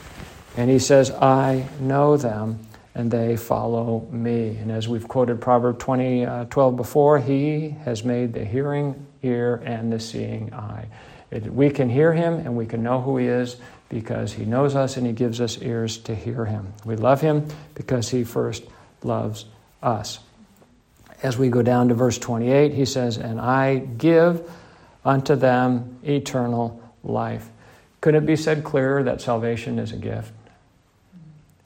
And 0.58 0.72
he 0.72 0.80
says, 0.80 1.12
I 1.12 1.68
know 1.80 2.18
them 2.18 2.66
and 2.97 3.11
they 3.11 3.37
follow 3.37 4.07
me. 4.11 4.57
And 4.57 4.71
as 4.71 4.87
we've 4.87 5.07
quoted 5.07 5.39
Proverb 5.39 5.77
20, 5.77 6.25
uh, 6.25 6.45
12 6.45 6.75
before, 6.75 7.19
he 7.19 7.69
has 7.85 8.03
made 8.03 8.33
the 8.33 8.43
hearing 8.43 9.05
ear 9.21 9.61
and 9.63 9.93
the 9.93 9.99
seeing 9.99 10.51
eye. 10.51 10.87
It, 11.29 11.53
we 11.53 11.69
can 11.69 11.91
hear 11.91 12.11
him 12.11 12.33
and 12.33 12.57
we 12.57 12.65
can 12.65 12.81
know 12.81 12.99
who 12.99 13.17
he 13.17 13.27
is 13.27 13.57
because 13.87 14.33
he 14.33 14.45
knows 14.45 14.75
us 14.75 14.97
and 14.97 15.05
he 15.05 15.13
gives 15.13 15.39
us 15.39 15.61
ears 15.61 15.99
to 15.99 16.15
hear 16.15 16.45
him. 16.45 16.73
We 16.85 16.95
love 16.95 17.21
him 17.21 17.47
because 17.75 18.09
he 18.09 18.23
first 18.23 18.63
loves 19.03 19.45
us. 19.83 20.17
As 21.21 21.37
we 21.37 21.49
go 21.49 21.61
down 21.61 21.89
to 21.89 21.93
verse 21.93 22.17
28, 22.17 22.73
he 22.73 22.85
says, 22.85 23.17
And 23.17 23.39
I 23.39 23.77
give 23.77 24.49
unto 25.05 25.35
them 25.35 25.99
eternal 26.03 26.81
life. 27.03 27.47
Could 28.01 28.15
it 28.15 28.25
be 28.25 28.35
said 28.35 28.63
clearer 28.63 29.03
that 29.03 29.21
salvation 29.21 29.77
is 29.77 29.91
a 29.91 29.97
gift? 29.97 30.31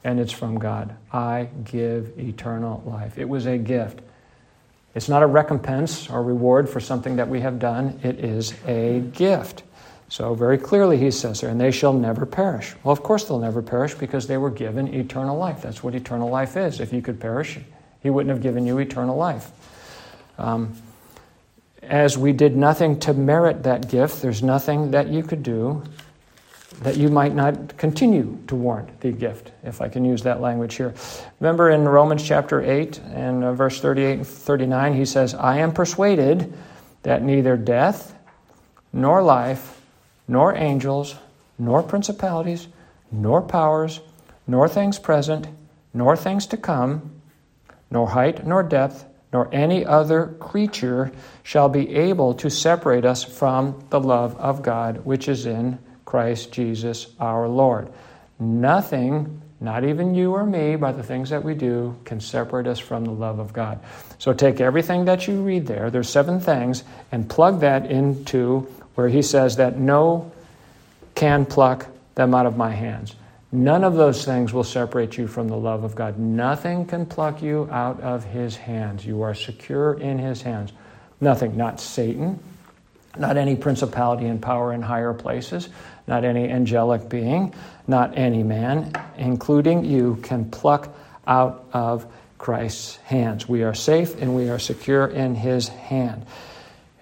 And 0.04 0.18
it's 0.18 0.32
from 0.32 0.58
God. 0.58 0.96
I 1.12 1.48
give 1.64 2.18
eternal 2.18 2.82
life. 2.84 3.18
It 3.18 3.28
was 3.28 3.46
a 3.46 3.56
gift. 3.56 4.00
It's 4.94 5.08
not 5.08 5.22
a 5.22 5.26
recompense 5.26 6.10
or 6.10 6.22
reward 6.22 6.68
for 6.68 6.80
something 6.80 7.16
that 7.16 7.28
we 7.28 7.40
have 7.40 7.58
done, 7.58 7.98
it 8.02 8.18
is 8.22 8.54
a 8.66 9.00
gift. 9.12 9.62
So, 10.08 10.34
very 10.34 10.58
clearly, 10.58 10.98
he 10.98 11.10
says 11.10 11.40
there, 11.40 11.48
and 11.48 11.58
they 11.58 11.70
shall 11.70 11.94
never 11.94 12.26
perish. 12.26 12.74
Well, 12.84 12.92
of 12.92 13.02
course, 13.02 13.24
they'll 13.24 13.38
never 13.38 13.62
perish 13.62 13.94
because 13.94 14.26
they 14.26 14.36
were 14.36 14.50
given 14.50 14.92
eternal 14.92 15.38
life. 15.38 15.62
That's 15.62 15.82
what 15.82 15.94
eternal 15.94 16.28
life 16.28 16.54
is. 16.54 16.80
If 16.80 16.92
you 16.92 17.00
could 17.00 17.18
perish, 17.18 17.58
he 18.02 18.10
wouldn't 18.10 18.28
have 18.28 18.42
given 18.42 18.66
you 18.66 18.76
eternal 18.78 19.16
life. 19.16 19.50
Um, 20.36 20.76
as 21.82 22.18
we 22.18 22.32
did 22.32 22.56
nothing 22.56 23.00
to 23.00 23.14
merit 23.14 23.62
that 23.62 23.88
gift, 23.88 24.20
there's 24.20 24.42
nothing 24.42 24.90
that 24.90 25.08
you 25.08 25.22
could 25.22 25.42
do 25.42 25.82
that 26.80 26.96
you 26.96 27.08
might 27.08 27.34
not 27.34 27.76
continue 27.76 28.38
to 28.48 28.56
warrant 28.56 29.00
the 29.00 29.12
gift, 29.12 29.52
if 29.62 29.80
I 29.80 29.88
can 29.88 30.04
use 30.04 30.22
that 30.22 30.40
language 30.40 30.74
here. 30.74 30.94
Remember 31.40 31.70
in 31.70 31.88
Romans 31.88 32.22
chapter 32.22 32.60
8 32.60 32.98
and 33.12 33.44
uh, 33.44 33.52
verse 33.52 33.80
38 33.80 34.18
and 34.18 34.26
39, 34.26 34.94
he 34.94 35.04
says, 35.04 35.34
I 35.34 35.58
am 35.58 35.72
persuaded 35.72 36.52
that 37.02 37.22
neither 37.22 37.56
death, 37.56 38.14
nor 38.92 39.22
life, 39.22 39.80
nor 40.26 40.56
angels, 40.56 41.14
nor 41.58 41.82
principalities, 41.82 42.68
nor 43.10 43.42
powers, 43.42 44.00
nor 44.46 44.68
things 44.68 44.98
present, 44.98 45.48
nor 45.94 46.16
things 46.16 46.46
to 46.46 46.56
come, 46.56 47.20
nor 47.90 48.08
height, 48.08 48.46
nor 48.46 48.62
depth, 48.62 49.04
nor 49.32 49.48
any 49.52 49.84
other 49.84 50.36
creature 50.40 51.10
shall 51.42 51.68
be 51.68 51.88
able 51.94 52.34
to 52.34 52.50
separate 52.50 53.04
us 53.04 53.24
from 53.24 53.84
the 53.90 54.00
love 54.00 54.36
of 54.36 54.62
God 54.62 55.04
which 55.04 55.28
is 55.28 55.46
in 55.46 55.78
Christ 56.12 56.52
Jesus 56.52 57.06
our 57.18 57.48
Lord. 57.48 57.88
Nothing, 58.38 59.40
not 59.60 59.82
even 59.82 60.14
you 60.14 60.32
or 60.34 60.44
me, 60.44 60.76
by 60.76 60.92
the 60.92 61.02
things 61.02 61.30
that 61.30 61.42
we 61.42 61.54
do, 61.54 61.96
can 62.04 62.20
separate 62.20 62.66
us 62.66 62.78
from 62.78 63.06
the 63.06 63.12
love 63.12 63.38
of 63.38 63.54
God. 63.54 63.80
So 64.18 64.34
take 64.34 64.60
everything 64.60 65.06
that 65.06 65.26
you 65.26 65.40
read 65.40 65.66
there, 65.66 65.88
there's 65.90 66.10
seven 66.10 66.38
things, 66.38 66.84
and 67.12 67.30
plug 67.30 67.60
that 67.60 67.90
into 67.90 68.68
where 68.94 69.08
he 69.08 69.22
says 69.22 69.56
that 69.56 69.78
no 69.78 70.30
can 71.14 71.46
pluck 71.46 71.86
them 72.14 72.34
out 72.34 72.44
of 72.44 72.58
my 72.58 72.72
hands. 72.72 73.16
None 73.50 73.82
of 73.82 73.94
those 73.94 74.22
things 74.26 74.52
will 74.52 74.64
separate 74.64 75.16
you 75.16 75.26
from 75.26 75.48
the 75.48 75.56
love 75.56 75.82
of 75.82 75.94
God. 75.94 76.18
Nothing 76.18 76.84
can 76.84 77.06
pluck 77.06 77.40
you 77.40 77.70
out 77.72 77.98
of 78.02 78.22
His 78.24 78.54
hands. 78.54 79.06
You 79.06 79.22
are 79.22 79.34
secure 79.34 79.94
in 79.94 80.18
His 80.18 80.42
hands. 80.42 80.74
Nothing, 81.22 81.56
not 81.56 81.80
Satan, 81.80 82.38
not 83.18 83.36
any 83.36 83.56
principality 83.56 84.26
and 84.26 84.40
power 84.40 84.72
in 84.72 84.80
higher 84.80 85.12
places, 85.12 85.68
not 86.12 86.24
any 86.24 86.48
angelic 86.48 87.08
being, 87.08 87.54
not 87.86 88.16
any 88.16 88.42
man, 88.42 88.92
including 89.16 89.84
you, 89.84 90.16
can 90.22 90.50
pluck 90.50 90.94
out 91.26 91.66
of 91.72 92.06
Christ's 92.38 92.96
hands. 92.96 93.48
We 93.48 93.62
are 93.62 93.74
safe 93.74 94.20
and 94.20 94.36
we 94.36 94.50
are 94.50 94.58
secure 94.58 95.06
in 95.06 95.34
His 95.34 95.68
hand. 95.68 96.26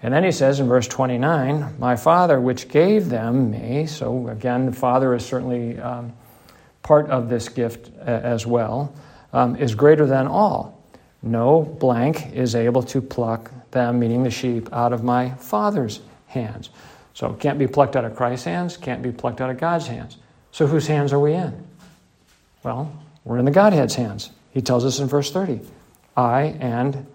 And 0.01 0.13
then 0.13 0.23
he 0.23 0.31
says 0.31 0.59
in 0.59 0.67
verse 0.67 0.87
29, 0.87 1.75
My 1.77 1.95
Father, 1.95 2.39
which 2.39 2.69
gave 2.69 3.09
them 3.09 3.51
me, 3.51 3.85
so 3.85 4.29
again, 4.29 4.65
the 4.65 4.71
Father 4.71 5.13
is 5.13 5.25
certainly. 5.25 5.77
Um, 5.77 6.13
part 6.83 7.09
of 7.09 7.29
this 7.29 7.49
gift 7.49 7.91
uh, 7.99 8.03
as 8.05 8.45
well, 8.45 8.93
um, 9.33 9.55
is 9.55 9.75
greater 9.75 10.05
than 10.05 10.27
all. 10.27 10.83
No 11.21 11.61
blank 11.61 12.33
is 12.33 12.55
able 12.55 12.83
to 12.83 13.01
pluck 13.01 13.51
them, 13.71 13.99
meaning 13.99 14.23
the 14.23 14.31
sheep, 14.31 14.69
out 14.73 14.91
of 14.91 15.03
my 15.03 15.31
Father's 15.35 16.01
hands. 16.27 16.69
So 17.21 17.29
it 17.29 17.39
can't 17.39 17.59
be 17.59 17.67
plucked 17.67 17.95
out 17.95 18.03
of 18.03 18.15
Christ's 18.15 18.45
hands, 18.45 18.77
can't 18.77 19.03
be 19.03 19.11
plucked 19.11 19.41
out 19.41 19.51
of 19.51 19.59
God's 19.59 19.85
hands. 19.85 20.17
So 20.51 20.65
whose 20.65 20.87
hands 20.87 21.13
are 21.13 21.19
we 21.19 21.33
in? 21.33 21.67
Well, 22.63 22.91
we're 23.23 23.37
in 23.37 23.45
the 23.45 23.51
Godhead's 23.51 23.93
hands. 23.93 24.31
He 24.49 24.59
tells 24.63 24.83
us 24.83 24.97
in 24.97 25.05
verse 25.05 25.29
30 25.29 25.61
I 26.17 26.57
and 26.59 27.05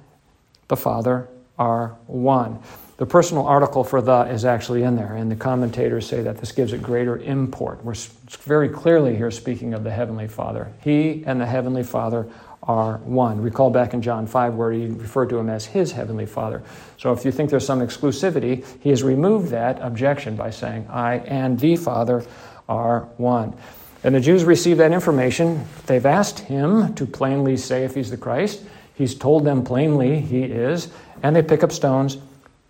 the 0.68 0.76
Father 0.76 1.26
are 1.58 1.96
one. 2.06 2.60
The 2.98 3.06
personal 3.06 3.48
article 3.48 3.82
for 3.82 4.00
the 4.00 4.20
is 4.20 4.44
actually 4.44 4.84
in 4.84 4.94
there, 4.94 5.12
and 5.12 5.28
the 5.28 5.34
commentators 5.34 6.06
say 6.06 6.22
that 6.22 6.38
this 6.38 6.52
gives 6.52 6.72
it 6.72 6.84
greater 6.84 7.18
import. 7.18 7.84
We're 7.84 7.96
very 8.42 8.68
clearly 8.68 9.16
here 9.16 9.32
speaking 9.32 9.74
of 9.74 9.82
the 9.82 9.90
Heavenly 9.90 10.28
Father. 10.28 10.70
He 10.84 11.24
and 11.26 11.40
the 11.40 11.46
Heavenly 11.46 11.82
Father 11.82 12.28
are 12.62 12.98
one. 12.98 13.40
Recall 13.40 13.70
back 13.70 13.94
in 13.94 14.02
John 14.02 14.26
5 14.26 14.54
where 14.54 14.72
he 14.72 14.86
referred 14.86 15.28
to 15.30 15.38
him 15.38 15.48
as 15.48 15.66
his 15.66 15.92
Heavenly 15.92 16.26
Father. 16.26 16.62
So 16.98 17.12
if 17.12 17.24
you 17.24 17.30
think 17.30 17.50
there's 17.50 17.66
some 17.66 17.80
exclusivity, 17.80 18.64
he 18.80 18.90
has 18.90 19.02
removed 19.02 19.50
that 19.50 19.78
objection 19.80 20.36
by 20.36 20.50
saying, 20.50 20.86
I 20.88 21.18
and 21.18 21.58
the 21.60 21.76
Father 21.76 22.24
are 22.68 23.00
one. 23.16 23.56
And 24.02 24.14
the 24.14 24.20
Jews 24.20 24.44
receive 24.44 24.78
that 24.78 24.92
information. 24.92 25.64
They've 25.86 26.06
asked 26.06 26.40
him 26.40 26.94
to 26.94 27.06
plainly 27.06 27.56
say 27.56 27.84
if 27.84 27.94
he's 27.94 28.10
the 28.10 28.16
Christ. 28.16 28.62
He's 28.94 29.14
told 29.14 29.44
them 29.44 29.64
plainly 29.64 30.20
he 30.20 30.42
is, 30.42 30.88
and 31.22 31.34
they 31.34 31.42
pick 31.42 31.62
up 31.62 31.72
stones 31.72 32.18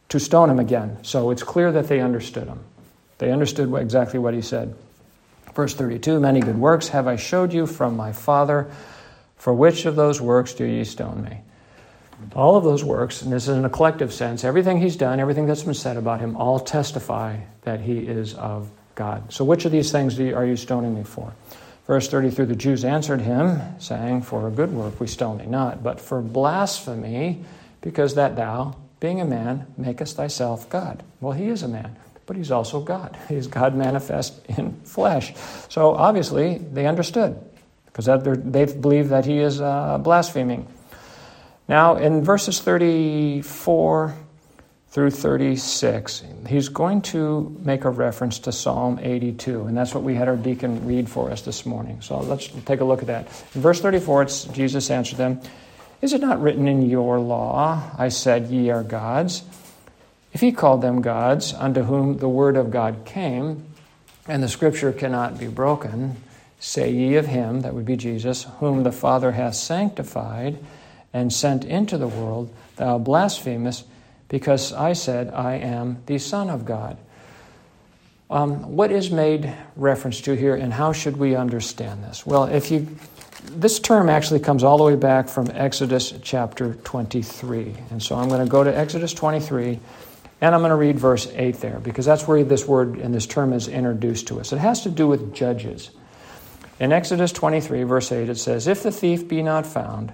to 0.09 0.18
stone 0.18 0.51
him 0.51 0.59
again. 0.59 0.99
So 1.03 1.30
it's 1.30 1.43
clear 1.43 1.72
that 1.72 1.89
they 1.89 2.01
understood 2.01 2.49
him. 2.49 2.61
They 3.18 3.32
understood 3.32 3.72
exactly 3.74 4.18
what 4.18 4.34
he 4.34 4.43
said. 4.43 4.74
Verse 5.55 5.74
32 5.74 6.20
Many 6.20 6.41
good 6.41 6.59
works 6.59 6.89
have 6.89 7.07
I 7.07 7.16
showed 7.16 7.53
you 7.53 7.66
from 7.66 7.97
my 7.97 8.12
Father. 8.12 8.70
For 9.37 9.53
which 9.53 9.87
of 9.87 9.97
those 9.97 10.20
works 10.20 10.55
do 10.55 10.64
ye 10.64 10.84
stone 10.84 11.22
me? 11.22 11.41
All 12.34 12.57
of 12.57 12.64
those 12.64 12.82
works, 12.82 13.22
and 13.22 13.32
this 13.32 13.47
is 13.47 13.57
in 13.57 13.64
a 13.64 13.70
collective 13.70 14.12
sense, 14.12 14.43
everything 14.43 14.80
he's 14.80 14.97
done, 14.97 15.20
everything 15.20 15.47
that's 15.47 15.64
been 15.64 15.74
said 15.74 15.97
about 15.97 16.20
him, 16.20 16.34
all 16.37 16.59
testify 16.59 17.39
that 17.62 17.80
he 17.80 17.99
is 17.99 18.34
of 18.34 18.70
God. 18.95 19.32
So, 19.32 19.45
which 19.45 19.66
of 19.66 19.72
these 19.72 19.93
things 19.93 20.18
are 20.18 20.47
you 20.47 20.57
stoning 20.57 20.95
me 20.95 21.05
for? 21.05 21.34
Verse 21.87 22.09
33 22.09 22.47
The 22.47 22.57
Jews 22.57 22.84
answered 22.84 23.20
him, 23.20 23.61
saying, 23.78 24.22
For 24.22 24.49
a 24.49 24.51
good 24.51 24.72
work 24.72 24.99
we 24.99 25.07
stone 25.07 25.39
thee 25.39 25.47
not, 25.47 25.82
but 25.82 26.01
for 26.01 26.22
blasphemy, 26.22 27.45
because 27.82 28.14
that 28.14 28.34
thou, 28.34 28.76
being 28.99 29.20
a 29.20 29.26
man, 29.26 29.66
makest 29.76 30.16
thyself 30.16 30.68
God. 30.70 31.03
Well, 31.20 31.32
he 31.32 31.49
is 31.49 31.62
a 31.62 31.68
man, 31.68 31.97
but 32.24 32.37
he's 32.37 32.51
also 32.51 32.80
God. 32.80 33.16
He's 33.28 33.47
God 33.47 33.76
manifest 33.76 34.45
in 34.47 34.80
flesh. 34.84 35.34
So 35.68 35.95
obviously, 35.95 36.59
they 36.59 36.87
understood 36.87 37.39
because 37.97 38.22
they 38.22 38.66
believe 38.66 39.09
that 39.09 39.24
he 39.24 39.38
is 39.38 39.59
uh, 39.59 39.97
blaspheming. 39.97 40.66
Now, 41.66 41.97
in 41.97 42.22
verses 42.22 42.61
34 42.61 44.14
through 44.90 45.11
36, 45.11 46.22
he's 46.47 46.68
going 46.68 47.01
to 47.03 47.57
make 47.64 47.84
a 47.84 47.90
reference 47.90 48.38
to 48.40 48.53
Psalm 48.53 48.99
82, 49.01 49.62
and 49.62 49.74
that's 49.74 49.94
what 49.94 50.05
we 50.05 50.14
had 50.14 50.28
our 50.28 50.36
deacon 50.36 50.86
read 50.86 51.09
for 51.09 51.30
us 51.30 51.40
this 51.40 51.64
morning. 51.64 52.03
So 52.03 52.18
let's 52.18 52.49
take 52.66 52.80
a 52.80 52.84
look 52.84 53.01
at 53.01 53.07
that. 53.07 53.28
In 53.55 53.62
verse 53.62 53.80
34, 53.80 54.22
it's 54.22 54.44
Jesus 54.44 54.90
answered 54.90 55.16
them. 55.16 55.40
Is 56.03 56.12
it 56.12 56.20
not 56.20 56.42
written 56.42 56.68
in 56.68 56.90
your 56.90 57.18
law, 57.18 57.90
I 57.97 58.11
said, 58.11 58.49
Ye 58.49 58.68
are 58.68 58.82
gods? 58.82 59.42
If 60.34 60.42
he 60.42 60.53
called 60.53 60.82
them 60.82 61.01
gods, 61.01 61.55
unto 61.55 61.82
whom 61.82 62.18
the 62.18 62.28
word 62.28 62.59
of 62.59 62.70
God 62.70 63.07
came, 63.07 63.64
and 64.28 64.42
the 64.42 64.49
scripture 64.49 64.92
cannot 64.92 65.38
be 65.38 65.47
broken, 65.47 66.16
say 66.59 66.91
ye 66.91 67.17
of 67.17 67.27
him, 67.27 67.61
that 67.61 67.75
would 67.75 67.85
be 67.85 67.97
Jesus, 67.97 68.45
whom 68.59 68.83
the 68.83 68.93
Father 68.93 69.33
hath 69.33 69.55
sanctified, 69.55 70.59
and 71.13 71.33
sent 71.33 71.65
into 71.65 71.97
the 71.99 72.09
world, 72.09 72.53
thou 72.77 72.99
blasphemest, 72.99 73.87
because 74.29 74.73
I 74.73 74.93
said, 74.93 75.33
I 75.33 75.55
am 75.55 76.03
the 76.07 76.19
Son 76.19 76.51
of 76.51 76.65
God. 76.65 76.97
Um, 78.29 78.75
what 78.75 78.91
is 78.91 79.11
made 79.11 79.53
reference 79.77 80.21
to 80.23 80.35
here, 80.35 80.57
and 80.57 80.73
how 80.73 80.93
should 80.93 81.17
we 81.17 81.37
understand 81.37 82.03
this? 82.03 82.27
Well, 82.27 82.45
if 82.45 82.71
you 82.71 82.89
this 83.53 83.79
term 83.79 84.09
actually 84.09 84.41
comes 84.41 84.65
all 84.65 84.79
the 84.79 84.85
way 84.85 84.97
back 84.97 85.29
from 85.29 85.51
Exodus 85.53 86.15
chapter 86.23 86.75
23. 86.75 87.75
And 87.91 88.03
so 88.03 88.17
I'm 88.17 88.29
going 88.29 88.45
to 88.45 88.51
go 88.51 88.65
to 88.65 88.77
Exodus 88.77 89.13
23 89.15 89.79
and 90.41 90.55
I'm 90.55 90.61
going 90.61 90.71
to 90.71 90.77
read 90.77 90.99
verse 90.99 91.31
8 91.35 91.57
there 91.57 91.79
because 91.81 92.05
that's 92.05 92.27
where 92.27 92.43
this 92.45 92.67
word 92.67 92.99
and 92.99 93.15
this 93.15 93.27
term 93.27 93.53
is 93.53 93.69
introduced 93.69 94.27
to 94.29 94.41
us. 94.41 94.53
It 94.53 94.59
has 94.59 94.83
to 94.83 94.91
do 94.91 95.07
with 95.07 95.35
judges. 95.35 95.91
In 96.79 96.93
Exodus 96.93 97.33
23, 97.33 97.85
verse 97.85 98.12
8, 98.12 98.29
it 98.29 98.39
says, 98.39 98.66
If 98.66 98.83
the 98.83 98.91
thief 98.91 99.27
be 99.27 99.43
not 99.43 99.66
found, 99.66 100.12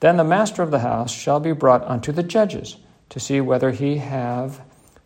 then 0.00 0.16
the 0.16 0.24
master 0.24 0.62
of 0.62 0.70
the 0.70 0.80
house 0.80 1.12
shall 1.12 1.40
be 1.40 1.52
brought 1.52 1.84
unto 1.84 2.10
the 2.10 2.22
judges 2.22 2.76
to 3.10 3.20
see 3.20 3.40
whether 3.40 3.70
he 3.70 3.98
have 3.98 4.60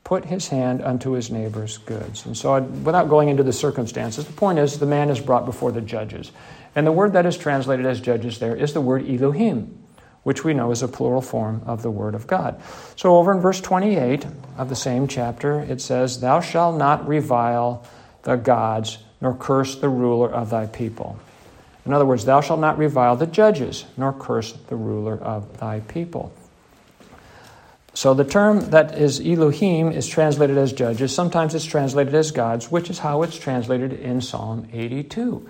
put 0.05 0.27
his 0.27 0.49
hand 0.49 0.83
unto 0.83 1.12
his 1.12 1.31
neighbor's 1.31 1.79
goods. 1.79 2.25
And 2.27 2.37
so, 2.37 2.61
without 2.61 3.09
going 3.09 3.29
into 3.29 3.43
the 3.43 3.53
circumstances, 3.53 4.27
the 4.27 4.33
point 4.33 4.59
is 4.59 4.79
the 4.79 4.87
man 4.87 5.11
is 5.11 5.21
brought 5.21 5.47
before 5.47 5.73
the 5.73 5.81
judges. 5.81 6.31
And 6.77 6.87
the 6.87 6.93
word 6.93 7.15
that 7.15 7.27
is 7.27 7.37
translated 7.37 7.87
as 7.87 8.01
judges 8.01 8.39
there 8.39 8.55
is 8.55 8.75
the 8.75 8.81
word 8.81 9.09
Elohim, 9.09 9.83
which 10.23 10.45
we 10.45 10.55
know 10.55 10.71
is 10.71 10.83
a 10.83 10.89
plural 10.89 11.23
form 11.23 11.62
of 11.67 11.83
the 11.83 11.91
word 11.91 12.15
of 12.15 12.27
God. 12.27 12.61
So, 12.97 13.17
over 13.17 13.33
in 13.33 13.41
verse 13.41 13.61
28 13.61 14.27
of 14.59 14.69
the 14.69 14.77
same 14.77 15.09
chapter, 15.09 15.61
it 15.61 15.81
says, 15.81 16.21
Thou 16.21 16.41
shalt 16.41 16.77
not 16.77 17.09
revile 17.09 17.87
the 18.23 18.37
gods, 18.37 18.99
nor 19.25 19.35
curse 19.35 19.75
the 19.77 19.89
ruler 19.89 20.31
of 20.31 20.51
thy 20.51 20.66
people. 20.66 21.18
In 21.87 21.95
other 21.95 22.05
words, 22.05 22.27
thou 22.27 22.43
shalt 22.43 22.61
not 22.61 22.77
revile 22.77 23.16
the 23.16 23.27
judges, 23.27 23.87
nor 23.97 24.12
curse 24.12 24.53
the 24.53 24.77
ruler 24.77 25.16
of 25.16 25.59
thy 25.59 25.81
people. 25.81 26.31
So 27.95 28.12
the 28.12 28.25
term 28.25 28.61
that 28.70 28.99
is 28.99 29.20
Elohim 29.20 29.91
is 29.93 30.07
translated 30.07 30.59
as 30.59 30.75
judges. 30.75 31.14
Sometimes 31.14 31.55
it's 31.55 31.64
translated 31.64 32.14
as 32.14 32.33
gods, 32.33 32.70
which 32.70 32.91
is 32.91 32.99
how 32.99 33.22
it's 33.22 33.39
translated 33.39 33.95
in 33.95 34.20
Psalm 34.20 34.68
82. 34.72 35.49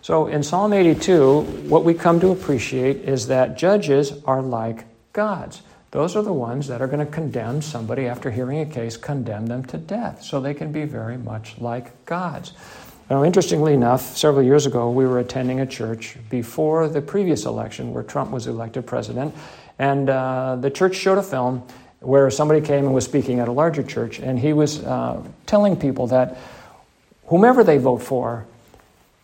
So 0.00 0.26
in 0.26 0.42
Psalm 0.42 0.72
82, 0.72 1.40
what 1.68 1.84
we 1.84 1.92
come 1.92 2.20
to 2.20 2.30
appreciate 2.30 2.98
is 3.08 3.26
that 3.26 3.58
judges 3.58 4.14
are 4.24 4.40
like 4.40 4.86
gods. 5.12 5.60
Those 5.90 6.14
are 6.14 6.22
the 6.22 6.32
ones 6.32 6.68
that 6.68 6.80
are 6.80 6.86
going 6.86 7.04
to 7.04 7.12
condemn 7.12 7.62
somebody 7.62 8.06
after 8.06 8.30
hearing 8.30 8.60
a 8.60 8.66
case, 8.66 8.96
condemn 8.96 9.46
them 9.46 9.64
to 9.66 9.76
death. 9.76 10.22
So 10.22 10.40
they 10.40 10.54
can 10.54 10.70
be 10.70 10.84
very 10.84 11.18
much 11.18 11.58
like 11.58 12.06
gods. 12.06 12.52
Now, 13.10 13.24
interestingly 13.24 13.74
enough, 13.74 14.16
several 14.16 14.44
years 14.44 14.66
ago, 14.66 14.88
we 14.88 15.04
were 15.04 15.18
attending 15.18 15.58
a 15.58 15.66
church 15.66 16.16
before 16.30 16.86
the 16.88 17.02
previous 17.02 17.44
election 17.44 17.92
where 17.92 18.04
Trump 18.04 18.30
was 18.30 18.46
elected 18.46 18.86
president, 18.86 19.34
and 19.80 20.08
uh, 20.08 20.54
the 20.60 20.70
church 20.70 20.94
showed 20.94 21.18
a 21.18 21.22
film 21.22 21.66
where 21.98 22.30
somebody 22.30 22.60
came 22.60 22.84
and 22.84 22.94
was 22.94 23.04
speaking 23.04 23.40
at 23.40 23.48
a 23.48 23.52
larger 23.52 23.82
church, 23.82 24.20
and 24.20 24.38
he 24.38 24.52
was 24.52 24.84
uh, 24.84 25.20
telling 25.46 25.76
people 25.76 26.06
that 26.06 26.38
whomever 27.26 27.64
they 27.64 27.78
vote 27.78 28.00
for, 28.00 28.46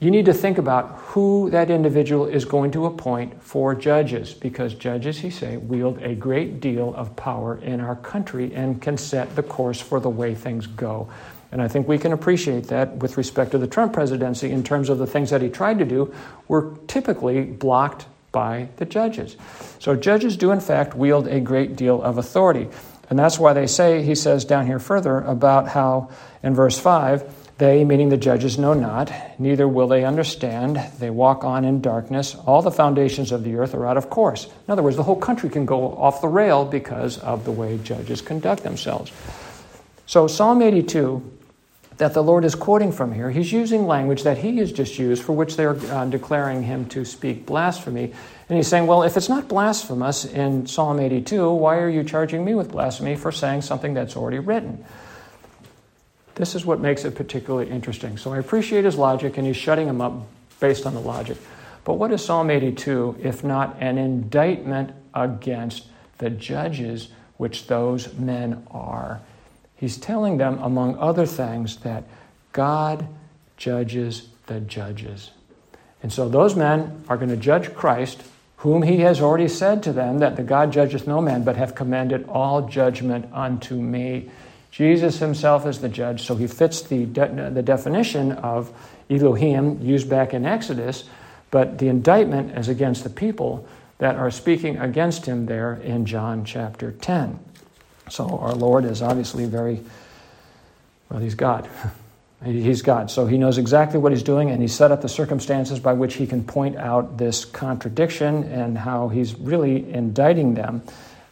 you 0.00 0.10
need 0.10 0.26
to 0.26 0.34
think 0.34 0.58
about 0.58 0.90
who 1.06 1.48
that 1.50 1.70
individual 1.70 2.26
is 2.26 2.44
going 2.44 2.72
to 2.72 2.86
appoint 2.86 3.40
for 3.40 3.72
judges, 3.72 4.34
because 4.34 4.74
judges, 4.74 5.20
he 5.20 5.30
said, 5.30 5.68
wield 5.68 6.02
a 6.02 6.16
great 6.16 6.60
deal 6.60 6.92
of 6.96 7.14
power 7.14 7.56
in 7.62 7.80
our 7.80 7.94
country 7.94 8.52
and 8.52 8.82
can 8.82 8.98
set 8.98 9.36
the 9.36 9.44
course 9.44 9.80
for 9.80 10.00
the 10.00 10.10
way 10.10 10.34
things 10.34 10.66
go. 10.66 11.08
And 11.56 11.62
I 11.62 11.68
think 11.68 11.88
we 11.88 11.96
can 11.96 12.12
appreciate 12.12 12.64
that 12.64 12.96
with 12.96 13.16
respect 13.16 13.52
to 13.52 13.58
the 13.58 13.66
Trump 13.66 13.94
presidency 13.94 14.50
in 14.50 14.62
terms 14.62 14.90
of 14.90 14.98
the 14.98 15.06
things 15.06 15.30
that 15.30 15.40
he 15.40 15.48
tried 15.48 15.78
to 15.78 15.86
do 15.86 16.14
were 16.48 16.76
typically 16.86 17.44
blocked 17.44 18.04
by 18.30 18.68
the 18.76 18.84
judges. 18.84 19.38
So 19.78 19.96
judges 19.96 20.36
do, 20.36 20.50
in 20.50 20.60
fact, 20.60 20.94
wield 20.94 21.26
a 21.26 21.40
great 21.40 21.74
deal 21.74 22.02
of 22.02 22.18
authority. 22.18 22.68
And 23.08 23.18
that's 23.18 23.38
why 23.38 23.54
they 23.54 23.66
say, 23.66 24.02
he 24.02 24.14
says 24.14 24.44
down 24.44 24.66
here 24.66 24.78
further, 24.78 25.20
about 25.20 25.68
how 25.68 26.10
in 26.42 26.54
verse 26.54 26.78
5, 26.78 27.56
they, 27.56 27.86
meaning 27.86 28.10
the 28.10 28.18
judges, 28.18 28.58
know 28.58 28.74
not, 28.74 29.10
neither 29.38 29.66
will 29.66 29.88
they 29.88 30.04
understand. 30.04 30.76
They 30.98 31.08
walk 31.08 31.42
on 31.42 31.64
in 31.64 31.80
darkness. 31.80 32.34
All 32.34 32.60
the 32.60 32.70
foundations 32.70 33.32
of 33.32 33.44
the 33.44 33.56
earth 33.56 33.72
are 33.72 33.86
out 33.86 33.96
of 33.96 34.10
course. 34.10 34.44
In 34.44 34.72
other 34.72 34.82
words, 34.82 34.96
the 34.96 35.04
whole 35.04 35.16
country 35.16 35.48
can 35.48 35.64
go 35.64 35.96
off 35.96 36.20
the 36.20 36.28
rail 36.28 36.66
because 36.66 37.16
of 37.16 37.46
the 37.46 37.52
way 37.52 37.78
judges 37.78 38.20
conduct 38.20 38.62
themselves. 38.62 39.10
So, 40.04 40.26
Psalm 40.26 40.60
82, 40.60 41.32
that 41.98 42.12
the 42.12 42.22
Lord 42.22 42.44
is 42.44 42.54
quoting 42.54 42.92
from 42.92 43.12
here, 43.12 43.30
he's 43.30 43.52
using 43.52 43.86
language 43.86 44.22
that 44.24 44.38
he 44.38 44.58
has 44.58 44.70
just 44.70 44.98
used 44.98 45.22
for 45.22 45.32
which 45.32 45.56
they're 45.56 45.76
uh, 45.92 46.04
declaring 46.04 46.62
him 46.62 46.86
to 46.90 47.04
speak 47.04 47.46
blasphemy. 47.46 48.12
And 48.48 48.56
he's 48.56 48.68
saying, 48.68 48.86
well, 48.86 49.02
if 49.02 49.16
it's 49.16 49.28
not 49.28 49.48
blasphemous 49.48 50.24
in 50.24 50.66
Psalm 50.66 51.00
82, 51.00 51.50
why 51.52 51.78
are 51.78 51.88
you 51.88 52.04
charging 52.04 52.44
me 52.44 52.54
with 52.54 52.70
blasphemy 52.70 53.16
for 53.16 53.32
saying 53.32 53.62
something 53.62 53.94
that's 53.94 54.16
already 54.16 54.38
written? 54.38 54.84
This 56.34 56.54
is 56.54 56.66
what 56.66 56.80
makes 56.80 57.06
it 57.06 57.14
particularly 57.14 57.70
interesting. 57.70 58.18
So 58.18 58.32
I 58.32 58.38
appreciate 58.38 58.84
his 58.84 58.96
logic, 58.96 59.38
and 59.38 59.46
he's 59.46 59.56
shutting 59.56 59.88
him 59.88 60.02
up 60.02 60.12
based 60.60 60.84
on 60.84 60.92
the 60.92 61.00
logic. 61.00 61.38
But 61.84 61.94
what 61.94 62.12
is 62.12 62.22
Psalm 62.22 62.50
82 62.50 63.20
if 63.22 63.42
not 63.42 63.76
an 63.80 63.96
indictment 63.96 64.92
against 65.14 65.86
the 66.18 66.28
judges 66.28 67.08
which 67.38 67.68
those 67.68 68.12
men 68.14 68.66
are? 68.70 69.22
He's 69.76 69.98
telling 69.98 70.38
them, 70.38 70.58
among 70.62 70.98
other 70.98 71.26
things, 71.26 71.76
that 71.78 72.04
God 72.52 73.06
judges 73.56 74.28
the 74.46 74.60
judges. 74.60 75.30
And 76.02 76.12
so 76.12 76.28
those 76.28 76.56
men 76.56 77.04
are 77.08 77.16
going 77.16 77.30
to 77.30 77.36
judge 77.36 77.74
Christ, 77.74 78.22
whom 78.58 78.82
he 78.82 79.00
has 79.00 79.20
already 79.20 79.48
said 79.48 79.82
to 79.82 79.92
them 79.92 80.18
that 80.18 80.36
the 80.36 80.42
God 80.42 80.72
judgeth 80.72 81.06
no 81.06 81.20
man, 81.20 81.44
but 81.44 81.56
have 81.56 81.74
commanded 81.74 82.26
all 82.28 82.68
judgment 82.68 83.28
unto 83.32 83.74
me. 83.74 84.30
Jesus 84.70 85.18
himself 85.18 85.66
is 85.66 85.80
the 85.80 85.88
judge, 85.88 86.22
so 86.22 86.36
he 86.36 86.46
fits 86.46 86.82
the, 86.82 87.06
de- 87.06 87.50
the 87.50 87.62
definition 87.62 88.32
of 88.32 88.72
Elohim 89.08 89.80
used 89.80 90.08
back 90.08 90.34
in 90.34 90.44
Exodus, 90.44 91.04
but 91.50 91.78
the 91.78 91.88
indictment 91.88 92.56
is 92.58 92.68
against 92.68 93.04
the 93.04 93.10
people 93.10 93.66
that 93.98 94.16
are 94.16 94.30
speaking 94.30 94.76
against 94.78 95.26
him 95.26 95.46
there 95.46 95.74
in 95.74 96.04
John 96.04 96.44
chapter 96.44 96.92
10. 96.92 97.38
So 98.08 98.38
our 98.38 98.54
Lord 98.54 98.84
is 98.84 99.02
obviously 99.02 99.46
very, 99.46 99.80
well, 101.10 101.20
he's 101.20 101.34
God. 101.34 101.68
He's 102.44 102.82
God. 102.82 103.10
So 103.10 103.26
he 103.26 103.38
knows 103.38 103.56
exactly 103.56 103.98
what 103.98 104.12
he's 104.12 104.22
doing, 104.22 104.50
and 104.50 104.60
he's 104.60 104.74
set 104.74 104.92
up 104.92 105.00
the 105.00 105.08
circumstances 105.08 105.80
by 105.80 105.94
which 105.94 106.14
he 106.14 106.26
can 106.26 106.44
point 106.44 106.76
out 106.76 107.16
this 107.16 107.46
contradiction 107.46 108.44
and 108.44 108.76
how 108.76 109.08
he's 109.08 109.34
really 109.36 109.90
indicting 109.90 110.52
them, 110.52 110.82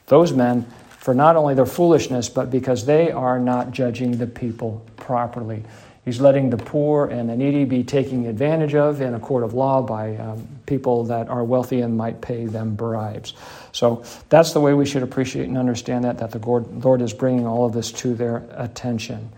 those 0.06 0.32
men, 0.32 0.66
for 0.88 1.12
not 1.12 1.36
only 1.36 1.54
their 1.54 1.66
foolishness, 1.66 2.30
but 2.30 2.50
because 2.50 2.86
they 2.86 3.12
are 3.12 3.38
not 3.38 3.70
judging 3.70 4.16
the 4.16 4.26
people 4.26 4.82
properly. 4.96 5.62
He's 6.06 6.20
letting 6.20 6.48
the 6.48 6.56
poor 6.56 7.06
and 7.06 7.28
the 7.28 7.36
needy 7.36 7.66
be 7.66 7.84
taken 7.84 8.24
advantage 8.26 8.74
of 8.74 9.02
in 9.02 9.12
a 9.12 9.20
court 9.20 9.44
of 9.44 9.52
law 9.52 9.82
by 9.82 10.16
um, 10.16 10.48
people 10.66 11.04
that 11.04 11.28
are 11.28 11.44
wealthy 11.44 11.80
and 11.80 11.96
might 11.96 12.20
pay 12.20 12.46
them 12.46 12.74
bribes. 12.74 13.34
So 13.72 14.04
that's 14.28 14.52
the 14.52 14.60
way 14.60 14.74
we 14.74 14.86
should 14.86 15.02
appreciate 15.02 15.48
and 15.48 15.58
understand 15.58 16.04
that, 16.04 16.18
that 16.18 16.30
the 16.30 16.38
Lord 16.38 17.02
is 17.02 17.12
bringing 17.12 17.46
all 17.46 17.66
of 17.66 17.72
this 17.72 17.92
to 17.92 18.14
their 18.14 18.46
attention. 18.56 19.30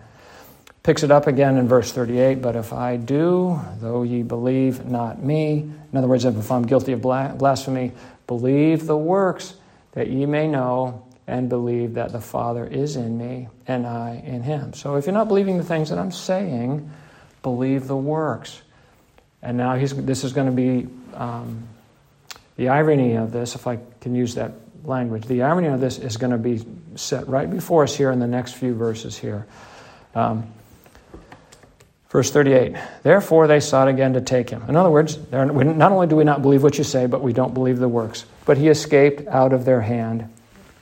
Picks 0.83 1.03
it 1.03 1.11
up 1.11 1.27
again 1.27 1.57
in 1.57 1.67
verse 1.67 1.91
38 1.91 2.41
But 2.41 2.55
if 2.55 2.71
I 2.71 2.95
do, 2.95 3.59
though 3.81 4.03
ye 4.03 4.23
believe 4.23 4.85
not 4.85 5.21
me, 5.21 5.69
in 5.91 5.97
other 5.97 6.07
words, 6.07 6.23
if 6.23 6.51
I'm 6.51 6.63
guilty 6.63 6.93
of 6.93 7.01
blasphemy, 7.01 7.91
believe 8.25 8.85
the 8.85 8.97
works 8.97 9.55
that 9.91 10.09
ye 10.09 10.25
may 10.25 10.47
know 10.47 11.05
and 11.27 11.49
believe 11.49 11.95
that 11.95 12.13
the 12.13 12.21
Father 12.21 12.65
is 12.65 12.95
in 12.95 13.17
me 13.17 13.49
and 13.67 13.85
I 13.85 14.23
in 14.25 14.43
him. 14.43 14.73
So 14.73 14.95
if 14.95 15.05
you're 15.05 15.13
not 15.13 15.27
believing 15.27 15.57
the 15.57 15.63
things 15.63 15.89
that 15.89 15.99
I'm 15.99 16.11
saying, 16.11 16.89
believe 17.43 17.87
the 17.87 17.97
works. 17.97 18.61
And 19.41 19.57
now 19.57 19.75
he's, 19.75 19.93
this 19.93 20.23
is 20.23 20.33
going 20.33 20.47
to 20.47 20.53
be 20.53 20.87
um, 21.17 21.67
the 22.55 22.69
irony 22.69 23.15
of 23.15 23.31
this, 23.31 23.55
if 23.55 23.67
I 23.67 23.79
can 24.01 24.15
use 24.15 24.35
that 24.35 24.53
language. 24.85 25.25
The 25.25 25.43
irony 25.43 25.67
of 25.67 25.81
this 25.81 25.97
is 25.97 26.17
going 26.17 26.31
to 26.31 26.37
be 26.37 26.65
set 26.95 27.27
right 27.27 27.49
before 27.49 27.83
us 27.83 27.95
here 27.95 28.11
in 28.11 28.19
the 28.19 28.27
next 28.27 28.53
few 28.53 28.73
verses 28.73 29.17
here. 29.17 29.45
Um, 30.15 30.47
Verse 32.09 32.31
38 32.31 32.75
Therefore 33.03 33.47
they 33.47 33.59
sought 33.59 33.87
again 33.87 34.13
to 34.13 34.21
take 34.21 34.49
him. 34.49 34.63
In 34.67 34.75
other 34.75 34.89
words, 34.89 35.19
not 35.31 35.91
only 35.91 36.07
do 36.07 36.15
we 36.15 36.23
not 36.23 36.41
believe 36.41 36.63
what 36.63 36.77
you 36.77 36.83
say, 36.83 37.05
but 37.05 37.21
we 37.21 37.33
don't 37.33 37.53
believe 37.53 37.79
the 37.79 37.89
works. 37.89 38.25
But 38.45 38.57
he 38.57 38.69
escaped 38.69 39.27
out 39.27 39.53
of 39.53 39.65
their 39.65 39.81
hand 39.81 40.33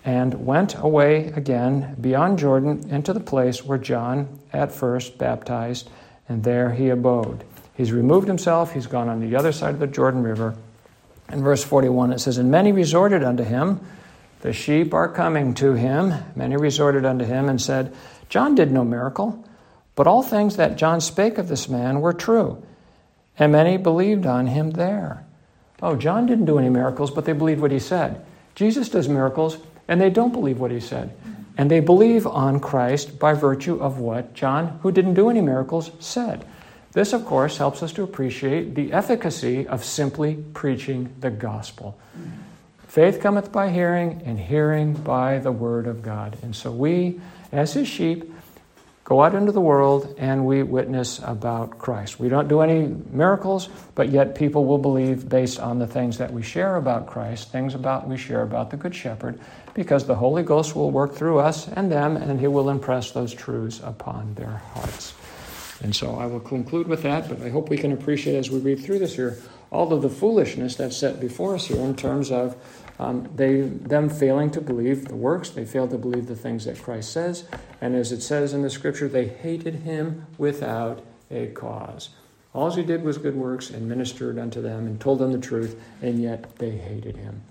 and 0.03 0.45
went 0.45 0.75
away 0.75 1.27
again 1.27 1.95
beyond 1.99 2.37
Jordan 2.37 2.87
into 2.91 3.11
the 3.11 3.19
place 3.19 3.63
where 3.63 3.79
John 3.79 4.39
at 4.53 4.71
first 4.71 5.17
baptized, 5.17 5.89
and 6.29 6.43
there 6.43 6.71
he 6.71 6.89
abode. 6.89 7.43
He's 7.75 7.91
removed 7.91 8.27
himself, 8.27 8.73
he's 8.73 8.87
gone 8.87 9.09
on 9.09 9.19
the 9.19 9.35
other 9.35 9.51
side 9.51 9.73
of 9.73 9.79
the 9.79 9.87
Jordan 9.87 10.23
River. 10.23 10.55
In 11.29 11.43
verse 11.43 11.63
41, 11.63 12.13
it 12.13 12.19
says, 12.19 12.37
And 12.37 12.51
many 12.51 12.71
resorted 12.71 13.23
unto 13.23 13.43
him. 13.43 13.81
The 14.41 14.53
sheep 14.53 14.93
are 14.93 15.09
coming 15.09 15.53
to 15.55 15.73
him. 15.73 16.13
Many 16.35 16.55
resorted 16.55 17.03
unto 17.03 17.25
him 17.25 17.49
and 17.49 17.61
said, 17.61 17.93
John 18.29 18.55
did 18.55 18.71
no 18.71 18.83
miracle, 18.83 19.43
but 19.95 20.07
all 20.07 20.21
things 20.21 20.55
that 20.57 20.77
John 20.77 21.01
spake 21.01 21.37
of 21.37 21.47
this 21.47 21.67
man 21.67 22.01
were 22.01 22.13
true. 22.13 22.63
And 23.37 23.51
many 23.51 23.77
believed 23.77 24.25
on 24.25 24.47
him 24.47 24.71
there. 24.71 25.25
Oh, 25.81 25.95
John 25.95 26.25
didn't 26.25 26.45
do 26.45 26.57
any 26.57 26.69
miracles, 26.69 27.11
but 27.11 27.25
they 27.25 27.33
believed 27.33 27.61
what 27.61 27.71
he 27.71 27.79
said. 27.79 28.25
Jesus 28.55 28.87
does 28.87 29.09
miracles, 29.09 29.57
and 29.87 29.99
they 29.99 30.09
don't 30.09 30.31
believe 30.31 30.59
what 30.59 30.71
he 30.71 30.79
said. 30.79 31.13
And 31.57 31.69
they 31.69 31.79
believe 31.79 32.25
on 32.25 32.59
Christ 32.59 33.19
by 33.19 33.33
virtue 33.33 33.79
of 33.81 33.99
what 33.99 34.33
John, 34.33 34.79
who 34.81 34.91
didn't 34.91 35.13
do 35.13 35.29
any 35.29 35.41
miracles, 35.41 35.91
said. 35.99 36.45
This, 36.95 37.11
of 37.11 37.25
course, 37.25 37.57
helps 37.57 37.83
us 37.83 37.91
to 37.93 38.03
appreciate 38.03 38.73
the 38.73 38.93
efficacy 38.93 39.67
of 39.67 39.83
simply 39.83 40.37
preaching 40.53 41.13
the 41.19 41.29
gospel. 41.29 41.99
Faith 42.87 43.19
cometh 43.19 43.51
by 43.51 43.69
hearing, 43.69 44.21
and 44.23 44.39
hearing 44.39 44.93
by 44.93 45.39
the 45.39 45.51
word 45.51 45.87
of 45.87 46.01
God. 46.01 46.37
And 46.41 46.55
so 46.55 46.71
we, 46.71 47.19
as 47.51 47.73
his 47.73 47.89
sheep, 47.89 48.31
go 49.03 49.21
out 49.21 49.35
into 49.35 49.51
the 49.51 49.59
world 49.59 50.15
and 50.17 50.45
we 50.45 50.63
witness 50.63 51.19
about 51.21 51.77
Christ. 51.77 52.17
We 52.17 52.29
don't 52.29 52.47
do 52.47 52.61
any 52.61 52.87
miracles, 53.11 53.67
but 53.93 54.07
yet 54.07 54.33
people 54.33 54.63
will 54.63 54.77
believe 54.77 55.27
based 55.27 55.59
on 55.59 55.79
the 55.79 55.87
things 55.87 56.17
that 56.19 56.31
we 56.31 56.43
share 56.43 56.77
about 56.77 57.07
Christ, 57.07 57.51
things 57.51 57.75
about 57.75 58.07
we 58.07 58.15
share 58.15 58.41
about 58.41 58.71
the 58.71 58.77
Good 58.77 58.95
Shepherd, 58.95 59.37
because 59.73 60.05
the 60.05 60.15
Holy 60.15 60.43
Ghost 60.43 60.77
will 60.77 60.91
work 60.91 61.13
through 61.13 61.39
us 61.39 61.67
and 61.67 61.91
them, 61.91 62.15
and 62.15 62.39
he 62.39 62.47
will 62.47 62.69
impress 62.69 63.11
those 63.11 63.33
truths 63.33 63.81
upon 63.83 64.33
their 64.35 64.61
hearts. 64.73 65.13
And 65.83 65.95
so 65.95 66.15
I 66.15 66.25
will 66.25 66.39
conclude 66.39 66.87
with 66.87 67.03
that, 67.03 67.27
but 67.27 67.41
I 67.41 67.49
hope 67.49 67.69
we 67.69 67.77
can 67.77 67.91
appreciate 67.91 68.37
as 68.37 68.49
we 68.49 68.59
read 68.59 68.79
through 68.79 68.99
this 68.99 69.15
here 69.15 69.37
all 69.71 69.91
of 69.91 70.01
the 70.01 70.09
foolishness 70.09 70.75
that's 70.75 70.95
set 70.95 71.19
before 71.19 71.55
us 71.55 71.67
here 71.67 71.81
in 71.81 71.95
terms 71.95 72.31
of 72.31 72.55
um, 72.97 73.29
they, 73.35 73.61
them 73.61 74.09
failing 74.09 74.49
to 74.51 74.61
believe 74.61 75.07
the 75.07 75.15
works, 75.15 75.49
they 75.49 75.65
fail 75.65 75.87
to 75.87 75.97
believe 75.97 76.27
the 76.27 76.35
things 76.35 76.63
that 76.65 76.81
Christ 76.81 77.11
says, 77.11 77.45
and 77.81 77.93
as 77.93 78.13
it 78.13 78.21
says 78.21 78.53
in 78.53 78.61
the 78.61 78.69
scripture, 78.69 79.09
they 79.09 79.27
hated 79.27 79.75
him 79.75 80.27
without 80.37 81.03
a 81.29 81.47
cause. 81.47 82.09
All 82.53 82.71
he 82.71 82.83
did 82.83 83.03
was 83.03 83.17
good 83.17 83.35
works 83.35 83.69
and 83.69 83.89
ministered 83.89 84.39
unto 84.39 84.61
them 84.61 84.87
and 84.87 85.01
told 85.01 85.19
them 85.19 85.33
the 85.33 85.39
truth, 85.39 85.77
and 86.01 86.21
yet 86.21 86.55
they 86.57 86.71
hated 86.71 87.17
him. 87.17 87.41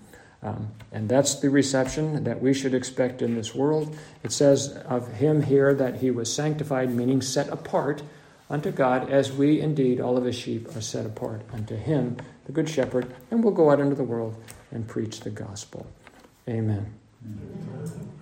Um, 0.41 0.71
and 0.91 1.07
that's 1.07 1.35
the 1.35 1.49
reception 1.49 2.23
that 2.23 2.41
we 2.41 2.53
should 2.53 2.73
expect 2.73 3.21
in 3.21 3.35
this 3.35 3.53
world. 3.53 3.95
It 4.23 4.31
says 4.31 4.73
of 4.87 5.13
him 5.13 5.43
here 5.43 5.73
that 5.75 5.97
he 5.97 6.09
was 6.09 6.33
sanctified, 6.33 6.91
meaning 6.91 7.21
set 7.21 7.49
apart 7.49 8.01
unto 8.49 8.71
God, 8.71 9.09
as 9.09 9.31
we 9.31 9.59
indeed, 9.59 9.99
all 9.99 10.17
of 10.17 10.25
his 10.25 10.35
sheep, 10.35 10.75
are 10.75 10.81
set 10.81 11.05
apart 11.05 11.41
unto 11.51 11.75
him, 11.75 12.17
the 12.45 12.51
Good 12.51 12.69
Shepherd, 12.69 13.13
and 13.31 13.43
we'll 13.43 13.53
go 13.53 13.71
out 13.71 13.79
into 13.79 13.95
the 13.95 14.03
world 14.03 14.41
and 14.71 14.87
preach 14.87 15.21
the 15.21 15.29
gospel. 15.29 15.87
Amen. 16.47 16.93
Amen. 17.25 18.14